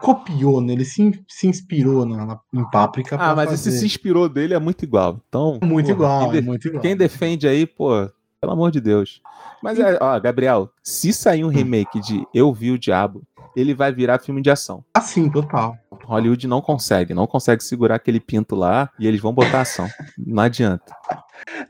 Copiou, 0.00 0.60
né? 0.60 0.72
Ele 0.72 0.84
se, 0.84 1.24
se 1.28 1.46
inspirou 1.46 2.04
na, 2.04 2.26
na- 2.26 2.40
em 2.52 2.68
Páprica. 2.70 3.16
Ah, 3.16 3.34
mas 3.36 3.50
fazer. 3.50 3.68
esse 3.70 3.78
se 3.78 3.86
inspirou 3.86 4.28
dele 4.28 4.52
é 4.54 4.58
muito 4.58 4.82
igual. 4.84 5.20
Então, 5.28 5.60
muito 5.62 5.90
igual, 5.90 6.32
é 6.34 6.40
de- 6.40 6.46
muito 6.46 6.66
igual. 6.66 6.82
quem 6.82 6.96
defende 6.96 7.46
aí, 7.46 7.64
pô, 7.66 8.08
pelo 8.40 8.52
amor 8.54 8.70
de 8.70 8.80
Deus. 8.80 9.20
Mas, 9.62 9.78
é, 9.78 9.98
ó, 10.00 10.18
Gabriel, 10.18 10.70
se 10.82 11.12
sair 11.12 11.44
um 11.44 11.48
remake 11.48 12.00
de 12.00 12.26
Eu 12.32 12.52
Vi 12.52 12.70
o 12.70 12.78
Diabo, 12.78 13.22
ele 13.54 13.74
vai 13.74 13.92
virar 13.92 14.18
filme 14.18 14.40
de 14.40 14.50
ação. 14.50 14.82
Assim, 14.94 15.28
total. 15.30 15.76
Hollywood 16.04 16.46
não 16.46 16.62
consegue, 16.62 17.12
não 17.12 17.26
consegue 17.26 17.62
segurar 17.62 17.96
aquele 17.96 18.18
pinto 18.18 18.56
lá 18.56 18.88
e 18.98 19.06
eles 19.06 19.20
vão 19.20 19.32
botar 19.34 19.60
ação. 19.60 19.86
Não 20.18 20.42
adianta. 20.42 20.94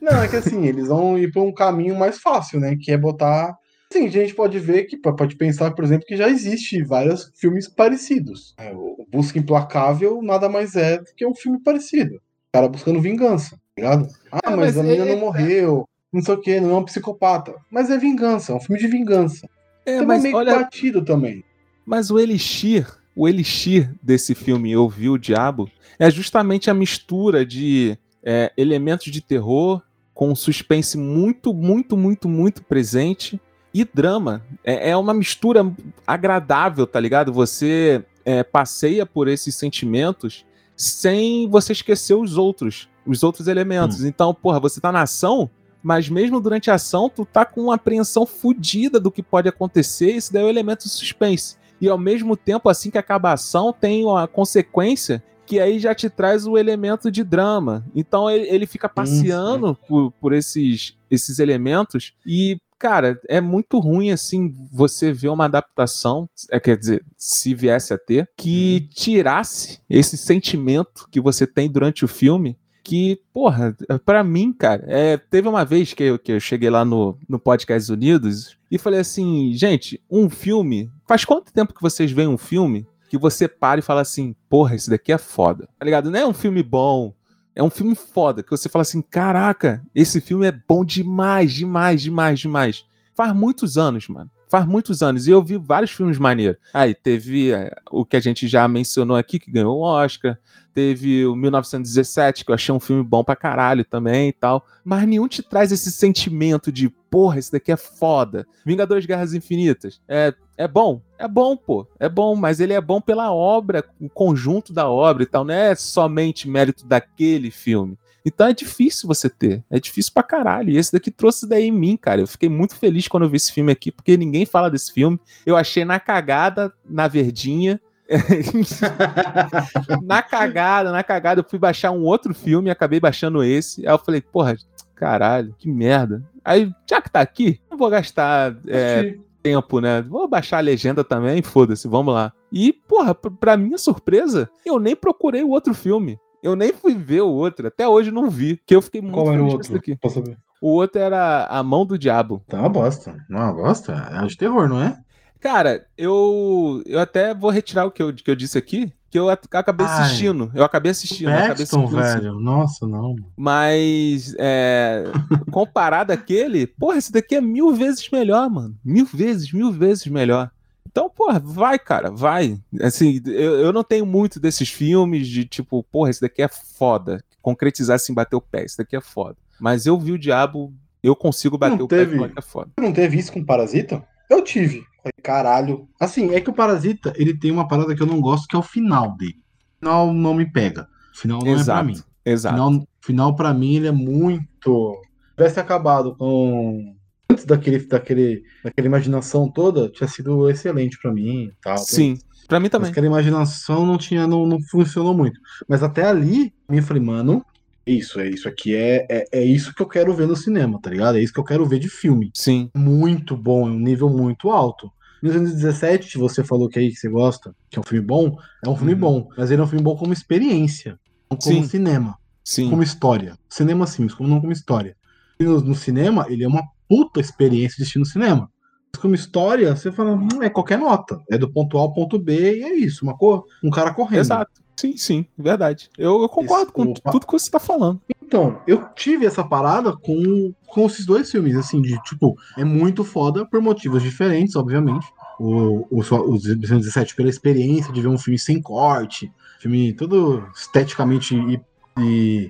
Não, 0.00 0.22
é 0.22 0.28
que 0.28 0.36
assim, 0.36 0.64
eles 0.66 0.88
vão 0.88 1.18
ir 1.18 1.32
para 1.32 1.42
um 1.42 1.52
caminho 1.52 1.98
mais 1.98 2.18
fácil, 2.20 2.60
né? 2.60 2.76
Que 2.80 2.92
é 2.92 2.96
botar. 2.98 3.54
Sim, 3.92 4.06
a 4.06 4.10
gente 4.10 4.34
pode 4.34 4.56
ver 4.60 4.84
que 4.84 4.96
pode 4.96 5.34
pensar, 5.36 5.72
por 5.72 5.84
exemplo, 5.84 6.06
que 6.06 6.16
já 6.16 6.28
existe 6.28 6.82
vários 6.84 7.32
filmes 7.34 7.66
parecidos. 7.68 8.54
É, 8.56 8.72
o 8.72 9.04
Busca 9.10 9.38
Implacável 9.38 10.22
nada 10.22 10.48
mais 10.48 10.76
é 10.76 10.98
do 10.98 11.06
que 11.16 11.26
um 11.26 11.34
filme 11.34 11.60
parecido. 11.60 12.14
O 12.14 12.52
cara 12.52 12.68
buscando 12.68 13.00
vingança, 13.00 13.50
tá 13.56 13.58
ligado? 13.76 14.06
Ah, 14.30 14.38
É, 14.44 14.50
mas, 14.50 14.56
mas 14.76 14.78
a 14.78 14.82
menina 14.84 15.06
é- 15.06 15.12
não 15.12 15.18
morreu, 15.20 15.84
não 16.12 16.20
sei 16.22 16.34
o 16.34 16.40
que, 16.40 16.60
não 16.60 16.70
é 16.70 16.76
um 16.78 16.84
psicopata. 16.84 17.54
Mas 17.70 17.90
é 17.90 17.98
vingança, 17.98 18.52
é 18.52 18.54
um 18.56 18.60
filme 18.60 18.80
de 18.80 18.88
vingança. 18.88 19.48
É, 19.86 19.94
Então 19.94 20.04
é 20.04 20.06
mas 20.06 20.22
meio 20.22 20.36
olha, 20.36 20.58
batido 20.58 21.02
também. 21.02 21.44
Mas 21.86 22.10
o 22.10 22.18
elixir, 22.18 22.86
o 23.14 23.28
elixir 23.28 23.92
desse 24.02 24.34
filme 24.34 24.72
Eu 24.72 24.88
Vi 24.88 25.08
o 25.08 25.18
Diabo 25.18 25.70
é 25.98 26.10
justamente 26.10 26.70
a 26.70 26.74
mistura 26.74 27.44
de 27.44 27.96
é, 28.22 28.52
elementos 28.56 29.10
de 29.10 29.20
terror 29.20 29.82
com 30.12 30.30
um 30.30 30.34
suspense 30.34 30.98
muito, 30.98 31.54
muito, 31.54 31.96
muito, 31.96 32.28
muito 32.28 32.62
presente 32.62 33.40
e 33.72 33.84
drama. 33.84 34.42
É, 34.64 34.90
é 34.90 34.96
uma 34.96 35.14
mistura 35.14 35.72
agradável, 36.06 36.86
tá 36.86 37.00
ligado? 37.00 37.32
Você 37.32 38.04
é, 38.24 38.42
passeia 38.42 39.06
por 39.06 39.28
esses 39.28 39.54
sentimentos 39.54 40.44
sem 40.76 41.48
você 41.48 41.72
esquecer 41.72 42.14
os 42.14 42.36
outros, 42.36 42.88
os 43.06 43.22
outros 43.22 43.48
elementos. 43.48 44.04
Então, 44.04 44.34
porra, 44.34 44.60
você 44.60 44.80
tá 44.80 44.90
na 44.90 45.02
ação, 45.02 45.50
mas 45.82 46.08
mesmo 46.08 46.40
durante 46.40 46.70
a 46.70 46.74
ação, 46.74 47.08
tu 47.08 47.24
tá 47.24 47.44
com 47.44 47.62
uma 47.62 47.74
apreensão 47.74 48.26
fodida 48.26 49.00
do 49.00 49.10
que 49.10 49.22
pode 49.22 49.48
acontecer, 49.48 50.12
isso 50.12 50.32
daí 50.32 50.42
é 50.42 50.46
o 50.46 50.48
elemento 50.48 50.84
de 50.84 50.90
suspense. 50.90 51.56
E 51.80 51.88
ao 51.88 51.98
mesmo 51.98 52.36
tempo, 52.36 52.68
assim 52.68 52.90
que 52.90 52.98
acaba 52.98 53.30
a 53.30 53.34
ação, 53.34 53.72
tem 53.72 54.04
uma 54.04 54.28
consequência 54.28 55.22
que 55.50 55.58
aí 55.58 55.80
já 55.80 55.92
te 55.92 56.08
traz 56.08 56.46
o 56.46 56.56
elemento 56.56 57.10
de 57.10 57.24
drama. 57.24 57.84
Então 57.92 58.30
ele, 58.30 58.48
ele 58.48 58.66
fica 58.66 58.88
passeando 58.88 59.76
por, 59.88 60.12
por 60.12 60.32
esses, 60.32 60.96
esses 61.10 61.40
elementos 61.40 62.12
e, 62.24 62.60
cara, 62.78 63.20
é 63.28 63.40
muito 63.40 63.80
ruim 63.80 64.12
assim 64.12 64.54
você 64.70 65.12
ver 65.12 65.28
uma 65.28 65.46
adaptação, 65.46 66.28
é, 66.52 66.60
quer 66.60 66.76
dizer, 66.76 67.04
se 67.16 67.52
viesse 67.52 67.92
a 67.92 67.98
ter, 67.98 68.30
que 68.36 68.88
tirasse 68.94 69.80
esse 69.90 70.16
sentimento 70.16 71.08
que 71.10 71.20
você 71.20 71.48
tem 71.48 71.68
durante 71.68 72.04
o 72.04 72.08
filme 72.08 72.56
que, 72.82 73.20
porra, 73.32 73.76
pra 74.04 74.24
mim, 74.24 74.52
cara, 74.52 74.84
é, 74.86 75.16
teve 75.16 75.48
uma 75.48 75.64
vez 75.64 75.92
que 75.92 76.02
eu, 76.02 76.18
que 76.18 76.32
eu 76.32 76.40
cheguei 76.40 76.70
lá 76.70 76.84
no, 76.84 77.16
no 77.28 77.38
Podcast 77.38 77.90
Unidos 77.92 78.56
e 78.70 78.78
falei 78.78 79.00
assim, 79.00 79.52
gente, 79.54 80.00
um 80.10 80.30
filme. 80.30 80.90
Faz 81.06 81.24
quanto 81.24 81.52
tempo 81.52 81.74
que 81.74 81.82
vocês 81.82 82.10
veem 82.10 82.28
um 82.28 82.38
filme 82.38 82.86
que 83.08 83.18
você 83.18 83.48
para 83.48 83.80
e 83.80 83.82
fala 83.82 84.00
assim, 84.00 84.34
porra, 84.48 84.74
esse 84.74 84.88
daqui 84.88 85.12
é 85.12 85.18
foda? 85.18 85.68
Tá 85.78 85.84
ligado? 85.84 86.10
Não 86.10 86.18
é 86.18 86.26
um 86.26 86.32
filme 86.32 86.62
bom. 86.62 87.12
É 87.54 87.62
um 87.62 87.70
filme 87.70 87.96
foda, 87.96 88.42
que 88.42 88.50
você 88.50 88.68
fala 88.68 88.82
assim, 88.82 89.02
caraca, 89.02 89.82
esse 89.92 90.20
filme 90.20 90.46
é 90.46 90.52
bom 90.52 90.84
demais, 90.84 91.52
demais, 91.52 92.00
demais, 92.00 92.38
demais. 92.38 92.84
Faz 93.12 93.34
muitos 93.34 93.76
anos, 93.76 94.08
mano. 94.08 94.30
Faz 94.48 94.66
muitos 94.66 95.02
anos. 95.02 95.26
E 95.26 95.30
eu 95.30 95.42
vi 95.42 95.56
vários 95.56 95.90
filmes 95.90 96.18
maneiros. 96.18 96.60
Aí 96.72 96.94
teve 96.94 97.52
é, 97.52 97.72
o 97.90 98.04
que 98.04 98.16
a 98.16 98.20
gente 98.20 98.48
já 98.48 98.66
mencionou 98.66 99.16
aqui, 99.16 99.38
que 99.38 99.50
ganhou 99.50 99.78
o 99.78 99.82
Oscar. 99.82 100.38
Teve 100.72 101.26
o 101.26 101.34
1917, 101.34 102.44
que 102.44 102.50
eu 102.50 102.54
achei 102.54 102.74
um 102.74 102.80
filme 102.80 103.02
bom 103.02 103.24
pra 103.24 103.34
caralho 103.34 103.84
também 103.84 104.28
e 104.28 104.32
tal. 104.32 104.64
Mas 104.84 105.06
nenhum 105.06 105.26
te 105.26 105.42
traz 105.42 105.72
esse 105.72 105.90
sentimento 105.90 106.70
de, 106.70 106.88
porra, 106.88 107.38
esse 107.38 107.50
daqui 107.50 107.72
é 107.72 107.76
foda. 107.76 108.46
Vingadores 108.64 109.06
Guerras 109.06 109.34
Infinitas. 109.34 110.00
É, 110.08 110.32
é 110.56 110.68
bom? 110.68 111.02
É 111.18 111.26
bom, 111.26 111.56
pô. 111.56 111.86
É 111.98 112.08
bom, 112.08 112.36
mas 112.36 112.60
ele 112.60 112.72
é 112.72 112.80
bom 112.80 113.00
pela 113.00 113.32
obra, 113.32 113.84
o 114.00 114.08
conjunto 114.08 114.72
da 114.72 114.88
obra 114.88 115.22
e 115.22 115.26
tal. 115.26 115.44
Não 115.44 115.54
é 115.54 115.74
somente 115.74 116.48
mérito 116.48 116.86
daquele 116.86 117.50
filme. 117.50 117.98
Então 118.24 118.46
é 118.46 118.52
difícil 118.52 119.08
você 119.08 119.28
ter. 119.28 119.64
É 119.70 119.80
difícil 119.80 120.12
pra 120.12 120.22
caralho. 120.22 120.70
E 120.70 120.76
esse 120.76 120.92
daqui 120.92 121.10
trouxe 121.10 121.48
daí 121.48 121.64
em 121.64 121.72
mim, 121.72 121.96
cara. 121.96 122.20
Eu 122.20 122.26
fiquei 122.26 122.48
muito 122.48 122.76
feliz 122.76 123.08
quando 123.08 123.24
eu 123.24 123.30
vi 123.30 123.36
esse 123.36 123.52
filme 123.52 123.72
aqui, 123.72 123.90
porque 123.90 124.16
ninguém 124.16 124.44
fala 124.44 124.70
desse 124.70 124.92
filme. 124.92 125.18
Eu 125.44 125.56
achei 125.56 125.84
na 125.84 125.98
cagada, 125.98 126.72
na 126.88 127.08
verdinha. 127.08 127.80
na 130.02 130.22
cagada, 130.22 130.90
na 130.90 131.02
cagada, 131.04 131.40
eu 131.40 131.46
fui 131.48 131.58
baixar 131.58 131.92
um 131.92 132.02
outro 132.02 132.34
filme 132.34 132.68
e 132.68 132.70
acabei 132.70 132.98
baixando 132.98 133.42
esse. 133.44 133.86
Aí 133.86 133.92
eu 133.92 133.98
falei, 133.98 134.20
porra, 134.20 134.56
caralho, 134.94 135.54
que 135.58 135.70
merda. 135.70 136.22
Aí, 136.44 136.70
já 136.88 137.00
que 137.00 137.10
tá 137.10 137.20
aqui, 137.20 137.60
não 137.70 137.78
vou 137.78 137.88
gastar 137.88 138.56
é, 138.66 139.16
tempo, 139.42 139.80
né? 139.80 140.02
Vou 140.02 140.28
baixar 140.28 140.58
a 140.58 140.60
legenda 140.60 141.04
também, 141.04 141.42
foda-se, 141.42 141.86
vamos 141.86 142.12
lá. 142.12 142.32
E, 142.52 142.72
porra, 142.72 143.14
pra, 143.14 143.56
minha 143.56 143.78
surpresa, 143.78 144.50
eu 144.64 144.78
nem 144.78 144.96
procurei 144.96 145.42
o 145.42 145.50
outro 145.50 145.72
filme. 145.72 146.18
Eu 146.42 146.56
nem 146.56 146.72
fui 146.72 146.94
ver 146.94 147.20
o 147.20 147.28
outro, 147.28 147.68
até 147.68 147.86
hoje 147.86 148.10
não 148.10 148.30
vi, 148.30 148.60
que 148.66 148.74
eu 148.74 148.80
fiquei 148.80 149.02
muito 149.02 149.14
Qual 149.14 149.32
era 149.32 149.42
o 149.42 149.50
feliz 149.50 149.54
com 149.54 149.60
esse 149.60 149.72
outro? 149.72 149.90
daqui. 149.90 150.00
Posso 150.00 150.14
saber? 150.16 150.38
O 150.60 150.68
outro 150.68 151.00
era 151.00 151.46
A 151.46 151.62
Mão 151.62 151.86
do 151.86 151.98
Diabo. 151.98 152.42
Tá 152.48 152.58
uma 152.58 152.68
bosta. 152.68 153.16
Não 153.28 153.40
é 153.40 153.44
uma 153.44 153.52
bosta? 153.52 153.92
É 154.12 154.26
de 154.26 154.36
terror, 154.36 154.68
não 154.68 154.82
é? 154.82 154.98
Cara, 155.40 155.86
eu 155.96 156.82
eu 156.86 157.00
até 157.00 157.34
vou 157.34 157.50
retirar 157.50 157.86
o 157.86 157.90
que 157.90 158.02
eu, 158.02 158.12
que 158.12 158.30
eu 158.30 158.36
disse 158.36 158.58
aqui, 158.58 158.92
que 159.10 159.18
eu 159.18 159.28
acabei 159.28 159.86
Ai. 159.86 160.02
assistindo. 160.02 160.50
Eu 160.54 160.62
acabei 160.62 160.90
assistindo. 160.90 161.30
eu 161.30 161.34
acabei 161.36 161.56
Paxton, 161.56 161.78
assistindo, 161.80 161.98
assim. 162.00 162.20
velho. 162.20 162.40
Nossa, 162.40 162.86
não. 162.86 163.16
Mas, 163.36 164.34
é, 164.38 165.04
comparado 165.50 166.12
àquele, 166.12 166.66
porra, 166.66 166.98
esse 166.98 167.10
daqui 167.10 167.34
é 167.34 167.40
mil 167.40 167.72
vezes 167.74 168.08
melhor, 168.10 168.48
mano. 168.48 168.76
Mil 168.84 169.06
vezes, 169.06 169.52
mil 169.52 169.72
vezes 169.72 170.06
melhor. 170.06 170.50
Então, 170.86 171.08
porra, 171.08 171.38
vai, 171.38 171.78
cara, 171.78 172.10
vai. 172.10 172.58
Assim, 172.80 173.20
eu, 173.26 173.60
eu 173.60 173.72
não 173.72 173.82
tenho 173.84 174.04
muito 174.04 174.38
desses 174.40 174.68
filmes 174.68 175.26
de 175.28 175.44
tipo, 175.44 175.82
porra, 175.84 176.10
esse 176.10 176.20
daqui 176.20 176.42
é 176.42 176.48
foda. 176.48 177.22
Concretizar 177.40 177.96
assim, 177.96 178.12
bater 178.12 178.36
o 178.36 178.40
pé, 178.40 178.64
esse 178.64 178.76
daqui 178.76 178.96
é 178.96 179.00
foda. 179.00 179.36
Mas 179.58 179.86
eu 179.86 179.98
vi 179.98 180.12
o 180.12 180.18
diabo, 180.18 180.72
eu 181.02 181.16
consigo 181.16 181.56
bater 181.56 181.78
Não 181.78 181.84
o 181.84 181.88
pé 181.88 181.98
teve. 181.98 182.16
falar 182.16 182.28
que 182.28 182.38
é 182.38 182.42
foda. 182.42 182.70
Não 182.78 182.92
teve 182.92 183.18
isso 183.18 183.32
com 183.32 183.44
Parasita? 183.44 184.04
Eu 184.28 184.42
tive. 184.42 184.84
Falei, 185.02 185.12
Caralho. 185.22 185.88
Assim, 185.98 186.34
é 186.34 186.40
que 186.40 186.50
o 186.50 186.54
Parasita, 186.54 187.12
ele 187.16 187.34
tem 187.36 187.50
uma 187.50 187.66
parada 187.66 187.94
que 187.94 188.02
eu 188.02 188.06
não 188.06 188.20
gosto, 188.20 188.46
que 188.46 188.56
é 188.56 188.58
o 188.58 188.62
final 188.62 189.16
dele. 189.16 189.36
O 189.76 189.78
final 189.80 190.12
não 190.12 190.34
me 190.34 190.50
pega. 190.50 190.88
O 191.14 191.18
final 191.18 191.38
não 191.40 191.46
é 191.46 191.50
pra 191.52 191.60
Exato, 191.60 191.86
mim. 191.86 192.00
exato. 192.24 192.54
Final, 192.56 192.88
final 193.00 193.36
pra 193.36 193.54
mim, 193.54 193.74
ele 193.76 193.88
é 193.88 193.92
muito. 193.92 194.94
Se 195.30 195.36
tivesse 195.36 195.60
acabado 195.60 196.14
com. 196.16 196.94
Antes 197.30 197.44
daquele, 197.44 197.78
daquele, 197.86 198.42
daquela 198.64 198.86
imaginação 198.88 199.48
toda, 199.48 199.88
tinha 199.88 200.08
sido 200.08 200.50
excelente 200.50 200.98
pra 201.00 201.12
mim. 201.12 201.50
Tal. 201.62 201.78
Sim, 201.78 202.18
pra 202.48 202.58
mim 202.58 202.64
Mas 202.64 202.70
também. 202.72 202.90
aquela 202.90 203.06
imaginação 203.06 203.86
não 203.86 203.96
tinha, 203.96 204.26
não, 204.26 204.44
não 204.44 204.60
funcionou 204.62 205.14
muito. 205.14 205.38
Mas 205.68 205.82
até 205.82 206.04
ali, 206.04 206.52
eu 206.68 206.82
falei, 206.82 207.00
mano, 207.02 207.44
isso, 207.86 208.20
é 208.20 208.28
isso 208.28 208.48
aqui 208.48 208.74
é, 208.74 209.06
é, 209.10 209.24
é 209.32 209.44
isso 209.44 209.74
que 209.74 209.82
eu 209.82 209.88
quero 209.88 210.14
ver 210.14 210.26
no 210.26 210.36
cinema, 210.36 210.80
tá 210.80 210.90
ligado? 210.90 211.18
É 211.18 211.22
isso 211.22 211.32
que 211.32 211.40
eu 211.40 211.44
quero 211.44 211.66
ver 211.66 211.78
de 211.78 211.88
filme. 211.88 212.30
Sim, 212.34 212.70
Muito 212.74 213.36
bom, 213.36 213.68
é 213.68 213.70
um 213.70 213.78
nível 213.78 214.08
muito 214.08 214.50
alto. 214.50 214.90
1917, 215.22 216.16
você 216.18 216.42
falou 216.42 216.68
que 216.68 216.78
aí 216.78 216.88
que 216.90 216.96
você 216.96 217.08
gosta, 217.08 217.54
que 217.68 217.78
é 217.78 217.80
um 217.80 217.84
filme 217.84 218.04
bom, 218.06 218.36
é 218.64 218.68
um 218.68 218.76
filme 218.76 218.94
Uhum. 218.94 219.00
bom, 219.00 219.28
mas 219.36 219.50
ele 219.50 219.60
é 219.60 219.64
um 219.64 219.68
filme 219.68 219.84
bom 219.84 219.96
como 219.96 220.12
experiência, 220.12 220.98
não 221.30 221.36
como 221.38 221.62
Sim. 221.62 221.68
cinema, 221.68 222.16
sim. 222.44 222.70
como 222.70 222.82
história. 222.82 223.36
Cinema 223.48 223.86
sim, 223.86 224.04
mas 224.04 224.14
como 224.14 224.28
não 224.28 224.40
como 224.40 224.52
história. 224.52 224.96
No, 225.38 225.60
no 225.60 225.74
cinema, 225.74 226.26
ele 226.28 226.44
é 226.44 226.48
uma 226.48 226.62
puta 226.88 227.20
experiência 227.20 227.76
de 227.76 227.82
assistir 227.82 227.98
no 227.98 228.06
cinema. 228.06 228.50
Mas 228.92 229.00
como 229.00 229.14
história, 229.14 229.74
você 229.76 229.92
fala, 229.92 230.12
hum, 230.14 230.42
é 230.42 230.50
qualquer 230.50 230.78
nota. 230.78 231.18
É 231.30 231.38
do 231.38 231.50
ponto 231.50 231.78
A 231.78 231.82
ao 231.82 231.92
ponto 231.92 232.18
B 232.18 232.58
e 232.58 232.62
é 232.62 232.74
isso, 232.74 233.04
uma 233.04 233.16
cor, 233.16 233.44
um 233.62 233.70
cara 233.70 233.94
correndo. 233.94 234.20
Exato. 234.20 234.50
Sim, 234.80 234.96
sim, 234.96 235.26
verdade. 235.36 235.90
Eu, 235.98 236.22
eu 236.22 236.28
concordo 236.28 236.64
Esse- 236.64 236.72
com 236.72 236.94
tudo 237.10 237.26
que 237.26 237.32
você 237.32 237.50
tá 237.50 237.58
falando. 237.58 238.00
Então, 238.22 238.58
eu 238.66 238.86
tive 238.94 239.26
essa 239.26 239.44
parada 239.44 239.94
com, 239.94 240.54
com 240.66 240.86
esses 240.86 241.04
dois 241.04 241.30
filmes, 241.30 241.54
assim, 241.56 241.82
de 241.82 242.00
tipo, 242.02 242.34
é 242.56 242.64
muito 242.64 243.04
foda 243.04 243.44
por 243.44 243.60
motivos 243.60 244.02
diferentes, 244.02 244.56
obviamente. 244.56 245.06
O, 245.38 245.86
o, 245.90 246.00
o 246.00 246.38
17 246.38 247.14
pela 247.14 247.28
experiência 247.28 247.92
de 247.92 248.00
ver 248.00 248.08
um 248.08 248.16
filme 248.16 248.38
sem 248.38 248.60
corte, 248.62 249.30
filme 249.60 249.92
todo 249.92 250.42
esteticamente 250.56 251.34
e, 251.34 251.60
e, 251.98 252.48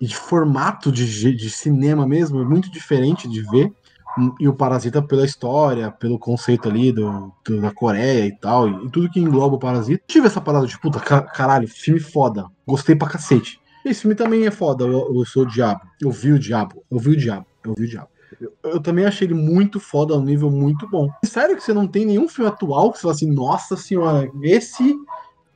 e 0.00 0.06
de 0.06 0.16
formato 0.16 0.90
de, 0.90 1.34
de 1.34 1.50
cinema 1.50 2.06
mesmo, 2.06 2.40
é 2.40 2.44
muito 2.44 2.70
diferente 2.70 3.28
de 3.28 3.42
ver. 3.42 3.70
E 4.38 4.46
o 4.48 4.54
Parasita 4.54 5.00
pela 5.00 5.24
história, 5.24 5.90
pelo 5.90 6.18
conceito 6.18 6.68
ali 6.68 6.92
do, 6.92 7.32
do- 7.44 7.60
da 7.60 7.72
Coreia 7.72 8.26
e 8.26 8.38
tal, 8.38 8.68
e, 8.68 8.90
tudo 8.90 9.08
que 9.10 9.18
engloba 9.20 9.56
o 9.56 9.58
Parasita. 9.58 10.02
Tive 10.06 10.26
essa 10.26 10.40
parada 10.40 10.66
de 10.66 10.78
puta, 10.78 11.00
ca- 11.00 11.22
caralho, 11.22 11.66
filme 11.66 11.98
foda. 12.00 12.44
Gostei 12.66 12.94
pra 12.94 13.08
cacete. 13.08 13.58
Esse 13.84 14.02
filme 14.02 14.14
também 14.14 14.46
é 14.46 14.50
foda, 14.50 14.84
eu, 14.84 15.12
eu 15.14 15.24
sou 15.24 15.42
o 15.44 15.46
diabo. 15.48 15.80
Eu 16.00 16.10
vi 16.10 16.32
o 16.32 16.38
diabo, 16.38 16.84
eu 16.90 16.98
vi 16.98 17.10
o 17.10 17.16
diabo, 17.16 17.46
eu 17.64 17.74
vi 17.76 17.84
o 17.84 17.88
diabo. 17.88 18.08
Eu, 18.40 18.52
eu 18.72 18.80
também 18.80 19.04
achei 19.04 19.26
ele 19.26 19.34
muito 19.34 19.80
foda, 19.80 20.14
um 20.16 20.22
nível 20.24 20.50
muito 20.50 20.88
bom. 20.88 21.08
Sério 21.24 21.56
que 21.56 21.62
você 21.62 21.72
não 21.72 21.86
tem 21.86 22.04
nenhum 22.04 22.28
filme 22.28 22.50
atual 22.50 22.90
que 22.92 22.98
você 22.98 23.02
fala 23.02 23.14
assim, 23.14 23.30
nossa 23.30 23.76
senhora, 23.76 24.30
esse. 24.42 24.94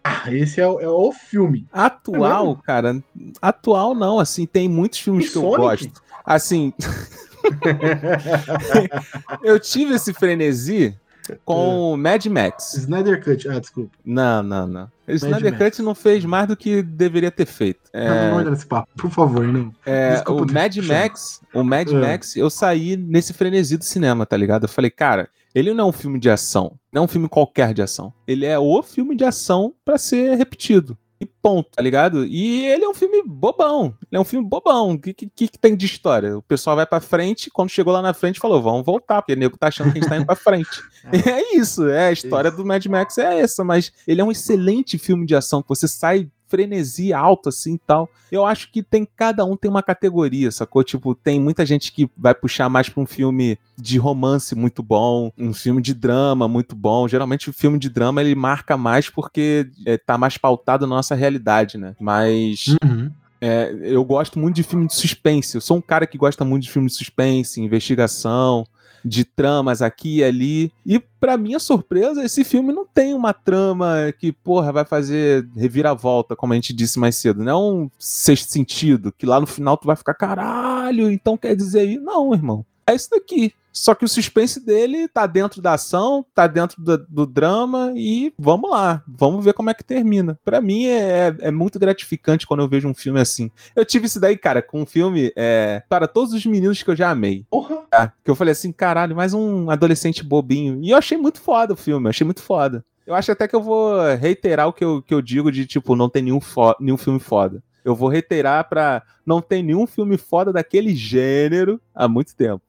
Ah, 0.02 0.32
esse 0.32 0.60
é, 0.60 0.68
o- 0.68 0.80
é 0.80 0.88
o 0.88 1.12
filme. 1.12 1.66
Atual, 1.72 2.52
É 2.62 2.66
cara, 2.66 3.02
atual 3.42 3.94
não, 3.94 4.18
assim, 4.18 4.46
tem 4.46 4.68
muitos 4.68 4.98
filmes 5.00 5.26
E 5.26 5.30
que 5.32 5.36
eu 5.38 5.42
Sonic? 5.42 5.58
gosto. 5.86 6.02
Assim, 6.24 6.72
eu 9.42 9.58
tive 9.60 9.94
esse 9.94 10.12
frenesi 10.12 10.96
com 11.44 11.92
o 11.92 11.96
Mad 11.96 12.24
Max. 12.26 12.74
Snyder 12.74 13.22
Cut, 13.22 13.48
ah, 13.48 13.58
desculpa. 13.58 13.90
Não, 14.04 14.42
não, 14.42 14.66
não. 14.66 14.90
O 15.08 15.12
Snyder. 15.12 15.58
Cut 15.58 15.82
não 15.82 15.94
fez 15.94 16.24
mais 16.24 16.46
do 16.46 16.56
que 16.56 16.82
deveria 16.82 17.30
ter 17.30 17.46
feito. 17.46 17.80
Não, 17.92 18.00
não 18.04 18.14
É, 18.14 18.30
vou 18.30 18.40
entrar 18.40 18.50
nesse 18.52 18.66
papo, 18.66 18.88
por 18.96 19.10
favor, 19.10 19.44
não. 19.46 19.72
é, 19.84 20.14
desculpa 20.14 20.42
o 20.42 20.52
Mad. 20.52 20.76
Max, 20.78 21.40
o 21.52 21.62
Mad 21.64 21.88
É. 21.90 21.94
Max, 21.94 22.36
eu 22.36 22.48
saí 22.48 22.96
nesse 22.96 23.32
frenesi 23.32 23.76
do 23.76 23.84
cinema, 23.84 24.24
tá 24.24 24.36
ligado? 24.36 24.64
Eu 24.64 24.68
falei, 24.68 24.90
cara, 24.90 25.28
ele 25.54 25.74
não 25.74 25.86
é 25.86 25.88
um 25.88 25.92
filme 25.92 26.18
de 26.20 26.30
ação, 26.30 26.78
não 26.92 27.02
é 27.02 27.04
um 27.04 27.08
filme 27.08 27.28
qualquer 27.28 27.74
de 27.74 27.82
ação. 27.82 28.12
Ele 28.26 28.46
é 28.46 28.58
o 28.58 28.82
filme 28.82 29.16
de 29.16 29.24
ação 29.24 29.74
pra 29.84 29.98
ser 29.98 30.36
repetido. 30.36 30.96
E 31.18 31.24
ponto, 31.24 31.70
tá 31.70 31.82
ligado? 31.82 32.26
E 32.26 32.66
ele 32.66 32.84
é 32.84 32.88
um 32.88 32.94
filme 32.94 33.22
bobão. 33.24 33.94
Ele 34.10 34.18
é 34.18 34.20
um 34.20 34.24
filme 34.24 34.46
bobão. 34.46 34.92
O 34.92 34.98
que, 34.98 35.14
que, 35.14 35.28
que 35.28 35.58
tem 35.58 35.74
de 35.74 35.86
história? 35.86 36.36
O 36.36 36.42
pessoal 36.42 36.76
vai 36.76 36.86
pra 36.86 37.00
frente, 37.00 37.50
quando 37.50 37.70
chegou 37.70 37.92
lá 37.92 38.02
na 38.02 38.12
frente, 38.12 38.38
falou: 38.38 38.62
vamos 38.62 38.84
voltar, 38.84 39.22
porque 39.22 39.32
o 39.32 39.36
nego 39.36 39.56
tá 39.56 39.68
achando 39.68 39.92
que 39.92 39.98
a 39.98 40.00
gente 40.00 40.10
tá 40.10 40.16
indo 40.16 40.26
pra 40.26 40.36
frente. 40.36 40.82
E 41.12 41.16
é 41.28 41.56
isso, 41.56 41.88
é 41.88 42.08
a 42.08 42.12
história 42.12 42.48
Isso. 42.48 42.56
do 42.56 42.66
Mad 42.66 42.84
Max 42.86 43.18
é 43.18 43.40
essa, 43.40 43.64
mas 43.64 43.92
ele 44.06 44.20
é 44.20 44.24
um 44.24 44.30
excelente 44.30 44.98
filme 44.98 45.26
de 45.26 45.34
ação, 45.34 45.62
que 45.62 45.68
você 45.68 45.88
sai 45.88 46.28
frenesi 46.48 47.12
alto 47.12 47.48
assim 47.48 47.74
e 47.74 47.78
tal. 47.78 48.08
Eu 48.30 48.44
acho 48.44 48.70
que 48.70 48.82
tem 48.82 49.06
cada 49.16 49.44
um 49.44 49.56
tem 49.56 49.70
uma 49.70 49.82
categoria, 49.82 50.50
sacou? 50.50 50.82
Tipo, 50.84 51.14
tem 51.14 51.40
muita 51.40 51.64
gente 51.66 51.92
que 51.92 52.08
vai 52.16 52.34
puxar 52.34 52.68
mais 52.68 52.88
pra 52.88 53.02
um 53.02 53.06
filme 53.06 53.58
de 53.76 53.98
romance 53.98 54.54
muito 54.54 54.82
bom, 54.82 55.30
um 55.38 55.52
filme 55.52 55.80
de 55.82 55.94
drama 55.94 56.48
muito 56.48 56.74
bom. 56.74 57.06
Geralmente 57.08 57.50
o 57.50 57.52
filme 57.52 57.78
de 57.78 57.88
drama 57.88 58.20
ele 58.20 58.34
marca 58.34 58.76
mais 58.76 59.08
porque 59.10 59.68
é, 59.84 59.96
tá 59.96 60.16
mais 60.18 60.36
pautado 60.38 60.86
na 60.86 60.96
nossa 60.96 61.14
realidade, 61.14 61.78
né? 61.78 61.94
Mas 62.00 62.66
Uhum. 62.84 63.10
é, 63.40 63.74
eu 63.82 64.04
gosto 64.04 64.38
muito 64.38 64.56
de 64.56 64.62
filme 64.62 64.86
de 64.86 64.94
suspense. 64.94 65.54
Eu 65.56 65.60
sou 65.60 65.76
um 65.76 65.80
cara 65.82 66.06
que 66.06 66.16
gosta 66.18 66.44
muito 66.44 66.62
de 66.64 66.70
filme 66.70 66.88
de 66.88 66.94
suspense, 66.94 67.60
investigação, 67.60 68.66
de 69.06 69.24
tramas 69.24 69.80
aqui 69.82 70.18
e 70.18 70.24
ali. 70.24 70.72
E 70.84 70.98
pra 70.98 71.36
minha 71.36 71.58
surpresa, 71.58 72.24
esse 72.24 72.44
filme 72.44 72.72
não 72.72 72.86
tem 72.86 73.14
uma 73.14 73.32
trama 73.32 74.12
que, 74.18 74.32
porra, 74.32 74.72
vai 74.72 74.84
fazer 74.84 75.46
reviravolta, 75.56 76.34
como 76.34 76.52
a 76.52 76.56
gente 76.56 76.72
disse 76.72 76.98
mais 76.98 77.16
cedo. 77.16 77.42
Não 77.42 77.52
é 77.52 77.56
um 77.56 77.90
sexto 77.98 78.50
sentido, 78.52 79.12
que 79.12 79.26
lá 79.26 79.40
no 79.40 79.46
final 79.46 79.76
tu 79.76 79.86
vai 79.86 79.96
ficar, 79.96 80.14
caralho, 80.14 81.10
então 81.10 81.36
quer 81.36 81.54
dizer 81.54 81.84
isso. 81.84 82.02
Não, 82.02 82.34
irmão. 82.34 82.64
É 82.86 82.94
isso 82.94 83.10
daqui. 83.10 83.52
Só 83.76 83.94
que 83.94 84.06
o 84.06 84.08
suspense 84.08 84.58
dele 84.64 85.06
tá 85.06 85.26
dentro 85.26 85.60
da 85.60 85.74
ação, 85.74 86.24
tá 86.34 86.46
dentro 86.46 86.82
do, 86.82 86.96
do 86.96 87.26
drama 87.26 87.92
e 87.94 88.32
vamos 88.38 88.70
lá, 88.70 89.02
vamos 89.06 89.44
ver 89.44 89.52
como 89.52 89.68
é 89.68 89.74
que 89.74 89.84
termina. 89.84 90.38
Pra 90.42 90.62
mim 90.62 90.86
é, 90.86 91.36
é 91.40 91.50
muito 91.50 91.78
gratificante 91.78 92.46
quando 92.46 92.60
eu 92.60 92.68
vejo 92.68 92.88
um 92.88 92.94
filme 92.94 93.20
assim. 93.20 93.50
Eu 93.76 93.84
tive 93.84 94.06
isso 94.06 94.18
daí, 94.18 94.34
cara, 94.38 94.62
com 94.62 94.80
um 94.80 94.86
filme 94.86 95.30
é, 95.36 95.82
para 95.90 96.08
todos 96.08 96.32
os 96.32 96.46
meninos 96.46 96.82
que 96.82 96.90
eu 96.90 96.96
já 96.96 97.10
amei. 97.10 97.44
Tá? 97.90 98.14
Que 98.24 98.30
eu 98.30 98.34
falei 98.34 98.52
assim, 98.52 98.72
caralho, 98.72 99.14
mais 99.14 99.34
um 99.34 99.68
adolescente 99.68 100.24
bobinho. 100.24 100.80
E 100.82 100.90
eu 100.90 100.96
achei 100.96 101.18
muito 101.18 101.38
foda 101.42 101.74
o 101.74 101.76
filme, 101.76 102.06
eu 102.06 102.10
achei 102.10 102.24
muito 102.24 102.40
foda. 102.40 102.82
Eu 103.06 103.14
acho 103.14 103.30
até 103.30 103.46
que 103.46 103.54
eu 103.54 103.62
vou 103.62 104.00
reiterar 104.14 104.68
o 104.68 104.72
que 104.72 104.84
eu, 104.84 105.02
que 105.02 105.12
eu 105.12 105.20
digo 105.20 105.52
de, 105.52 105.66
tipo, 105.66 105.94
não 105.94 106.08
tem 106.08 106.22
nenhum, 106.22 106.40
nenhum 106.80 106.96
filme 106.96 107.20
foda. 107.20 107.62
Eu 107.84 107.94
vou 107.94 108.08
reiterar 108.08 108.68
pra 108.68 109.02
não 109.24 109.40
ter 109.40 109.62
nenhum 109.62 109.86
filme 109.86 110.16
foda 110.16 110.52
daquele 110.52 110.92
gênero 110.94 111.80
há 111.94 112.08
muito 112.08 112.34
tempo. 112.34 112.65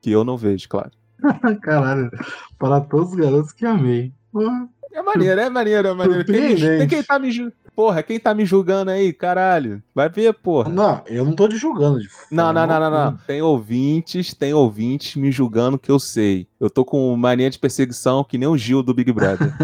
Que 0.00 0.10
eu 0.10 0.24
não 0.24 0.36
vejo, 0.36 0.68
claro. 0.68 0.90
Caralho, 1.62 2.10
para 2.58 2.80
todos 2.80 3.10
os 3.10 3.16
garotos 3.16 3.52
que 3.52 3.66
amei. 3.66 4.12
Porra. 4.32 4.68
É 4.92 5.02
maneiro, 5.02 5.40
é 5.40 5.48
maneiro, 5.48 5.88
é 5.88 5.94
maneiro. 5.94 6.26
Surpreendente. 6.26 6.78
tem 6.78 6.88
quem 6.88 7.02
tá 7.02 7.18
me 7.18 7.52
Porra, 7.76 8.02
quem 8.02 8.18
tá 8.18 8.34
me 8.34 8.44
julgando 8.44 8.90
aí, 8.90 9.12
caralho? 9.12 9.80
Vai 9.94 10.08
ver, 10.08 10.34
porra. 10.34 10.68
Não, 10.68 11.02
eu 11.06 11.24
não 11.24 11.32
tô 11.32 11.48
te 11.48 11.56
julgando. 11.56 12.00
De 12.00 12.08
Não, 12.30 12.52
não, 12.52 12.66
não, 12.66 12.80
não, 12.80 12.90
não. 12.90 13.04
forma 13.04 13.22
Tem 13.26 13.40
ouvintes, 13.40 14.34
tem 14.34 14.52
ouvintes 14.52 15.14
me 15.14 15.30
julgando 15.30 15.78
que 15.78 15.90
eu 15.90 15.98
sei. 15.98 16.48
Eu 16.58 16.68
tô 16.68 16.84
com 16.84 17.16
mania 17.16 17.48
de 17.48 17.58
perseguição 17.58 18.24
que 18.24 18.36
nem 18.36 18.48
o 18.48 18.58
Gil 18.58 18.82
do 18.82 18.92
Big 18.92 19.12
Brother. 19.12 19.54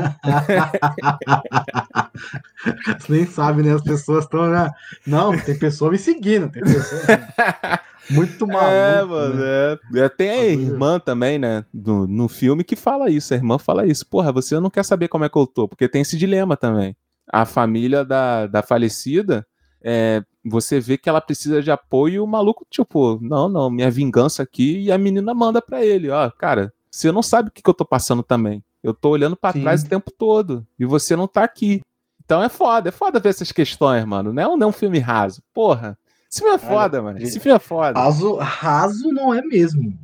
Você 2.98 3.12
nem 3.12 3.26
sabe, 3.26 3.62
né? 3.62 3.74
As 3.74 3.82
pessoas 3.82 4.24
estão. 4.24 4.48
Né? 4.48 4.70
Não, 5.04 5.36
tem 5.36 5.58
pessoa 5.58 5.90
me 5.90 5.98
seguindo. 5.98 6.48
Tem 6.48 6.62
pessoa... 6.62 7.02
Muito 8.10 8.46
maluco. 8.46 8.70
É, 8.70 9.04
mano, 9.04 9.34
né? 9.34 9.78
é. 9.96 10.08
Tem 10.08 10.30
a 10.30 10.44
irmã 10.44 10.98
também, 10.98 11.38
né? 11.38 11.64
No, 11.72 12.06
no 12.06 12.28
filme 12.28 12.64
que 12.64 12.76
fala 12.76 13.10
isso. 13.10 13.34
A 13.34 13.36
irmã 13.36 13.58
fala 13.58 13.86
isso. 13.86 14.06
Porra, 14.06 14.32
você 14.32 14.58
não 14.60 14.70
quer 14.70 14.84
saber 14.84 15.08
como 15.08 15.24
é 15.24 15.28
que 15.28 15.36
eu 15.36 15.46
tô, 15.46 15.68
porque 15.68 15.88
tem 15.88 16.02
esse 16.02 16.16
dilema 16.16 16.56
também. 16.56 16.96
A 17.30 17.44
família 17.44 18.04
da, 18.04 18.46
da 18.46 18.62
falecida, 18.62 19.46
é, 19.82 20.22
você 20.44 20.80
vê 20.80 20.96
que 20.96 21.08
ela 21.08 21.20
precisa 21.20 21.62
de 21.62 21.70
apoio 21.70 22.14
e 22.14 22.20
o 22.20 22.26
maluco, 22.26 22.66
tipo, 22.70 23.18
não, 23.20 23.48
não, 23.48 23.70
minha 23.70 23.90
vingança 23.90 24.42
aqui, 24.42 24.78
e 24.78 24.92
a 24.92 24.98
menina 24.98 25.34
manda 25.34 25.60
pra 25.60 25.84
ele, 25.84 26.08
ó, 26.10 26.30
cara, 26.30 26.72
você 26.90 27.10
não 27.10 27.22
sabe 27.22 27.48
o 27.48 27.52
que, 27.52 27.62
que 27.62 27.68
eu 27.68 27.74
tô 27.74 27.84
passando 27.84 28.22
também. 28.22 28.64
Eu 28.82 28.94
tô 28.94 29.10
olhando 29.10 29.36
pra 29.36 29.52
Sim. 29.52 29.62
trás 29.62 29.82
o 29.82 29.88
tempo 29.88 30.10
todo, 30.10 30.66
e 30.78 30.84
você 30.84 31.16
não 31.16 31.26
tá 31.26 31.42
aqui. 31.42 31.80
Então 32.24 32.42
é 32.42 32.48
foda, 32.48 32.88
é 32.88 32.92
foda 32.92 33.20
ver 33.20 33.28
essas 33.28 33.52
questões, 33.52 34.04
mano. 34.04 34.32
Não 34.32 34.42
é 34.42 34.48
um, 34.48 34.56
não 34.56 34.66
é 34.66 34.70
um 34.70 34.72
filme 34.72 34.98
raso. 34.98 35.42
Porra, 35.52 35.96
esse 36.28 36.40
filme 36.40 36.54
é 36.54 36.58
foda, 36.58 37.02
mano. 37.02 37.18
Esse 37.18 37.40
filme 37.40 37.56
é 37.56 37.60
foda. 37.60 37.98
Raso, 37.98 38.36
raso 38.36 39.08
não 39.12 39.32
é 39.32 39.42
mesmo. 39.42 39.96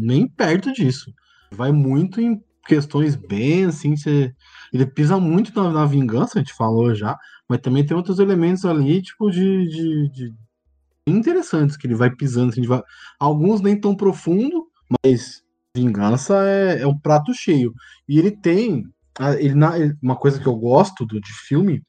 Nem 0.00 0.26
perto 0.26 0.72
disso. 0.72 1.12
Vai 1.52 1.72
muito 1.72 2.20
em 2.20 2.42
questões 2.66 3.14
bem 3.14 3.66
assim. 3.66 3.94
Ele 4.72 4.86
pisa 4.86 5.18
muito 5.18 5.54
na, 5.54 5.70
na 5.70 5.86
vingança, 5.86 6.38
a 6.38 6.42
gente 6.42 6.54
falou 6.54 6.94
já, 6.94 7.16
mas 7.48 7.60
também 7.60 7.84
tem 7.84 7.96
outros 7.96 8.18
elementos 8.18 8.64
ali, 8.64 9.02
tipo, 9.02 9.30
de. 9.30 9.68
de, 9.68 10.08
de- 10.10 10.34
interessantes 11.06 11.76
que 11.76 11.86
ele 11.86 11.94
vai 11.94 12.10
pisando. 12.10 12.50
Assim, 12.50 12.62
de 12.62 12.68
va- 12.68 12.84
Alguns 13.20 13.60
nem 13.60 13.78
tão 13.78 13.94
profundo, 13.94 14.66
mas 15.04 15.42
vingança 15.76 16.34
é, 16.46 16.80
é 16.80 16.86
um 16.86 16.98
prato 16.98 17.34
cheio. 17.34 17.72
E 18.08 18.18
ele 18.18 18.30
tem. 18.30 18.84
ele- 19.38 19.96
uma 20.02 20.16
coisa 20.16 20.40
que 20.40 20.46
eu 20.46 20.56
gosto 20.56 21.04
do, 21.04 21.20
de 21.20 21.32
filme, 21.32 21.82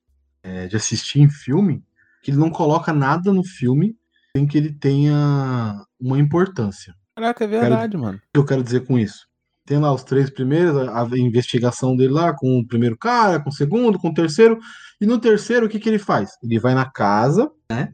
é, 0.43 0.67
de 0.67 0.75
assistir 0.75 1.21
em 1.21 1.29
filme, 1.29 1.81
que 2.25 2.31
ele 2.31 2.39
não 2.39 2.49
coloca 2.49 2.91
nada 2.91 3.31
no 3.31 3.43
filme 3.43 3.95
sem 4.35 4.47
que 4.47 4.57
ele 4.57 4.73
tenha 4.73 5.79
uma 6.01 6.17
importância. 6.17 6.95
Caraca, 7.15 7.43
é 7.43 7.47
verdade, 7.47 7.95
mano. 7.95 8.17
O 8.17 8.21
que 8.33 8.39
eu 8.39 8.45
quero 8.45 8.63
dizer 8.63 8.83
com 8.83 8.97
isso? 8.97 9.27
Tem 9.63 9.77
lá 9.77 9.93
os 9.93 10.03
três 10.03 10.31
primeiros, 10.31 10.75
a, 10.75 11.03
a 11.03 11.19
investigação 11.19 11.95
dele 11.95 12.13
lá 12.13 12.33
com 12.33 12.57
o 12.57 12.65
primeiro 12.65 12.97
cara, 12.97 13.39
com 13.39 13.49
o 13.51 13.53
segundo, 13.53 13.99
com 13.99 14.09
o 14.09 14.13
terceiro. 14.13 14.57
E 14.99 15.05
no 15.05 15.19
terceiro, 15.19 15.67
o 15.67 15.69
que, 15.69 15.79
que 15.79 15.87
ele 15.87 15.99
faz? 15.99 16.31
Ele 16.43 16.57
vai 16.57 16.73
na 16.73 16.89
casa, 16.89 17.51
né? 17.69 17.93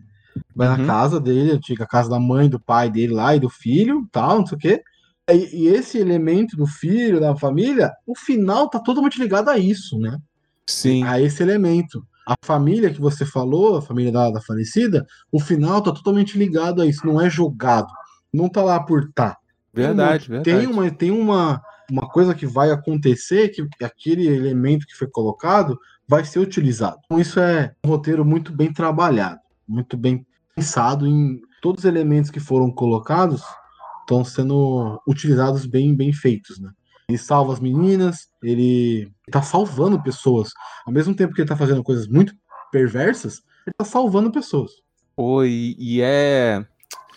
Vai 0.55 0.69
Uhum. 0.69 0.77
na 0.77 0.85
casa 0.85 1.19
dele, 1.19 1.51
antiga 1.51 1.85
casa 1.85 2.09
da 2.09 2.17
mãe, 2.19 2.47
do 2.47 2.57
pai 2.59 2.89
dele 2.89 3.13
lá 3.13 3.35
e 3.35 3.39
do 3.39 3.49
filho, 3.49 4.07
tal, 4.13 4.39
não 4.39 4.47
sei 4.47 4.55
o 4.57 4.59
quê. 4.61 4.81
E, 5.29 5.63
e 5.63 5.67
esse 5.67 5.97
elemento 5.97 6.55
do 6.55 6.65
filho, 6.65 7.19
da 7.19 7.35
família, 7.35 7.91
o 8.07 8.17
final 8.17 8.69
tá 8.69 8.79
totalmente 8.79 9.19
ligado 9.19 9.49
a 9.49 9.57
isso, 9.57 9.99
né? 9.99 10.17
Sim. 10.69 11.03
a 11.03 11.19
esse 11.19 11.43
elemento. 11.43 12.01
A 12.27 12.35
família 12.45 12.93
que 12.93 13.01
você 13.01 13.25
falou, 13.25 13.77
a 13.77 13.81
família 13.81 14.11
da, 14.11 14.29
da 14.29 14.41
falecida, 14.41 15.05
o 15.31 15.39
final 15.39 15.81
tá 15.81 15.91
totalmente 15.91 16.37
ligado 16.37 16.81
a 16.81 16.85
isso, 16.85 17.05
não 17.05 17.19
é 17.19 17.29
jogado. 17.29 17.87
Não 18.33 18.47
tá 18.47 18.63
lá 18.63 18.79
por 18.81 19.11
tá. 19.13 19.37
Verdade, 19.73 20.27
Tem 20.27 20.35
uma- 20.35 20.43
verdade. 20.43 20.43
Tem 20.43 20.67
uma, 20.67 20.91
tem 20.91 21.11
uma, 21.11 21.61
uma 21.89 22.07
coisa 22.09 22.33
que 22.35 22.45
vai 22.45 22.71
acontecer 22.71 23.49
que 23.49 23.65
aquele 23.83 24.27
elemento 24.27 24.85
que 24.85 24.95
foi 24.95 25.07
colocado 25.07 25.77
vai 26.07 26.23
ser 26.25 26.39
utilizado. 26.39 26.97
Então, 27.05 27.19
isso 27.19 27.39
é 27.39 27.71
um 27.85 27.89
roteiro 27.89 28.23
muito 28.25 28.51
bem 28.55 28.71
trabalhado, 28.71 29.39
muito 29.67 29.97
bem 29.97 30.25
pensado 30.55 31.07
em 31.07 31.39
todos 31.61 31.83
os 31.83 31.85
elementos 31.85 32.29
que 32.29 32.39
foram 32.39 32.69
colocados 32.71 33.41
estão 34.01 34.25
sendo 34.25 35.01
utilizados 35.07 35.65
bem, 35.65 35.95
bem 35.95 36.11
feitos, 36.11 36.59
né? 36.59 36.69
Ele 37.11 37.17
salva 37.17 37.51
as 37.51 37.59
meninas, 37.59 38.29
ele 38.41 39.11
tá 39.29 39.41
salvando 39.41 40.01
pessoas. 40.01 40.51
Ao 40.85 40.93
mesmo 40.93 41.13
tempo 41.13 41.33
que 41.33 41.41
ele 41.41 41.47
tá 41.49 41.57
fazendo 41.57 41.83
coisas 41.83 42.07
muito 42.07 42.33
perversas, 42.71 43.41
ele 43.67 43.73
tá 43.77 43.83
salvando 43.83 44.31
pessoas. 44.31 44.71
Pô, 45.13 45.43
e, 45.43 46.01
é. 46.01 46.65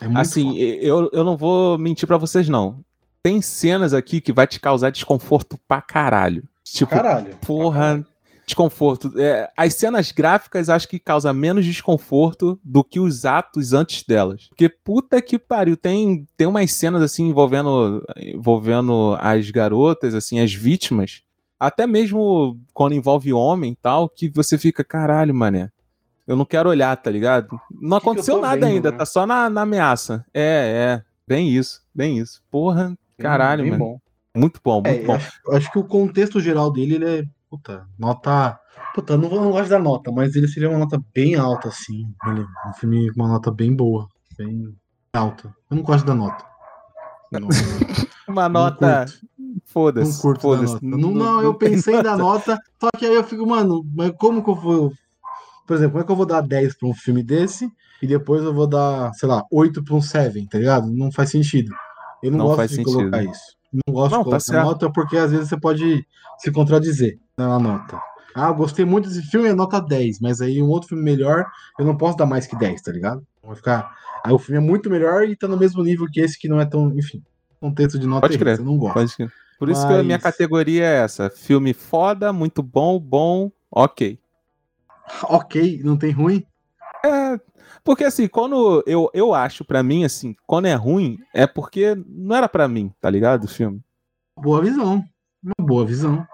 É 0.01 0.07
muito 0.07 0.19
Assim, 0.19 0.47
foda. 0.49 0.59
eu, 0.59 1.11
eu 1.13 1.25
não 1.25 1.37
vou 1.37 1.79
mentir 1.79 2.09
pra 2.09 2.17
vocês, 2.17 2.49
não. 2.49 2.85
Tem 3.23 3.41
cenas 3.41 3.95
aqui 3.95 4.21
que 4.21 4.33
vai 4.33 4.47
te 4.49 4.59
causar 4.59 4.91
desconforto 4.91 5.57
pra 5.69 5.81
caralho. 5.81 6.43
Tipo, 6.65 6.91
caralho. 6.91 7.37
porra, 7.47 8.05
desconforto. 8.47 9.13
É, 9.19 9.51
as 9.57 9.75
cenas 9.75 10.13
gráficas 10.13 10.69
acho 10.69 10.89
que 10.89 10.99
causam 10.99 11.33
menos 11.35 11.65
desconforto 11.65 12.59
do 12.63 12.83
que 12.85 13.01
os 13.01 13.25
atos 13.25 13.73
antes 13.73 14.03
delas. 14.05 14.47
Porque 14.49 14.69
puta 14.69 15.21
que 15.23 15.39
pariu, 15.39 15.77
tem, 15.77 16.27
tem 16.37 16.47
umas 16.47 16.73
cenas 16.73 17.03
assim 17.03 17.29
envolvendo, 17.29 18.05
envolvendo 18.17 19.17
as 19.21 19.51
garotas, 19.51 20.15
assim, 20.15 20.41
as 20.41 20.53
vítimas. 20.53 21.23
Até 21.59 21.87
mesmo 21.87 22.59
quando 22.75 22.95
envolve 22.95 23.33
homem 23.33 23.73
e 23.73 23.77
tal, 23.77 24.09
que 24.09 24.29
você 24.29 24.59
fica, 24.59 24.85
caralho, 24.85 25.35
mané. 25.35 25.71
Eu 26.27 26.37
não 26.37 26.45
quero 26.45 26.69
olhar, 26.71 26.97
tá 26.97 27.11
ligado? 27.11 27.49
Não 27.71 27.99
Que 27.99 28.03
que 28.03 28.09
eu 28.09 28.13
aconteceu 28.13 28.35
tô 28.37 28.41
nada 28.43 28.67
vendo, 28.67 28.75
ainda, 28.77 28.91
né? 28.91 28.97
tá 28.99 29.05
só 29.07 29.27
na, 29.27 29.49
na 29.51 29.63
ameaça. 29.63 30.25
É, 30.33 31.01
é. 31.01 31.03
Bem 31.27 31.49
isso, 31.49 31.81
bem 31.95 32.19
isso. 32.19 32.43
Porra, 32.51 32.97
caralho, 33.19 33.63
Bem 33.63 33.73
mano. 33.73 33.85
bom. 33.85 33.99
Muito 34.37 34.61
bom, 34.65 34.83
muito 34.83 34.89
É, 34.89 35.05
bom. 35.05 35.15
acho, 35.15 35.33
acho 35.53 35.71
que 35.73 35.79
o 35.79 35.85
contexto 35.85 36.41
geral 36.41 36.71
dele, 36.73 36.97
ele 36.97 37.05
é. 37.21 37.25
Puta, 37.57 37.87
nota. 37.99 38.59
Puta, 38.95 39.17
não, 39.17 39.29
não 39.29 39.51
gosto 39.51 39.69
da 39.71 39.79
nota, 39.79 40.11
mas 40.13 40.35
ele 40.35 40.49
seria 40.49 40.69
uma 40.71 40.79
nota 40.79 41.01
bem 41.15 41.35
alta, 41.37 41.69
assim. 41.69 42.05
Ele, 42.27 42.41
um 42.69 42.73
filme 42.75 43.13
com 43.13 43.21
uma 43.23 43.29
nota 43.29 43.51
bem 43.51 43.75
boa. 43.75 44.09
Bem 44.39 44.75
alta. 45.13 45.55
Eu 45.71 45.77
não 45.77 45.83
gosto 45.83 46.05
da 46.05 46.15
nota. 46.15 46.45
Não, 47.33 47.49
Uma 48.29 48.49
nota. 48.49 49.05
curto, 49.07 49.27
não 49.39 49.61
Foda-se. 49.67 50.23
curto 50.23 50.37
da 50.51 50.57
Foda-se. 50.67 50.73
nota. 50.85 50.87
Não, 51.03 51.11
não, 51.13 51.43
eu 51.43 51.55
pensei 51.55 52.03
da 52.03 52.17
nota, 52.17 52.59
só 52.81 52.89
que 52.97 53.05
aí 53.07 53.15
eu 53.15 53.25
fico, 53.25 53.47
mano, 53.47 53.85
mas 53.95 54.13
como 54.19 54.43
que 54.43 54.51
eu 54.51 54.55
vou. 54.55 54.93
Por 55.67 55.75
exemplo, 55.77 55.93
como 55.93 56.03
é 56.03 56.07
que 56.07 56.13
eu 56.13 56.17
vou 56.17 56.27
dar 56.27 56.41
10 56.43 56.77
pra 56.79 56.89
um 56.89 56.95
filme 56.95 57.23
desse 57.23 57.71
e 58.03 58.07
depois 58.07 58.43
eu 58.45 58.53
vou 58.55 58.67
dar, 58.67 59.13
sei 59.15 59.29
lá, 59.29 59.43
8 59.51 59.83
pra 59.83 59.95
um 59.95 60.01
7, 60.03 60.47
tá 60.49 60.59
ligado? 60.59 60.87
Não 60.93 61.11
faz 61.11 61.31
sentido. 61.31 61.73
Eu 62.23 62.31
não, 62.31 62.39
Não 62.39 62.47
gosto 62.47 62.69
de 62.69 62.75
sentido. 62.77 62.97
colocar 62.97 63.23
isso. 63.23 63.43
Não 63.87 63.93
gosto 63.95 64.13
Não, 64.13 64.19
de 64.21 64.25
tá 64.25 64.31
colocar 64.31 64.41
certo. 64.41 64.65
nota 64.65 64.91
porque 64.93 65.17
às 65.17 65.31
vezes 65.33 65.49
você 65.49 65.59
pode 65.59 66.07
se 66.39 66.53
contradizer 66.53 67.19
na 67.37 67.59
nota. 67.59 68.01
Ah, 68.35 68.49
eu 68.49 68.55
gostei 68.55 68.85
muito 68.85 69.09
desse 69.09 69.23
filme, 69.23 69.49
é 69.49 69.55
nota 69.55 69.81
10, 69.81 70.21
mas 70.21 70.41
aí 70.41 70.61
um 70.63 70.69
outro 70.69 70.89
filme 70.89 71.05
melhor, 71.05 71.47
eu 71.79 71.85
não 71.85 71.97
posso 71.97 72.17
dar 72.17 72.27
mais 72.27 72.47
que 72.47 72.57
10, 72.57 72.83
tá 72.83 72.91
ligado? 72.93 73.25
Vai 73.43 73.55
ficar. 73.57 73.95
Aí 74.25 74.33
o 74.33 74.39
filme 74.39 74.59
é 74.59 74.61
muito 74.61 74.89
melhor 74.91 75.25
e 75.25 75.37
tá 75.37 75.47
no 75.47 75.57
mesmo 75.57 75.83
nível 75.85 76.07
que 76.11 76.21
esse 76.21 76.39
que 76.39 76.49
não 76.49 76.61
é 76.61 76.65
tão. 76.65 76.89
Enfim, 76.97 77.23
contexto 77.61 77.99
de 77.99 78.07
nota 78.07 78.23
Pode 78.27 78.39
crer, 78.39 78.59
eu 78.59 78.65
não 78.65 78.77
gosto. 78.79 78.95
Pode 78.95 79.11
ser. 79.13 79.33
Por 79.59 79.69
isso 79.69 79.87
que 79.87 79.93
a 79.93 80.03
minha 80.03 80.17
Mas- 80.17 80.23
categoria 80.23 80.85
é 80.85 80.97
essa: 81.03 81.31
filme 81.31 81.73
foda, 81.73 82.33
muito 82.33 82.63
bom, 82.63 82.99
bom, 82.99 83.51
ok. 83.71 84.19
Ok, 85.25 85.81
não 85.85 85.97
tem 85.97 86.11
ruim? 86.11 86.45
É, 87.05 87.41
porque 87.83 88.05
assim, 88.05 88.27
quando 88.29 88.83
eu, 88.87 89.11
eu 89.13 89.35
acho 89.35 89.65
pra 89.65 89.83
mim, 89.83 90.05
assim, 90.05 90.35
quando 90.47 90.67
é 90.67 90.75
ruim, 90.75 91.19
é 91.35 91.47
porque 91.47 91.95
não 92.07 92.35
era 92.35 92.49
pra 92.49 92.67
mim, 92.69 92.93
tá 93.01 93.11
ligado? 93.11 93.45
O 93.45 93.49
filme. 93.49 93.81
Boa 94.41 94.61
visão. 94.63 95.05
Uma 95.43 95.67
boa 95.67 95.85
visão. 95.85 96.27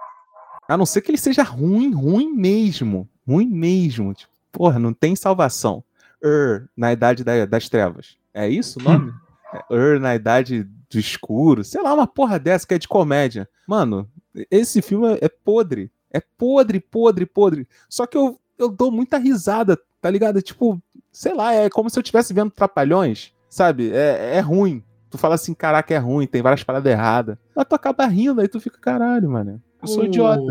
A 0.67 0.77
não 0.77 0.85
ser 0.85 1.01
que 1.01 1.11
ele 1.11 1.17
seja 1.17 1.43
ruim, 1.43 1.91
ruim 1.93 2.31
mesmo. 2.31 3.07
Ruim 3.27 3.47
mesmo. 3.47 4.13
Tipo, 4.13 4.31
porra, 4.51 4.79
não 4.79 4.93
tem 4.93 5.15
salvação. 5.15 5.83
Ur, 6.23 6.69
na 6.77 6.93
Idade 6.93 7.23
da- 7.23 7.45
das 7.45 7.67
Trevas. 7.67 8.15
É 8.33 8.47
isso 8.47 8.79
o 8.79 8.83
nome? 8.83 9.13
É, 9.53 9.73
Ur, 9.75 9.99
na 9.99 10.15
Idade 10.15 10.63
do 10.89 10.97
Escuro. 10.99 11.63
Sei 11.63 11.81
lá, 11.81 11.93
uma 11.93 12.07
porra 12.07 12.39
dessa 12.39 12.65
que 12.65 12.73
é 12.73 12.77
de 12.79 12.87
comédia. 12.87 13.49
Mano, 13.67 14.09
esse 14.49 14.81
filme 14.81 15.17
é 15.19 15.27
podre. 15.27 15.91
É 16.13 16.21
podre, 16.37 16.79
podre, 16.79 17.25
podre. 17.25 17.67
Só 17.89 18.05
que 18.05 18.17
eu, 18.17 18.39
eu 18.57 18.69
dou 18.69 18.91
muita 18.91 19.17
risada, 19.17 19.77
tá 20.01 20.09
ligado? 20.09 20.41
Tipo, 20.41 20.81
sei 21.11 21.33
lá, 21.33 21.53
é 21.53 21.69
como 21.69 21.89
se 21.89 21.97
eu 21.97 22.01
estivesse 22.01 22.33
vendo 22.33 22.51
Trapalhões, 22.51 23.31
sabe? 23.49 23.91
É, 23.93 24.37
é 24.37 24.39
ruim. 24.39 24.83
Tu 25.09 25.17
fala 25.17 25.35
assim, 25.35 25.53
caraca, 25.53 25.93
é 25.93 25.97
ruim, 25.97 26.25
tem 26.25 26.41
várias 26.41 26.63
paradas 26.63 26.89
erradas. 26.91 27.37
Mas 27.55 27.65
tu 27.67 27.75
acaba 27.75 28.05
rindo, 28.05 28.39
aí 28.41 28.47
tu 28.47 28.59
fica, 28.61 28.77
caralho, 28.79 29.29
mano. 29.29 29.61
Eu 29.81 29.87
sou 29.87 29.99
Com- 29.99 30.05
idiota. 30.05 30.41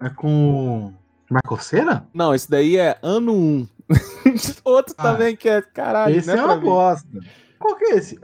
É 0.00 0.08
com. 0.10 0.92
Cera? 1.60 2.06
Não, 2.12 2.34
esse 2.34 2.50
daí 2.50 2.76
é 2.76 2.98
ano 3.02 3.32
1. 3.34 3.68
Outro 4.64 4.94
Ah, 4.96 5.02
também 5.02 5.36
que 5.36 5.48
é, 5.48 5.60
caralho, 5.60 6.16
esse 6.16 6.26
não 6.28 6.34
é 6.34 6.36
pra 6.38 6.46
uma 6.46 6.56
bosta. 6.56 7.08
Qual 7.58 7.76
que 7.76 7.84
é 7.86 7.96
esse? 7.96 8.18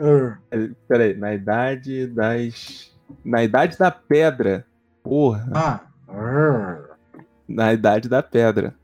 É, 0.51 0.68
Peraí, 0.88 1.14
na 1.16 1.34
idade 1.34 2.07
das. 2.07 2.90
Na 3.24 3.42
idade 3.42 3.76
da 3.78 3.90
pedra. 3.90 4.66
Porra, 5.03 5.51
Ah. 5.55 5.80
Ur. 6.09 6.90
na 7.48 7.72
idade 7.72 8.09
da 8.09 8.22
pedra. 8.22 8.74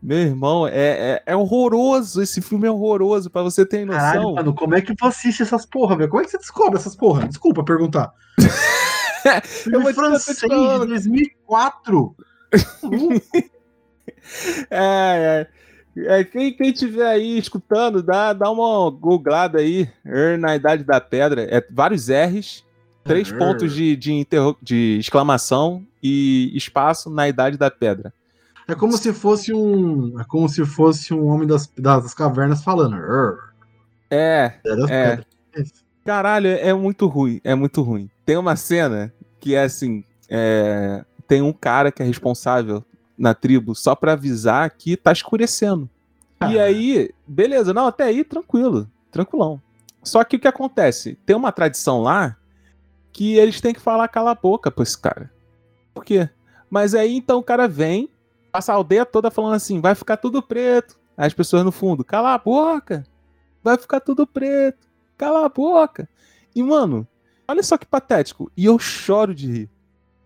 Meu 0.00 0.18
irmão, 0.18 0.66
é, 0.66 0.72
é, 0.76 1.22
é 1.26 1.36
horroroso. 1.36 2.22
Esse 2.22 2.40
filme 2.40 2.66
é 2.66 2.70
horroroso, 2.70 3.28
pra 3.30 3.42
você 3.42 3.66
ter 3.66 3.84
noção. 3.84 4.00
Caralho, 4.00 4.34
mano, 4.34 4.54
como 4.54 4.74
é 4.74 4.80
que 4.80 4.94
tu 4.94 5.04
assiste 5.06 5.42
essas 5.42 5.66
porra, 5.66 5.96
velho? 5.96 6.08
Como 6.08 6.22
é 6.22 6.24
que 6.24 6.30
você 6.30 6.38
descobre 6.38 6.78
essas 6.78 6.94
porra? 6.94 7.26
Desculpa 7.26 7.64
perguntar. 7.64 8.12
Eu 9.70 9.82
vou 9.82 9.92
francês 9.92 10.38
de 10.38 10.46
falando. 10.48 10.86
2004. 10.86 12.16
Maluco. 12.82 13.20
É, 14.70 15.46
é. 15.96 16.18
É, 16.18 16.22
quem, 16.24 16.52
quem 16.52 16.70
tiver 16.72 17.06
aí 17.06 17.38
escutando, 17.38 18.02
dá, 18.02 18.32
dá 18.32 18.50
uma 18.50 18.88
googlada 18.90 19.58
aí. 19.58 19.88
Er, 20.04 20.38
na 20.38 20.54
Idade 20.54 20.84
da 20.84 21.00
Pedra. 21.00 21.42
É 21.50 21.64
vários 21.70 22.08
R's, 22.08 22.64
três 23.04 23.30
Er. 23.32 23.38
pontos 23.38 23.72
de, 23.74 23.96
de, 23.96 24.12
interro- 24.12 24.56
de 24.62 24.98
exclamação 25.00 25.84
e 26.02 26.52
espaço 26.54 27.10
na 27.10 27.28
Idade 27.28 27.56
da 27.56 27.70
Pedra. 27.70 28.12
É 28.68 28.74
como 28.74 28.96
se 28.98 29.12
fosse 29.14 29.52
um. 29.54 30.20
É 30.20 30.24
como 30.24 30.48
se 30.48 30.64
fosse 30.64 31.14
um 31.14 31.26
homem 31.26 31.48
das, 31.48 31.66
das 31.78 32.12
cavernas 32.12 32.62
falando. 32.62 32.96
É, 34.10 34.54
É. 34.90 35.18
caralho, 36.04 36.48
é 36.48 36.72
muito 36.74 37.06
ruim, 37.06 37.40
é 37.42 37.54
muito 37.54 37.82
ruim. 37.82 38.10
Tem 38.26 38.36
uma 38.36 38.56
cena 38.56 39.12
que 39.40 39.54
é 39.54 39.62
assim, 39.64 40.04
é, 40.28 41.04
tem 41.26 41.40
um 41.42 41.52
cara 41.52 41.90
que 41.90 42.02
é 42.02 42.06
responsável 42.06 42.84
na 43.16 43.34
tribo 43.34 43.74
só 43.74 43.94
pra 43.94 44.12
avisar 44.12 44.70
que 44.70 44.96
tá 44.96 45.12
escurecendo. 45.12 45.88
E 46.50 46.58
Ah. 46.58 46.64
aí, 46.64 47.10
beleza, 47.26 47.72
não, 47.74 47.86
até 47.86 48.04
aí 48.04 48.22
tranquilo, 48.22 48.88
tranquilão. 49.10 49.60
Só 50.02 50.22
que 50.24 50.36
o 50.36 50.40
que 50.40 50.46
acontece? 50.48 51.18
Tem 51.26 51.34
uma 51.34 51.50
tradição 51.52 52.02
lá 52.02 52.36
que 53.12 53.34
eles 53.36 53.60
têm 53.60 53.74
que 53.74 53.80
falar 53.80 54.08
cala 54.08 54.30
a 54.30 54.34
boca 54.34 54.70
pra 54.70 54.82
esse 54.82 54.96
cara. 54.96 55.30
Por 55.92 56.04
quê? 56.04 56.28
Mas 56.70 56.94
aí 56.94 57.16
então 57.16 57.38
o 57.38 57.42
cara 57.42 57.66
vem, 57.66 58.08
passa 58.58 58.72
a 58.72 58.74
aldeia 58.74 59.06
toda 59.06 59.30
falando 59.30 59.54
assim: 59.54 59.80
vai 59.80 59.94
ficar 59.94 60.16
tudo 60.16 60.42
preto. 60.42 60.98
Aí 61.16 61.26
As 61.26 61.34
pessoas 61.34 61.64
no 61.64 61.72
fundo, 61.72 62.04
cala 62.04 62.34
a 62.34 62.38
boca, 62.38 63.04
vai 63.62 63.76
ficar 63.76 64.00
tudo 64.00 64.26
preto, 64.26 64.86
cala 65.16 65.46
a 65.46 65.48
boca. 65.48 66.08
E 66.54 66.62
mano, 66.62 67.06
olha 67.46 67.62
só 67.62 67.78
que 67.78 67.86
patético. 67.86 68.50
E 68.56 68.64
eu 68.64 68.78
choro 68.78 69.34
de 69.34 69.46
rir. 69.46 69.70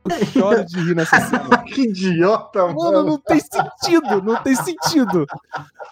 Eu 0.04 0.26
choro 0.26 0.64
de 0.64 0.80
rir 0.80 0.96
nessa 0.96 1.20
cena. 1.20 1.58
que 1.64 1.82
idiota, 1.82 2.66
mano. 2.66 2.78
Mano, 2.78 3.04
não 3.04 3.18
tem 3.18 3.38
sentido, 3.40 4.22
não 4.22 4.42
tem 4.42 4.56
sentido. 4.56 5.26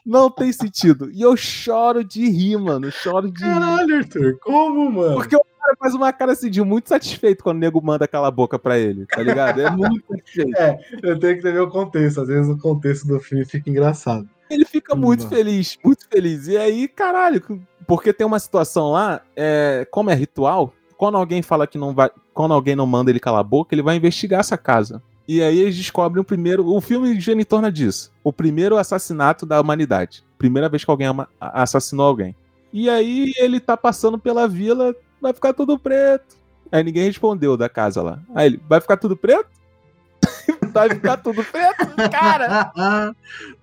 Não 0.04 0.30
tem 0.30 0.52
sentido. 0.52 1.10
E 1.10 1.22
eu 1.22 1.36
choro 1.36 2.02
de 2.02 2.28
rir, 2.28 2.58
mano. 2.58 2.90
Choro 2.90 3.30
de 3.30 3.44
rir. 3.44 3.54
Caralho, 3.54 3.96
Arthur, 3.98 4.38
como, 4.42 4.90
mano? 4.90 5.14
Porque 5.14 5.36
o 5.36 5.42
cara 5.60 5.76
faz 5.78 5.94
uma 5.94 6.12
cara 6.12 6.32
assim 6.32 6.50
de 6.50 6.62
muito 6.62 6.88
satisfeito 6.88 7.44
quando 7.44 7.56
o 7.56 7.60
nego 7.60 7.80
manda 7.82 8.04
aquela 8.04 8.30
boca 8.30 8.58
pra 8.58 8.78
ele, 8.78 9.06
tá 9.06 9.22
ligado? 9.22 9.60
É 9.60 9.70
muito 9.70 10.04
satisfeito. 10.08 10.56
Eu 11.02 11.18
tenho 11.18 11.34
que 11.34 11.40
entender 11.40 11.60
o 11.60 11.68
contexto. 11.68 12.22
Às 12.22 12.28
vezes 12.28 12.50
o 12.50 12.58
contexto 12.58 13.06
do 13.06 13.20
filme 13.20 13.44
fica 13.44 13.68
engraçado. 13.68 14.28
Ele 14.50 14.64
fica 14.64 14.96
muito 14.96 15.24
Mano. 15.24 15.36
feliz, 15.36 15.78
muito 15.84 16.08
feliz. 16.08 16.48
E 16.48 16.56
aí, 16.56 16.88
caralho, 16.88 17.40
porque 17.86 18.12
tem 18.12 18.26
uma 18.26 18.38
situação 18.38 18.90
lá, 18.90 19.20
é, 19.36 19.86
como 19.90 20.10
é 20.10 20.14
ritual, 20.14 20.74
quando 20.96 21.16
alguém 21.16 21.40
fala 21.40 21.66
que 21.66 21.78
não 21.78 21.94
vai. 21.94 22.10
Quando 22.34 22.52
alguém 22.52 22.74
não 22.74 22.86
manda 22.86 23.10
ele 23.10 23.20
calar 23.20 23.40
a 23.40 23.44
boca, 23.44 23.74
ele 23.74 23.82
vai 23.82 23.96
investigar 23.96 24.40
essa 24.40 24.58
casa. 24.58 25.02
E 25.26 25.42
aí 25.42 25.60
eles 25.60 25.76
descobrem 25.76 26.20
o 26.20 26.24
primeiro. 26.24 26.66
O 26.66 26.80
filme 26.80 27.18
gira 27.20 27.40
em 27.40 27.44
torno 27.44 27.70
disso. 27.70 28.12
O 28.24 28.32
primeiro 28.32 28.76
assassinato 28.76 29.46
da 29.46 29.60
humanidade. 29.60 30.24
Primeira 30.36 30.68
vez 30.68 30.84
que 30.84 30.90
alguém 30.90 31.06
assassinou 31.40 32.06
alguém. 32.06 32.34
E 32.72 32.90
aí 32.90 33.32
ele 33.38 33.60
tá 33.60 33.76
passando 33.76 34.18
pela 34.18 34.48
vila, 34.48 34.94
vai 35.20 35.32
ficar 35.32 35.52
tudo 35.52 35.78
preto. 35.78 36.36
Aí 36.72 36.84
ninguém 36.84 37.04
respondeu 37.04 37.56
da 37.56 37.68
casa 37.68 38.02
lá. 38.02 38.20
Aí 38.34 38.46
ele, 38.46 38.62
vai 38.68 38.80
ficar 38.80 38.96
tudo 38.96 39.16
preto? 39.16 39.48
vai 40.72 40.88
ficar 40.90 41.16
tudo 41.16 41.44
preto? 41.44 41.86
Cara, 42.10 42.72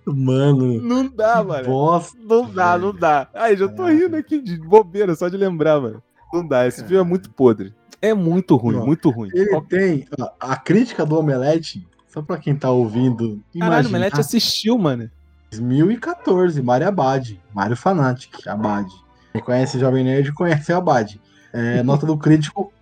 mano, 0.04 0.80
não 0.82 1.06
dá, 1.06 1.42
mano. 1.42 1.64
bosta. 1.64 2.18
Não 2.20 2.50
dá, 2.50 2.78
não 2.78 2.94
dá. 2.94 3.28
Aí, 3.34 3.56
já 3.56 3.68
tô 3.68 3.86
rindo 3.86 4.16
aqui 4.16 4.40
de 4.40 4.58
bobeira, 4.58 5.14
só 5.14 5.28
de 5.28 5.36
lembrar, 5.36 5.80
mano. 5.80 6.02
Não 6.32 6.46
dá, 6.46 6.66
esse 6.66 6.84
filme 6.84 6.98
é 6.98 7.02
muito 7.02 7.30
podre. 7.30 7.72
É 8.00 8.14
muito 8.14 8.54
ruim, 8.56 8.76
Não. 8.76 8.86
muito 8.86 9.10
ruim. 9.10 9.30
Ele 9.34 9.60
tem 9.62 10.06
ó, 10.20 10.30
a 10.38 10.56
crítica 10.56 11.04
do 11.04 11.18
Omelete, 11.18 11.86
só 12.06 12.22
pra 12.22 12.36
quem 12.36 12.54
tá 12.54 12.70
ouvindo. 12.70 13.42
Caralho, 13.52 13.52
o 13.52 13.56
imagina, 13.56 13.98
Melete 13.98 14.20
assistiu, 14.20 14.78
mano. 14.78 15.10
2014, 15.50 16.62
Mário 16.62 16.86
Abad, 16.86 17.40
Mário 17.52 17.76
Fanatic, 17.76 18.46
Abad. 18.46 18.88
Quem 19.32 19.42
conhece 19.42 19.78
Jovem 19.78 20.04
Nerd 20.04 20.32
conhece 20.32 20.72
Abad. 20.72 21.18
É, 21.52 21.82
nota 21.82 22.06
do 22.06 22.16
crítico, 22.16 22.72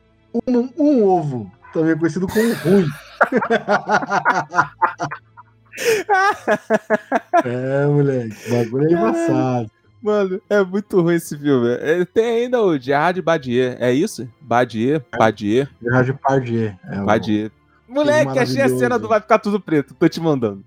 um, 0.47 0.69
um 0.77 1.05
ovo, 1.05 1.51
também 1.73 1.97
conhecido 1.97 2.27
como 2.27 2.53
ruim. 2.55 2.87
é, 7.45 7.87
moleque, 7.87 8.37
o 8.47 8.51
bagulho 8.57 8.89
é 8.89 8.93
embaçado. 8.93 9.71
Mano, 10.03 10.41
é 10.49 10.63
muito 10.63 11.01
ruim 11.01 11.15
esse 11.17 11.37
filme. 11.37 11.69
É, 11.81 12.05
Tem 12.05 12.45
ainda 12.45 12.63
o 12.63 12.79
Gerard 12.79 13.21
Badier, 13.23 13.77
é 13.81 13.93
isso? 13.93 14.29
Badier, 14.41 15.03
Badier, 15.19 15.69
Gerard 15.83 16.13
Depardieu. 16.13 16.73
É, 16.85 17.03
o- 17.03 17.05
Badier. 17.05 17.51
Moleque, 17.89 18.39
achei 18.39 18.63
a 18.63 18.69
cena 18.69 18.99
do 18.99 19.09
Vai 19.09 19.21
Ficar 19.21 19.39
Tudo 19.39 19.61
Preto, 19.61 19.95
tô 19.95 20.09
te 20.09 20.21
mandando. 20.21 20.63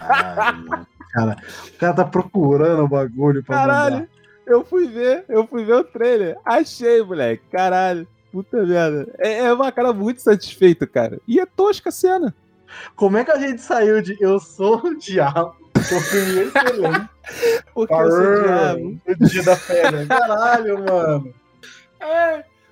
Mano. 0.00 0.86
cara, 1.12 1.36
o 1.68 1.72
cara 1.78 1.94
tá 1.94 2.04
procurando 2.04 2.84
o 2.84 2.88
bagulho 2.88 3.42
pra 3.42 3.56
Caralho, 3.56 3.94
mandar. 3.94 4.08
Eu 4.52 4.64
fui 4.64 4.86
ver, 4.88 5.24
eu 5.28 5.46
fui 5.46 5.64
ver 5.64 5.74
o 5.74 5.84
trailer. 5.84 6.36
Achei, 6.44 7.02
moleque, 7.02 7.42
caralho. 7.50 8.06
Puta 8.32 8.64
merda. 8.64 9.12
É, 9.18 9.38
é 9.38 9.52
uma 9.52 9.72
cara 9.72 9.92
muito 9.92 10.20
satisfeita, 10.22 10.86
cara. 10.86 11.18
E 11.26 11.40
é 11.40 11.46
tosca 11.46 11.88
a 11.88 11.92
cena. 11.92 12.34
Como 12.94 13.16
é 13.18 13.24
que 13.24 13.32
a 13.32 13.38
gente 13.38 13.60
saiu 13.60 14.00
de 14.00 14.16
Eu 14.20 14.38
Sou 14.38 14.76
o 14.78 14.96
Diabo? 14.96 15.56
Que 15.88 15.94
é 15.94 15.96
um 15.96 16.00
filme 16.00 16.40
excelente. 16.42 17.08
Porque 17.74 17.94
eu 17.94 18.10
sou 18.10 18.42
diabo. 18.42 19.00
O 19.06 19.26
Dia 19.26 19.42
da 19.42 19.56
Fera. 19.56 20.06
Caralho, 20.06 20.78
mano. 20.84 21.34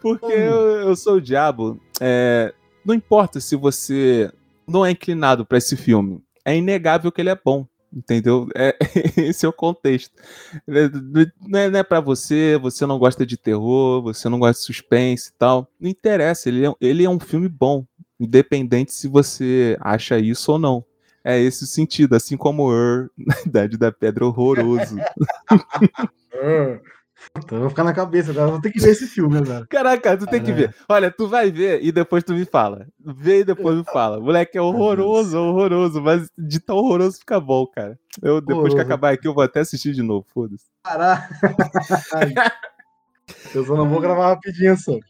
Porque 0.01 0.27
Hum. 0.27 0.31
eu, 0.31 0.55
eu 0.89 0.97
sou 0.97 1.15
o 1.17 1.21
diabo. 1.21 1.81
É, 2.01 2.53
não 2.85 2.95
importa 2.95 3.41
se 3.41 3.57
você 3.57 4.31
não 4.67 4.85
é 4.85 4.91
inclinado 4.91 5.45
pra 5.45 5.59
esse 5.59 5.77
filme. 5.77 6.23
É 6.45 6.57
inegável 6.57 7.11
que 7.11 7.21
ele 7.21 7.31
é 7.31 7.39
bom. 7.43 7.67
Entendeu? 7.93 8.49
É, 8.55 8.77
esse 9.17 9.47
é 9.47 9.49
o 9.49 9.53
contexto. 9.53 10.13
Não 11.47 11.59
é, 11.59 11.67
é 11.67 11.83
pra 11.83 12.01
você, 12.01 12.59
você 12.61 12.85
não 12.85 12.99
gosta 12.99 13.25
de 13.25 13.37
terror, 13.37 14.03
você 14.03 14.29
não 14.29 14.39
gosta 14.39 14.61
de 14.61 14.67
suspense 14.67 15.31
e 15.31 15.33
tal. 15.39 15.69
Não 15.81 15.89
interessa, 15.91 16.49
ele 16.49 16.67
é, 16.67 16.73
ele 16.81 17.05
é 17.05 17.11
um 17.11 17.21
filme 17.21 17.49
bom. 17.49 17.85
Independente 18.21 18.93
se 18.93 19.09
você 19.09 19.77
acha 19.81 20.19
isso 20.19 20.53
ou 20.53 20.59
não. 20.59 20.85
É 21.25 21.39
esse 21.39 21.65
o 21.65 21.67
sentido, 21.67 22.15
assim 22.15 22.37
como 22.37 22.69
Ur, 22.71 23.11
na 23.17 23.35
Idade 23.45 23.77
da 23.77 23.93
Pedra 23.93 24.27
horroroso. 24.27 24.97
Puta, 27.33 27.55
eu 27.55 27.61
vou 27.61 27.69
ficar 27.71 27.85
na 27.85 27.93
cabeça 27.93 28.31
agora. 28.31 28.51
Vou 28.51 28.61
ter 28.61 28.71
que 28.71 28.81
ver 28.81 28.91
esse 28.91 29.07
filme 29.07 29.39
agora. 29.39 29.67
Caraca, 29.69 30.17
tu 30.17 30.27
tem 30.27 30.43
que 30.43 30.53
ver. 30.53 30.75
Olha, 30.89 31.11
tu 31.11 31.29
vai 31.29 31.51
ver 31.51 31.83
e 31.83 31.91
depois 31.91 32.23
tu 32.25 32.33
me 32.33 32.45
fala. 32.45 32.87
Vê 32.99 33.41
e 33.41 33.45
depois 33.45 33.77
me 33.77 33.85
fala. 33.85 34.21
Moleque, 34.21 34.57
é 34.57 34.63
horroroso, 34.63 35.39
horroroso, 35.39 36.01
mas 36.01 36.31
de 36.37 36.61
tão 36.61 36.77
horroroso 36.77 37.19
fica 37.19 37.41
bom, 37.41 37.67
cara. 37.67 37.99
Eu, 38.23 38.41
depois 38.41 38.75
que 38.75 38.81
acabar 38.81 39.13
aqui, 39.13 39.27
eu 39.27 39.35
vou 39.35 39.43
até 39.43 39.61
assistir 39.61 39.93
de 39.93 40.03
novo, 40.03 40.27
foda-se. 40.33 40.67
Caralho. 40.85 41.23
Eu 43.55 43.65
só 43.65 43.77
não 43.77 43.89
vou 43.89 44.01
gravar 44.01 44.29
rapidinho 44.29 44.77
sobre. 44.77 45.07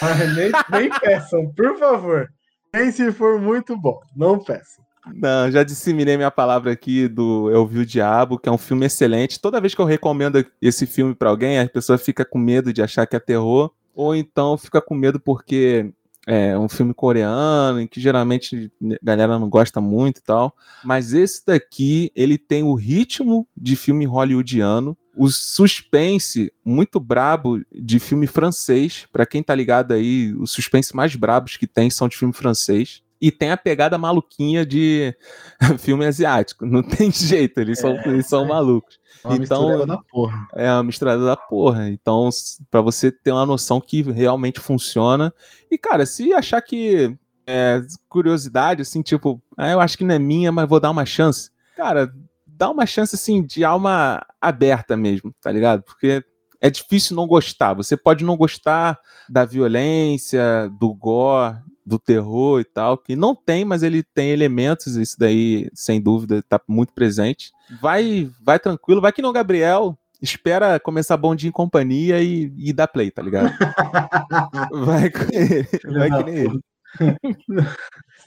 Ah, 0.00 0.14
nem, 0.34 0.52
nem 0.70 1.00
peçam, 1.00 1.52
por 1.54 1.76
favor. 1.78 2.28
Nem 2.72 2.92
se 2.92 3.10
for 3.10 3.40
muito 3.40 3.76
bom. 3.76 4.00
Não 4.14 4.38
peçam. 4.38 4.84
Não, 5.14 5.50
já 5.50 5.62
disseminei 5.62 6.16
minha 6.16 6.30
palavra 6.30 6.72
aqui 6.72 7.08
do 7.08 7.50
Eu 7.50 7.66
Vi 7.66 7.80
o 7.80 7.86
Diabo, 7.86 8.38
que 8.38 8.48
é 8.48 8.52
um 8.52 8.58
filme 8.58 8.86
excelente. 8.86 9.40
Toda 9.40 9.60
vez 9.60 9.74
que 9.74 9.80
eu 9.80 9.84
recomendo 9.84 10.44
esse 10.60 10.86
filme 10.86 11.14
pra 11.14 11.30
alguém, 11.30 11.58
a 11.58 11.68
pessoa 11.68 11.98
fica 11.98 12.24
com 12.24 12.38
medo 12.38 12.72
de 12.72 12.82
achar 12.82 13.06
que 13.06 13.16
é 13.16 13.20
terror, 13.20 13.70
ou 13.94 14.14
então 14.14 14.56
fica 14.56 14.80
com 14.80 14.94
medo 14.94 15.18
porque 15.18 15.92
é 16.26 16.58
um 16.58 16.68
filme 16.68 16.92
coreano, 16.92 17.80
em 17.80 17.86
que 17.86 18.00
geralmente 18.00 18.70
a 18.82 18.96
galera 19.02 19.38
não 19.38 19.48
gosta 19.48 19.80
muito 19.80 20.18
e 20.18 20.22
tal. 20.22 20.54
Mas 20.84 21.14
esse 21.14 21.44
daqui, 21.46 22.12
ele 22.14 22.36
tem 22.36 22.62
o 22.62 22.74
ritmo 22.74 23.48
de 23.56 23.74
filme 23.74 24.04
hollywoodiano, 24.04 24.96
o 25.16 25.28
suspense 25.30 26.52
muito 26.64 27.00
brabo 27.00 27.60
de 27.72 27.98
filme 27.98 28.26
francês. 28.26 29.06
Pra 29.10 29.26
quem 29.26 29.42
tá 29.42 29.54
ligado 29.54 29.92
aí, 29.92 30.32
os 30.34 30.52
suspense 30.52 30.94
mais 30.94 31.16
brabos 31.16 31.56
que 31.56 31.66
tem 31.66 31.90
são 31.90 32.08
de 32.08 32.16
filme 32.16 32.34
francês. 32.34 33.02
E 33.20 33.32
tem 33.32 33.50
a 33.50 33.56
pegada 33.56 33.98
maluquinha 33.98 34.64
de 34.64 35.14
filme 35.78 36.06
asiático. 36.06 36.64
Não 36.64 36.82
tem 36.82 37.10
jeito, 37.10 37.58
eles, 37.60 37.78
são, 37.80 37.96
eles 38.04 38.26
são 38.26 38.46
malucos. 38.46 38.98
É 39.24 39.28
uma 39.28 39.36
Então- 39.36 39.62
mistureba 39.62 39.86
da 39.86 39.98
porra. 39.98 40.48
É 40.54 40.70
uma 40.72 40.82
misturada 40.84 41.24
da 41.24 41.36
porra. 41.36 41.88
Então, 41.88 42.28
pra 42.70 42.80
você 42.80 43.10
ter 43.10 43.32
uma 43.32 43.44
noção 43.46 43.80
que 43.80 44.02
realmente 44.02 44.60
funciona. 44.60 45.34
E, 45.70 45.76
cara, 45.76 46.06
se 46.06 46.32
achar 46.32 46.60
que 46.62 47.16
é 47.46 47.80
curiosidade, 48.08 48.82
assim, 48.82 49.02
tipo, 49.02 49.42
ah, 49.56 49.70
eu 49.70 49.80
acho 49.80 49.96
que 49.98 50.04
não 50.04 50.14
é 50.14 50.18
minha, 50.18 50.52
mas 50.52 50.68
vou 50.68 50.78
dar 50.78 50.90
uma 50.90 51.04
chance. 51.06 51.50
Cara, 51.76 52.12
dá 52.46 52.70
uma 52.70 52.86
chance, 52.86 53.14
assim, 53.14 53.42
de 53.42 53.64
alma 53.64 54.24
aberta 54.40 54.96
mesmo, 54.96 55.34
tá 55.40 55.50
ligado? 55.50 55.82
Porque 55.82 56.22
é 56.60 56.68
difícil 56.70 57.16
não 57.16 57.26
gostar. 57.26 57.72
Você 57.74 57.96
pode 57.96 58.24
não 58.24 58.36
gostar 58.36 58.98
da 59.28 59.44
violência, 59.44 60.70
do 60.78 60.92
gore, 60.94 61.56
do 61.88 61.98
terror 61.98 62.60
e 62.60 62.64
tal, 62.64 62.98
que 62.98 63.16
não 63.16 63.34
tem, 63.34 63.64
mas 63.64 63.82
ele 63.82 64.02
tem 64.02 64.30
elementos, 64.30 64.96
isso 64.96 65.16
daí, 65.18 65.70
sem 65.74 66.00
dúvida, 66.00 66.42
tá 66.42 66.60
muito 66.68 66.92
presente. 66.92 67.50
Vai, 67.80 68.30
vai 68.40 68.58
tranquilo, 68.58 69.00
vai 69.00 69.12
que 69.12 69.22
não, 69.22 69.32
Gabriel. 69.32 69.98
Espera 70.20 70.80
começar 70.80 71.16
Bom 71.16 71.34
Dia 71.34 71.48
em 71.48 71.52
Companhia 71.52 72.20
e, 72.20 72.52
e 72.56 72.72
dá 72.72 72.88
play, 72.88 73.10
tá 73.10 73.22
ligado? 73.22 73.52
Vai 74.84 75.10
com 75.10 75.22
ele, 75.32 75.68
vai 75.84 76.10
que 76.10 76.24
nem 76.24 76.34
ele. 76.34 76.60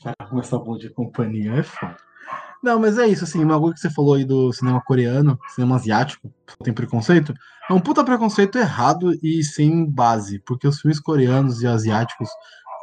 Cara, 0.01 0.29
começar 0.29 0.57
bom 0.59 0.77
de 0.77 0.89
companhia 0.89 1.51
é 1.51 1.63
foda. 1.63 1.97
Não, 2.63 2.79
mas 2.79 2.97
é 2.97 3.07
isso, 3.07 3.23
assim, 3.23 3.43
uma 3.43 3.59
coisa 3.59 3.73
que 3.73 3.81
você 3.81 3.89
falou 3.89 4.13
aí 4.13 4.23
do 4.23 4.53
cinema 4.53 4.81
coreano, 4.81 5.37
cinema 5.55 5.75
asiático, 5.75 6.31
tem 6.63 6.71
preconceito, 6.71 7.33
é 7.67 7.73
um 7.73 7.79
puta 7.79 8.03
preconceito 8.03 8.57
errado 8.57 9.13
e 9.23 9.43
sem 9.43 9.89
base, 9.89 10.39
porque 10.39 10.67
os 10.67 10.79
filmes 10.79 10.99
coreanos 10.99 11.63
e 11.63 11.67
asiáticos, 11.67 12.29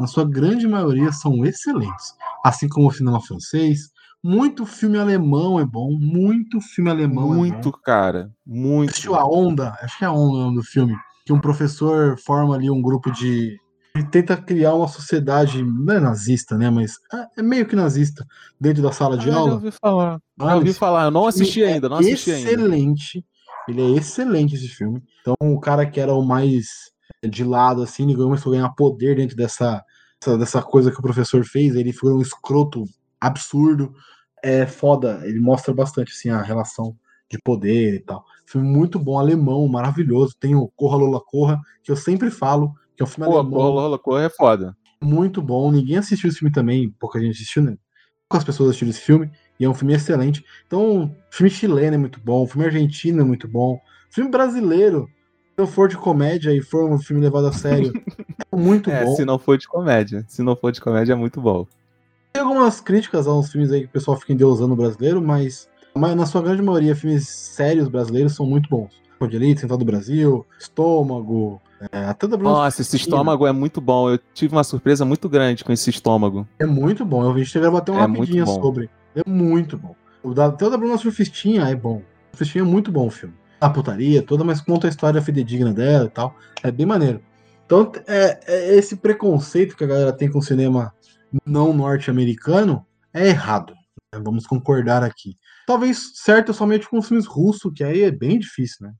na 0.01 0.07
sua 0.07 0.25
grande 0.25 0.67
maioria, 0.69 1.13
são 1.13 1.45
excelentes. 1.45 2.15
Assim 2.45 2.69
como 2.69 2.89
o 2.89 2.93
cinema 2.93 3.21
francês, 3.21 3.91
Muito 4.23 4.67
filme 4.67 4.99
alemão 4.99 5.61
é 5.61 5.65
bom. 5.65 5.91
Muito 5.93 6.61
filme 6.61 6.91
alemão 6.91 7.29
muito, 7.35 7.69
é 7.69 7.73
bom. 7.73 7.79
cara. 7.85 8.33
Muito. 8.45 8.91
Assistiu 8.91 9.15
a 9.15 9.25
Onda? 9.25 9.79
Acho 9.81 9.97
que 9.97 10.05
é 10.05 10.09
a 10.09 10.13
Onda 10.13 10.33
o 10.35 10.39
nome 10.41 10.57
do 10.57 10.63
filme. 10.65 10.97
Que 11.25 11.33
um 11.33 11.41
professor 11.41 12.19
forma 12.19 12.55
ali 12.57 12.69
um 12.69 12.83
grupo 12.83 13.13
de. 13.13 13.57
Ele 13.95 14.05
tenta 14.09 14.37
criar 14.37 14.75
uma 14.75 14.89
sociedade, 14.89 15.63
não 15.63 15.95
é 15.95 16.01
nazista, 16.01 16.59
né? 16.59 16.69
Mas 16.69 16.95
é- 17.13 17.41
é 17.41 17.43
meio 17.43 17.65
que 17.65 17.77
nazista 17.77 18.27
dentro 18.61 18.83
da 18.83 18.91
sala 18.91 19.17
de 19.17 19.31
Ah, 19.31 19.37
aula. 19.37 19.55
ouvi 19.55 19.71
falar. 19.71 20.21
Mano, 20.37 20.51
já 20.51 20.57
ouvi 20.57 20.73
falar. 20.73 21.05
Eu 21.05 21.11
não 21.13 21.27
assisti 21.27 21.63
é 21.63 21.73
ainda, 21.75 21.89
não 21.89 21.99
assisti 21.99 22.31
ainda. 22.33 22.51
Excelente. 22.51 23.25
Ele 23.69 23.83
é 23.83 23.97
excelente 23.99 24.57
esse 24.57 24.67
filme. 24.69 25.01
Então, 25.21 25.35
o 25.41 25.61
cara 25.61 25.87
que 25.87 26.01
era 26.01 26.13
o 26.13 26.25
mais 26.25 26.67
de 27.29 27.45
lado, 27.45 27.83
assim, 27.83 28.03
ele 28.05 28.17
começou 28.17 28.53
a 28.53 28.57
ganhar 28.57 28.71
poder 28.71 29.15
dentro 29.17 29.37
dessa, 29.37 29.81
dessa, 30.39 30.62
coisa 30.62 30.91
que 30.91 30.99
o 30.99 31.03
professor 31.03 31.45
fez. 31.45 31.75
Ele 31.75 31.93
foi 31.93 32.12
um 32.12 32.21
escroto 32.21 32.85
absurdo. 33.21 33.95
É 34.43 34.66
foda. 34.66 35.21
Ele 35.25 35.41
mostra 35.41 35.75
bastante, 35.75 36.12
assim, 36.12 36.31
a 36.31 36.43
relação 36.43 36.97
de 37.31 37.39
poder 37.39 37.95
e 37.95 38.01
tal. 38.01 38.25
Filme 38.47 38.66
muito 38.66 38.99
bom, 38.99 39.19
alemão, 39.19 39.66
maravilhoso. 39.69 40.35
Tem 40.39 40.55
o 40.55 40.69
Corra 40.69 40.97
Lola 40.97 41.21
Corra, 41.21 41.61
que 41.83 41.91
eu 41.91 41.97
sempre 41.97 42.31
falo, 42.31 42.73
que 42.97 43.03
é 43.03 43.05
um 43.05 43.09
filme 43.09 43.31
Pô, 43.31 43.39
alemão 43.39 43.59
Corra 43.59 43.71
Lola 43.71 43.99
Corra 43.99 44.23
é 44.23 44.31
foda. 44.31 44.77
muito 45.03 45.43
bom. 45.43 45.71
Ninguém 45.71 45.99
assistiu 45.99 46.29
esse 46.29 46.39
filme 46.39 46.53
também, 46.53 46.91
pouca 46.99 47.21
gente 47.21 47.33
assistiu, 47.33 47.62
né? 47.62 47.77
Poucas 48.29 48.45
pessoas 48.45 48.71
assistiram 48.71 48.91
esse 48.91 49.01
filme, 49.01 49.31
e 49.59 49.64
é 49.64 49.69
um 49.69 49.75
filme 49.75 49.95
excelente. 49.95 50.45
Então, 50.66 51.14
filme 51.31 51.51
chileno 51.51 51.95
é 51.95 51.99
muito 51.99 52.21
bom, 52.21 52.47
filme 52.47 52.66
argentino 52.66 53.23
é 53.23 53.25
muito 53.25 53.49
bom, 53.49 53.81
filme 54.11 54.31
brasileiro, 54.31 55.09
se 55.59 55.63
eu 55.63 55.67
for 55.67 55.89
de 55.89 55.97
comédia 55.97 56.55
e 56.55 56.63
for 56.63 56.89
um 56.89 57.01
filme 57.01 57.21
levado 57.21 57.49
a 57.49 57.53
sério, 57.53 57.93
é 58.53 58.57
muito 58.57 58.91
É, 58.91 59.05
bom. 59.05 59.17
se 59.17 59.25
não 59.25 59.41
for 59.41 59.59
de 59.59 59.67
comédia. 59.67 60.25
Se 60.29 60.41
não 60.41 60.55
for 60.55 60.71
de 60.71 60.81
comédia, 60.81 61.15
é 61.15 61.17
muito 61.17 61.41
bom. 61.41 61.67
Tem 62.33 62.45
algumas 62.45 62.81
críticas 62.81 63.27
a 63.27 63.35
uns 63.35 63.51
filmes 63.51 63.73
aí 63.73 63.81
que 63.81 63.87
o 63.87 63.91
pessoal 63.91 64.17
fica 64.17 64.33
endeusando 64.33 64.75
o 64.75 64.77
brasileiro, 64.77 65.21
mas, 65.21 65.69
mas 65.97 66.15
na 66.15 66.27
sua 66.27 66.43
grande 66.43 66.63
maioria, 66.63 66.95
filmes 66.95 67.27
sérios 67.29 67.89
brasileiros 67.89 68.37
são 68.37 68.47
muito 68.47 68.71
bons. 68.71 69.03
O 69.19 69.27
Direito, 69.27 69.61
Central 69.61 69.79
do 69.81 69.85
Brasil, 69.85 70.47
Estômago, 70.61 71.61
é, 71.91 72.05
até 72.05 72.29
da 72.29 72.37
Bruna 72.37 72.53
Nossa, 72.53 72.81
esse 72.83 72.95
estômago 72.95 73.45
é 73.45 73.51
muito 73.51 73.81
bom. 73.81 74.09
Eu 74.11 74.21
tive 74.33 74.55
uma 74.55 74.63
surpresa 74.63 75.05
muito 75.05 75.29
grande 75.29 75.65
com 75.65 75.73
esse 75.73 75.91
estômago. 75.91 76.47
É 76.61 76.67
muito 76.67 77.05
bom. 77.05 77.25
Eu 77.25 77.33
vi 77.35 77.43
gente 77.43 77.59
gravou 77.59 77.79
até 77.79 77.91
um 77.91 77.99
É 78.01 78.07
bom. 78.07 78.63
sobre. 78.63 78.89
É 79.17 79.29
muito 79.29 79.77
bom. 79.77 79.97
O 80.23 80.33
da, 80.33 80.47
até 80.47 80.65
o 80.67 80.71
da 80.71 80.77
Bruna 80.79 80.97
Surfistinha 80.99 81.63
é 81.63 81.75
bom. 81.75 82.01
Surfistinha 82.31 82.63
é 82.63 82.67
muito 82.67 82.93
bom 82.93 83.09
o 83.09 83.11
filme. 83.11 83.35
A 83.61 83.69
putaria 83.69 84.23
toda, 84.23 84.45
mas 84.45 84.61
conta 84.61 84.87
a 84.87 84.91
história 84.91 85.21
fidedigna 85.21 85.73
dela 85.73 86.07
e 86.07 86.11
tal. 86.11 86.35
É 86.63 86.71
bem 86.71 86.87
maneiro. 86.87 87.21
Então, 87.67 87.91
é, 88.07 88.39
é 88.47 88.75
esse 88.77 88.97
preconceito 88.97 89.77
que 89.77 89.85
a 89.85 89.87
galera 89.89 90.13
tem 90.13 90.31
com 90.31 90.39
o 90.39 90.43
cinema 90.43 90.95
não 91.45 91.73
norte-americano 91.73 92.87
é 93.13 93.29
errado. 93.29 93.75
né? 94.15 94.21
Vamos 94.25 94.47
concordar 94.47 95.03
aqui. 95.03 95.37
Talvez 95.67 96.13
certo 96.15 96.55
somente 96.55 96.89
com 96.89 96.99
os 96.99 97.09
filmes 97.09 97.27
russos, 97.27 97.73
que 97.75 97.85
aí 97.85 98.03
é 98.03 98.11
bem 98.11 98.39
difícil, 98.39 98.87
né? 98.87 98.93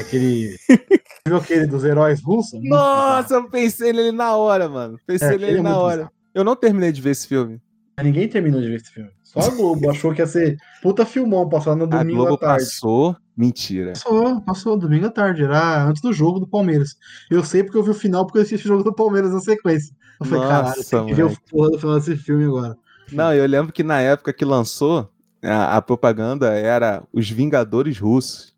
Aquele. 0.00 0.56
Viu 1.26 1.36
aquele 1.36 1.66
dos 1.66 1.84
heróis 1.84 2.22
russos? 2.22 2.58
Nossa, 2.62 3.34
eu 3.34 3.50
pensei 3.50 3.92
nele 3.92 4.12
na 4.12 4.34
hora, 4.36 4.68
mano. 4.68 4.98
Pensei 5.06 5.34
É, 5.34 5.38
nele 5.38 5.58
é 5.58 5.62
na 5.62 5.78
hora. 5.78 6.10
Eu 6.34 6.44
não 6.44 6.56
terminei 6.56 6.92
de 6.92 7.00
ver 7.00 7.10
esse 7.10 7.26
filme. 7.28 7.60
Ninguém 8.02 8.28
terminou 8.28 8.60
de 8.60 8.68
ver 8.68 8.76
esse 8.76 8.90
filme. 8.90 9.10
Só 9.22 9.40
a 9.40 9.48
Globo 9.50 9.90
achou 9.90 10.12
que 10.14 10.20
ia 10.20 10.26
ser 10.26 10.56
puta 10.82 11.04
filmão 11.06 11.48
passar 11.48 11.76
no 11.76 11.84
A 11.84 11.86
domingo 11.86 12.18
Globo 12.26 12.34
à 12.34 12.38
tarde. 12.38 12.64
passou. 12.64 13.16
Mentira. 13.36 13.92
Passou, 13.92 14.40
passou 14.42 14.76
domingo 14.76 15.06
à 15.06 15.10
tarde, 15.10 15.42
era 15.42 15.84
antes 15.84 16.02
do 16.02 16.12
jogo 16.12 16.38
do 16.38 16.46
Palmeiras. 16.46 16.96
Eu 17.30 17.42
sei 17.44 17.62
porque 17.62 17.78
eu 17.78 17.82
vi 17.82 17.90
o 17.90 17.94
final, 17.94 18.26
porque 18.26 18.38
eu 18.38 18.42
assisti 18.42 18.66
o 18.66 18.68
jogo 18.68 18.84
do 18.84 18.94
Palmeiras 18.94 19.32
na 19.32 19.40
sequência. 19.40 19.94
Eu 20.20 20.26
falei, 20.26 20.44
Nossa, 20.44 20.54
caralho, 20.62 20.84
tem 20.84 21.06
que 21.06 21.14
ver 21.14 21.24
o 21.24 21.40
porra 21.50 21.70
do 21.70 21.78
final 21.78 21.98
desse 21.98 22.16
filme 22.16 22.44
agora. 22.44 22.76
Não, 23.10 23.34
eu 23.34 23.46
lembro 23.46 23.72
que 23.72 23.82
na 23.82 24.00
época 24.00 24.32
que 24.32 24.44
lançou, 24.44 25.10
a, 25.42 25.76
a 25.76 25.82
propaganda 25.82 26.50
era 26.52 27.02
os 27.12 27.28
Vingadores 27.30 27.98
Russos. 27.98 28.54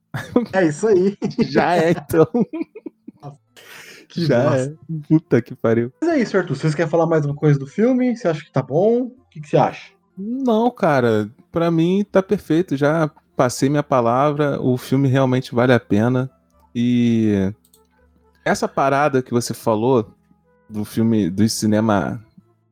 É 0.53 0.67
isso 0.67 0.87
aí. 0.87 1.17
Já 1.49 1.77
é, 1.77 1.91
então. 1.91 2.27
Que 4.07 4.27
Já 4.27 4.45
massa. 4.45 4.79
é. 4.89 5.09
Puta 5.09 5.43
que 5.43 5.57
pariu. 5.57 5.93
Mas 6.01 6.11
é 6.11 6.21
isso, 6.21 6.37
Arthur. 6.37 6.55
Vocês 6.55 6.73
querem 6.73 6.89
falar 6.89 7.05
mais 7.05 7.27
uma 7.27 7.35
coisa 7.35 7.59
do 7.59 7.67
filme? 7.67 8.17
Você 8.17 8.29
acha 8.29 8.45
que 8.45 8.53
tá 8.53 8.63
bom? 8.63 9.07
O 9.07 9.17
que, 9.29 9.41
que 9.41 9.49
você 9.49 9.57
acha? 9.57 9.91
Não, 10.17 10.71
cara, 10.71 11.29
pra 11.51 11.69
mim 11.69 12.07
tá 12.09 12.23
perfeito. 12.23 12.77
Já 12.77 13.11
passei 13.37 13.69
minha 13.69 13.83
palavra. 13.83 14.61
O 14.61 14.77
filme 14.77 15.09
realmente 15.09 15.55
vale 15.55 15.73
a 15.73 15.81
pena. 15.81 16.31
E 16.75 17.53
essa 18.45 18.67
parada 18.69 19.23
que 19.23 19.33
você 19.33 19.55
falou 19.55 20.11
do 20.69 20.85
filme 20.85 21.31
do 21.31 21.49
cinema 21.49 22.23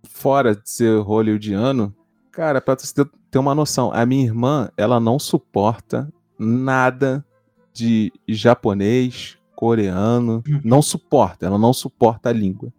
fora 0.04 0.54
de 0.54 0.68
ser 0.68 1.00
hollywoodiano, 1.00 1.94
cara, 2.30 2.60
pra 2.60 2.74
você 2.74 3.04
ter- 3.30 3.38
uma 3.38 3.54
noção, 3.54 3.90
a 3.94 4.04
minha 4.04 4.24
irmã, 4.24 4.68
ela 4.76 5.00
não 5.00 5.18
suporta 5.18 6.12
nada 6.38 7.24
de 7.72 8.12
japonês, 8.28 9.38
coreano, 9.56 10.42
não 10.64 10.82
suporta, 10.82 11.46
ela 11.46 11.56
não 11.58 11.72
suporta 11.72 12.28
a 12.28 12.32
língua. 12.32 12.72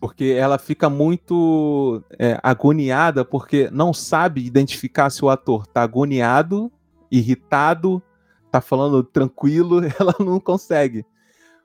Porque 0.00 0.24
ela 0.24 0.58
fica 0.58 0.90
muito 0.90 2.02
é, 2.18 2.38
agoniada 2.42 3.24
porque 3.24 3.70
não 3.72 3.92
sabe 3.92 4.44
identificar 4.44 5.08
se 5.10 5.24
o 5.24 5.30
ator 5.30 5.66
tá 5.66 5.82
agoniado, 5.82 6.70
irritado, 7.10 8.02
tá 8.50 8.60
falando 8.60 9.02
tranquilo, 9.02 9.80
ela 9.98 10.14
não 10.18 10.40
consegue. 10.40 11.04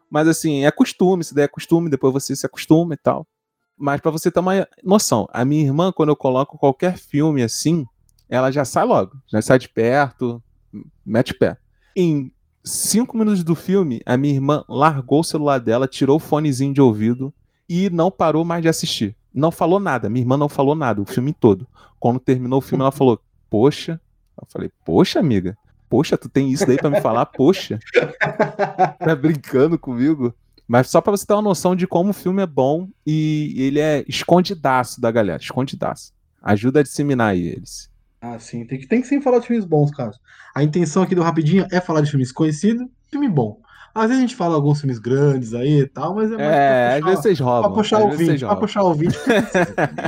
Mas 0.10 0.28
assim, 0.28 0.66
é 0.66 0.72
costume, 0.72 1.22
isso 1.22 1.34
daí 1.34 1.46
é 1.46 1.48
costume, 1.48 1.90
depois 1.90 2.14
você 2.14 2.36
se 2.36 2.46
acostuma 2.46 2.94
e 2.94 2.98
tal. 2.98 3.26
Mas 3.78 4.02
pra 4.02 4.12
você 4.12 4.30
ter 4.30 4.40
uma 4.40 4.68
noção, 4.84 5.28
a 5.32 5.44
minha 5.44 5.64
irmã, 5.64 5.92
quando 5.92 6.10
eu 6.10 6.16
coloco 6.16 6.58
qualquer 6.58 6.98
filme 6.98 7.42
assim, 7.42 7.86
ela 8.30 8.52
já 8.52 8.64
sai 8.64 8.86
logo, 8.86 9.18
já 9.28 9.42
sai 9.42 9.58
de 9.58 9.70
perto, 9.70 10.44
mete 11.06 11.34
pé. 11.34 11.58
Em 11.96 12.32
cinco 12.64 13.18
minutos 13.18 13.44
do 13.44 13.56
filme, 13.56 14.02
a 14.06 14.16
minha 14.18 14.34
irmã 14.34 14.64
largou 14.68 15.22
o 15.22 15.24
celular 15.24 15.60
dela, 15.60 15.88
tirou 15.88 16.18
o 16.18 16.20
fonezinho 16.20 16.74
de 16.74 16.82
ouvido 16.82 17.34
e 17.68 17.90
não 17.90 18.12
parou 18.12 18.46
mais 18.46 18.62
de 18.62 18.70
assistir. 18.70 19.16
Não 19.34 19.50
falou 19.50 19.80
nada, 19.80 20.10
minha 20.10 20.24
irmã 20.24 20.38
não 20.38 20.50
falou 20.50 20.76
nada, 20.76 21.02
o 21.02 21.06
filme 21.06 21.34
todo. 21.34 21.68
Quando 22.00 22.20
terminou 22.20 22.60
o 22.60 22.62
filme, 22.62 22.82
ela 22.82 22.92
falou: 22.92 23.20
Poxa. 23.50 24.00
Eu 24.42 24.48
falei: 24.50 24.72
Poxa, 24.86 25.20
amiga. 25.20 25.58
Poxa, 25.90 26.18
tu 26.18 26.30
tem 26.30 26.50
isso 26.52 26.66
daí 26.66 26.78
pra 26.78 26.90
me 26.90 27.02
falar? 27.02 27.26
Poxa. 27.26 27.78
Tá 29.00 29.16
brincando 29.16 29.78
comigo? 29.78 30.34
Mas 30.68 30.90
só 30.90 31.02
pra 31.02 31.12
você 31.12 31.26
ter 31.26 31.34
uma 31.34 31.42
noção 31.42 31.76
de 31.76 31.86
como 31.86 32.12
o 32.12 32.14
filme 32.14 32.42
é 32.42 32.46
bom 32.46 32.88
e 33.06 33.54
ele 33.58 33.80
é 33.80 34.06
escondidaço 34.08 35.02
da 35.02 35.12
galera, 35.12 35.42
escondidaço. 35.42 36.14
Ajuda 36.42 36.80
a 36.80 36.84
disseminar 36.84 37.32
aí 37.32 37.46
eles. 37.46 37.90
Ah, 38.22 38.40
sim. 38.40 38.66
Tem 38.66 38.80
que, 38.80 38.88
tem 38.88 39.02
que 39.02 39.08
sempre 39.08 39.24
falar 39.24 39.40
de 39.40 39.48
filmes 39.48 39.66
bons, 39.66 39.92
cara. 39.92 40.12
A 40.56 40.64
intenção 40.64 41.04
aqui 41.04 41.14
do 41.14 41.22
Rapidinho 41.24 41.68
é 41.72 41.82
falar 41.82 42.02
de 42.02 42.10
filmes 42.10 42.32
conhecidos, 42.32 42.88
filme 43.10 43.28
bom. 43.28 43.60
Às 43.94 44.04
vezes 44.04 44.18
a 44.20 44.22
gente 44.22 44.36
fala 44.38 44.56
alguns 44.56 44.80
filmes 44.80 44.98
grandes 45.00 45.54
aí 45.54 45.82
e 45.82 45.88
tal, 45.88 46.16
mas 46.16 46.32
é 46.32 46.38
mais 46.38 46.48
É, 46.48 46.94
às 46.94 47.00
pra 47.02 47.10
vezes 47.10 47.24
vocês 47.24 47.38
Pra 47.40 47.46
roubam. 47.48 47.74
puxar 47.74 47.98
às 47.98 48.06
o 48.06 48.18
vídeo, 48.18 48.48
pra 48.48 48.56
puxar 48.56 48.84
o 48.84 48.94
vídeo, 48.94 49.20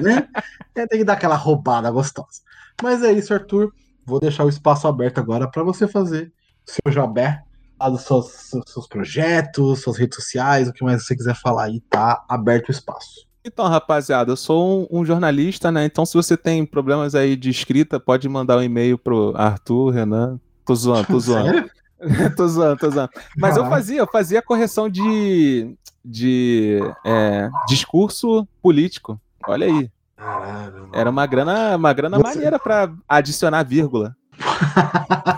né? 0.01 0.27
É, 0.75 0.87
tem 0.87 0.99
que 0.99 1.05
dar 1.05 1.13
aquela 1.13 1.35
roubada 1.35 1.91
gostosa. 1.91 2.39
Mas 2.81 3.03
é 3.03 3.11
isso, 3.11 3.33
Arthur. 3.33 3.73
Vou 4.05 4.19
deixar 4.19 4.43
o 4.45 4.49
espaço 4.49 4.87
aberto 4.87 5.19
agora 5.19 5.49
para 5.49 5.63
você 5.63 5.87
fazer 5.87 6.31
o 6.67 6.71
seu 6.71 6.93
jabé, 6.93 7.43
dos 7.89 8.01
seus, 8.01 8.31
seus, 8.65 8.87
projetos, 8.87 9.81
suas 9.81 9.97
redes 9.97 10.15
sociais, 10.15 10.67
o 10.67 10.73
que 10.73 10.83
mais 10.83 11.05
você 11.05 11.15
quiser 11.15 11.35
falar 11.35 11.65
aí, 11.65 11.81
tá 11.89 12.23
aberto 12.29 12.69
o 12.69 12.71
espaço. 12.71 13.27
Então, 13.45 13.67
rapaziada, 13.67 14.31
eu 14.31 14.37
sou 14.37 14.87
um, 14.89 15.01
um 15.01 15.05
jornalista, 15.05 15.69
né? 15.69 15.83
Então, 15.85 16.05
se 16.05 16.13
você 16.13 16.37
tem 16.37 16.65
problemas 16.65 17.13
aí 17.13 17.35
de 17.35 17.49
escrita, 17.49 17.99
pode 17.99 18.27
mandar 18.29 18.57
um 18.57 18.63
e-mail 18.63 18.97
pro 18.97 19.33
Arthur, 19.35 19.89
Renan. 19.89 20.39
Tô 20.65 20.73
zoando, 20.73 21.07
tô 21.07 21.19
zoando. 21.19 21.49
Sério? 21.49 21.71
tô 22.37 22.47
zoando, 22.47 22.77
tô 22.77 22.89
zoando. 22.89 23.09
Mas 23.37 23.57
eu 23.57 23.65
fazia, 23.65 23.99
eu 23.99 24.07
fazia 24.07 24.41
correção 24.41 24.89
de, 24.89 25.75
de 26.05 26.79
é, 27.05 27.49
discurso 27.67 28.47
político. 28.61 29.19
Olha 29.45 29.67
aí. 29.67 29.91
Caralho. 30.23 30.89
Era 30.93 31.09
uma 31.09 31.25
grana, 31.25 31.75
uma 31.75 31.91
grana 31.93 32.17
Você- 32.17 32.23
maneira 32.23 32.57
pra 32.57 32.89
adicionar 33.09 33.63
vírgula. 33.63 34.15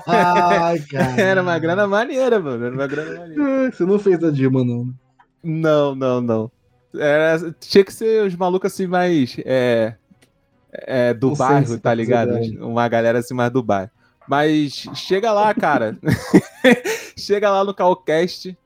Ai. 0.07 0.83
Era 1.17 1.41
uma 1.41 1.57
grana 1.57 1.87
maneira, 1.87 2.39
mano. 2.39 2.65
Era 2.65 2.75
uma 2.75 2.87
grana 2.87 3.19
maneira. 3.19 3.71
Você 3.71 3.83
não 3.85 3.97
fez 3.97 4.23
a 4.23 4.29
Dilma, 4.29 4.63
não. 4.63 4.85
né? 4.85 4.93
Não, 5.43 5.95
não, 5.95 6.21
não. 6.21 6.51
Era, 6.97 7.53
tinha 7.59 7.83
que 7.83 7.91
ser 7.93 8.25
os 8.25 8.35
malucos 8.35 8.71
assim 8.71 8.87
mais. 8.87 9.35
É, 9.43 9.95
é, 10.71 11.13
do 11.13 11.29
Não 11.29 11.35
bairro, 11.35 11.67
se 11.67 11.79
tá 11.79 11.93
ligado? 11.93 12.35
Uma 12.61 12.87
galera 12.87 13.19
assim 13.19 13.33
mais 13.33 13.51
do 13.51 13.63
bairro. 13.63 13.89
Mas 14.27 14.85
chega 14.93 15.31
lá, 15.31 15.53
cara. 15.53 15.97
chega 17.17 17.49
lá 17.51 17.63
no 17.63 17.73
Calcast, 17.73 18.57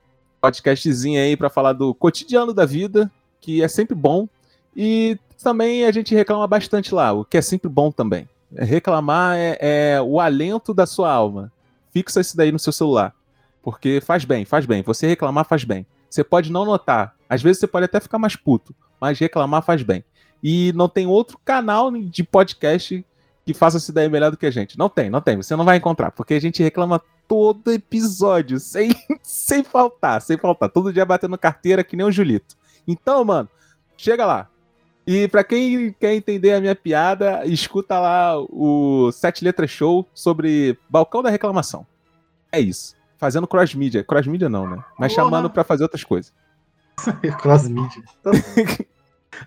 podcastzinho 0.42 1.22
aí 1.22 1.36
pra 1.36 1.50
falar 1.50 1.74
do 1.74 1.94
cotidiano 1.94 2.54
da 2.54 2.66
vida, 2.66 3.12
que 3.42 3.62
é 3.64 3.68
sempre 3.68 3.96
bom. 3.96 4.28
E 4.76 5.18
também 5.42 5.86
a 5.86 5.92
gente 5.92 6.14
reclama 6.14 6.46
bastante 6.48 6.94
lá, 6.94 7.12
o 7.12 7.26
que 7.26 7.38
é 7.38 7.42
sempre 7.42 7.70
bom 7.70 7.92
também. 7.92 8.28
Reclamar 8.56 9.36
é, 9.38 9.58
é 9.60 10.02
o 10.02 10.20
alento 10.20 10.74
da 10.74 10.86
sua 10.86 11.12
alma. 11.12 11.52
Fixa 11.92 12.22
isso 12.22 12.36
daí 12.36 12.52
no 12.52 12.60
seu 12.60 12.74
celular. 12.74 13.14
Porque 13.62 14.02
faz 14.02 14.26
bem, 14.26 14.46
faz 14.46 14.66
bem. 14.66 14.82
Você 14.84 15.08
reclamar 15.08 15.46
faz 15.46 15.64
bem. 15.64 15.86
Você 16.10 16.24
pode 16.24 16.52
não 16.52 16.66
notar. 16.66 17.16
Às 17.30 17.42
vezes 17.42 17.60
você 17.60 17.68
pode 17.68 17.86
até 17.86 18.00
ficar 18.00 18.18
mais 18.18 18.36
puto, 18.36 18.74
mas 19.00 19.20
reclamar 19.20 19.62
faz 19.62 19.84
bem. 19.84 20.04
E 20.42 20.74
não 20.74 20.90
tem 20.90 21.06
outro 21.06 21.38
canal 21.44 21.92
de 21.92 22.24
podcast 22.24 23.06
que 23.46 23.54
faça 23.54 23.78
essa 23.78 23.92
ideia 23.92 24.10
melhor 24.10 24.32
do 24.32 24.38
que 24.38 24.46
a 24.46 24.52
gente. 24.52 24.78
Não 24.78 24.90
tem, 24.90 25.10
não 25.10 25.22
tem. 25.22 25.38
Você 25.38 25.56
não 25.56 25.66
vai 25.66 25.78
encontrar, 25.78 26.12
porque 26.12 26.34
a 26.34 26.42
gente 26.42 26.64
reclama 26.64 27.02
todo 27.28 27.72
episódio, 27.72 28.60
sem, 28.62 28.92
sem 29.22 29.64
faltar, 29.64 30.22
sem 30.22 30.38
faltar. 30.38 30.70
Todo 30.70 30.94
dia 30.94 31.06
batendo 31.06 31.38
carteira 31.38 31.84
que 31.84 31.96
nem 31.96 32.06
o 32.06 32.12
Julito. 32.12 32.56
Então, 32.88 33.24
mano, 33.24 33.50
chega 33.98 34.26
lá. 34.26 34.50
E 35.12 35.28
pra 35.28 35.44
quem 35.44 35.92
quer 36.00 36.14
entender 36.14 36.54
a 36.54 36.62
minha 36.62 36.76
piada, 36.76 37.44
escuta 37.44 38.00
lá 38.00 38.40
o 38.40 39.12
Sete 39.12 39.44
Letras 39.44 39.72
Show 39.72 40.08
sobre 40.14 40.78
Balcão 40.88 41.24
da 41.24 41.32
Reclamação. 41.32 41.84
É 42.52 42.60
isso. 42.60 42.96
Fazendo 43.18 43.48
cross-mídia. 43.48 44.04
Cross-mídia 44.04 44.48
não, 44.50 44.70
né? 44.70 44.84
Mas 45.00 45.12
Porra. 45.12 45.26
chamando 45.26 45.50
pra 45.50 45.64
fazer 45.64 45.82
outras 45.82 46.04
coisas. 46.04 46.32
Cross-mídia. 47.42 48.04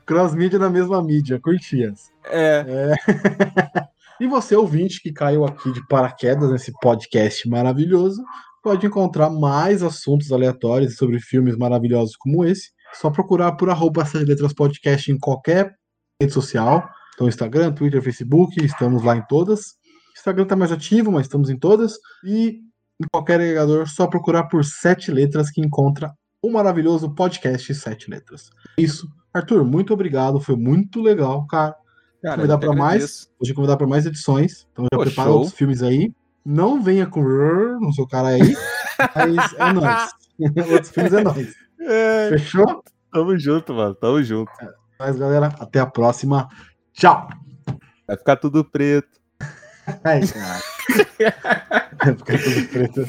Cross-mídia 0.04 0.58
na 0.58 0.68
mesma 0.68 1.00
mídia, 1.00 1.38
curtias. 1.38 2.10
É. 2.24 2.94
E 4.20 4.26
você, 4.26 4.54
ouvinte, 4.54 5.02
que 5.02 5.12
caiu 5.12 5.44
aqui 5.44 5.72
de 5.72 5.84
paraquedas 5.88 6.48
nesse 6.52 6.70
podcast 6.80 7.48
maravilhoso, 7.48 8.22
pode 8.62 8.86
encontrar 8.86 9.28
mais 9.28 9.82
assuntos 9.82 10.30
aleatórios 10.30 10.96
sobre 10.96 11.18
filmes 11.18 11.56
maravilhosos 11.56 12.14
como 12.14 12.44
esse. 12.44 12.70
Só 12.94 13.10
procurar 13.10 13.52
por 13.52 13.70
arroba 13.70 14.04
Letras 14.14 14.52
Podcast 14.52 15.10
em 15.10 15.18
qualquer 15.18 15.74
rede 16.20 16.32
social. 16.32 16.88
Então, 17.14 17.28
Instagram, 17.28 17.72
Twitter, 17.72 18.02
Facebook, 18.02 18.64
estamos 18.64 19.02
lá 19.02 19.16
em 19.16 19.26
todas. 19.26 19.76
Instagram 20.16 20.46
tá 20.46 20.56
mais 20.56 20.72
ativo, 20.72 21.10
mas 21.10 21.22
estamos 21.22 21.50
em 21.50 21.58
todas. 21.58 21.94
E 22.24 22.60
em 23.00 23.06
qualquer 23.10 23.40
agregador, 23.40 23.88
só 23.88 24.06
procurar 24.06 24.44
por 24.44 24.64
Sete 24.64 25.10
Letras 25.10 25.50
que 25.50 25.60
encontra 25.60 26.12
o 26.40 26.50
maravilhoso 26.50 27.14
podcast 27.14 27.74
Sete 27.74 28.10
Letras. 28.10 28.50
É 28.78 28.82
Isso. 28.82 29.08
Arthur, 29.32 29.64
muito 29.64 29.92
obrigado. 29.92 30.40
Foi 30.40 30.56
muito 30.56 31.00
legal, 31.00 31.46
cara. 31.46 31.74
Cara, 32.22 32.36
Convidar 32.36 32.58
pra 32.58 32.72
mais? 32.72 33.28
Hoje 33.40 33.52
convidar 33.52 33.76
para 33.76 33.86
mais 33.86 34.06
edições. 34.06 34.66
Então 34.72 34.84
já 34.84 34.96
Pô, 34.96 35.04
prepara 35.04 35.28
show. 35.28 35.38
outros 35.38 35.56
filmes 35.56 35.82
aí. 35.82 36.12
Não 36.44 36.82
venha 36.82 37.06
com 37.06 37.20
no 37.20 37.92
seu 37.92 38.06
cara 38.06 38.28
aí. 38.28 38.40
mas 39.14 39.52
é 39.54 39.72
nóis. 39.72 40.10
outros 40.72 40.90
filmes 40.90 41.12
é 41.12 41.22
nóis. 41.22 41.54
É, 41.86 42.28
Fechou? 42.30 42.82
tamo 43.12 43.38
junto, 43.38 43.74
mano. 43.74 43.94
Tamo 43.94 44.22
junto. 44.22 44.50
Mas, 44.98 45.16
galera, 45.18 45.46
até 45.58 45.80
a 45.80 45.86
próxima. 45.86 46.48
Tchau. 46.92 47.28
Vai 48.06 48.16
ficar 48.16 48.36
tudo 48.36 48.64
preto. 48.64 49.08
Ai, 50.04 50.20
cara. 50.26 50.62
Vai 52.04 52.14
ficar 52.16 52.38
tudo 52.38 52.68
preto. 52.68 53.06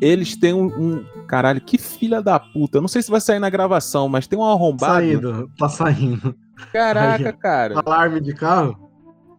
Eles 0.00 0.36
têm 0.36 0.52
um, 0.52 0.66
um- 0.66 1.04
Caralho, 1.26 1.60
que 1.60 1.78
filha 1.78 2.22
da 2.22 2.38
puta. 2.38 2.80
Não 2.80 2.88
sei 2.88 3.02
se 3.02 3.10
vai 3.10 3.20
sair 3.20 3.38
na 3.38 3.50
gravação, 3.50 4.08
mas 4.08 4.26
tem 4.26 4.38
um 4.38 4.44
arrombado. 4.44 4.94
Saindo, 4.94 5.50
tá 5.58 5.68
saindo. 5.68 6.34
Caraca, 6.72 7.28
Aí. 7.28 7.32
cara. 7.32 7.82
Alarme 7.84 8.20
de 8.20 8.34
carro? 8.34 8.90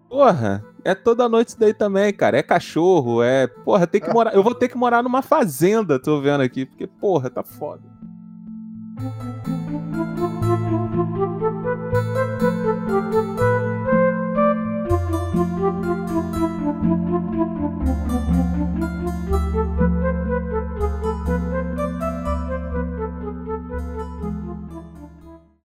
Porra, 0.09 0.63
é 0.83 0.93
toda 0.93 1.27
noite 1.27 1.49
isso 1.49 1.59
daí 1.59 1.73
também, 1.73 2.13
cara. 2.13 2.37
É 2.37 2.43
cachorro, 2.43 3.21
é. 3.23 3.47
Porra, 3.47 3.87
tem 3.87 3.99
que 3.99 4.11
morar. 4.11 4.33
Eu 4.33 4.43
vou 4.43 4.53
ter 4.53 4.69
que 4.69 4.77
morar 4.77 5.01
numa 5.01 5.21
fazenda, 5.21 5.99
tô 5.99 6.21
vendo 6.21 6.41
aqui, 6.41 6.65
porque, 6.65 6.87
porra, 6.87 7.29
tá 7.29 7.43
foda. 7.43 7.83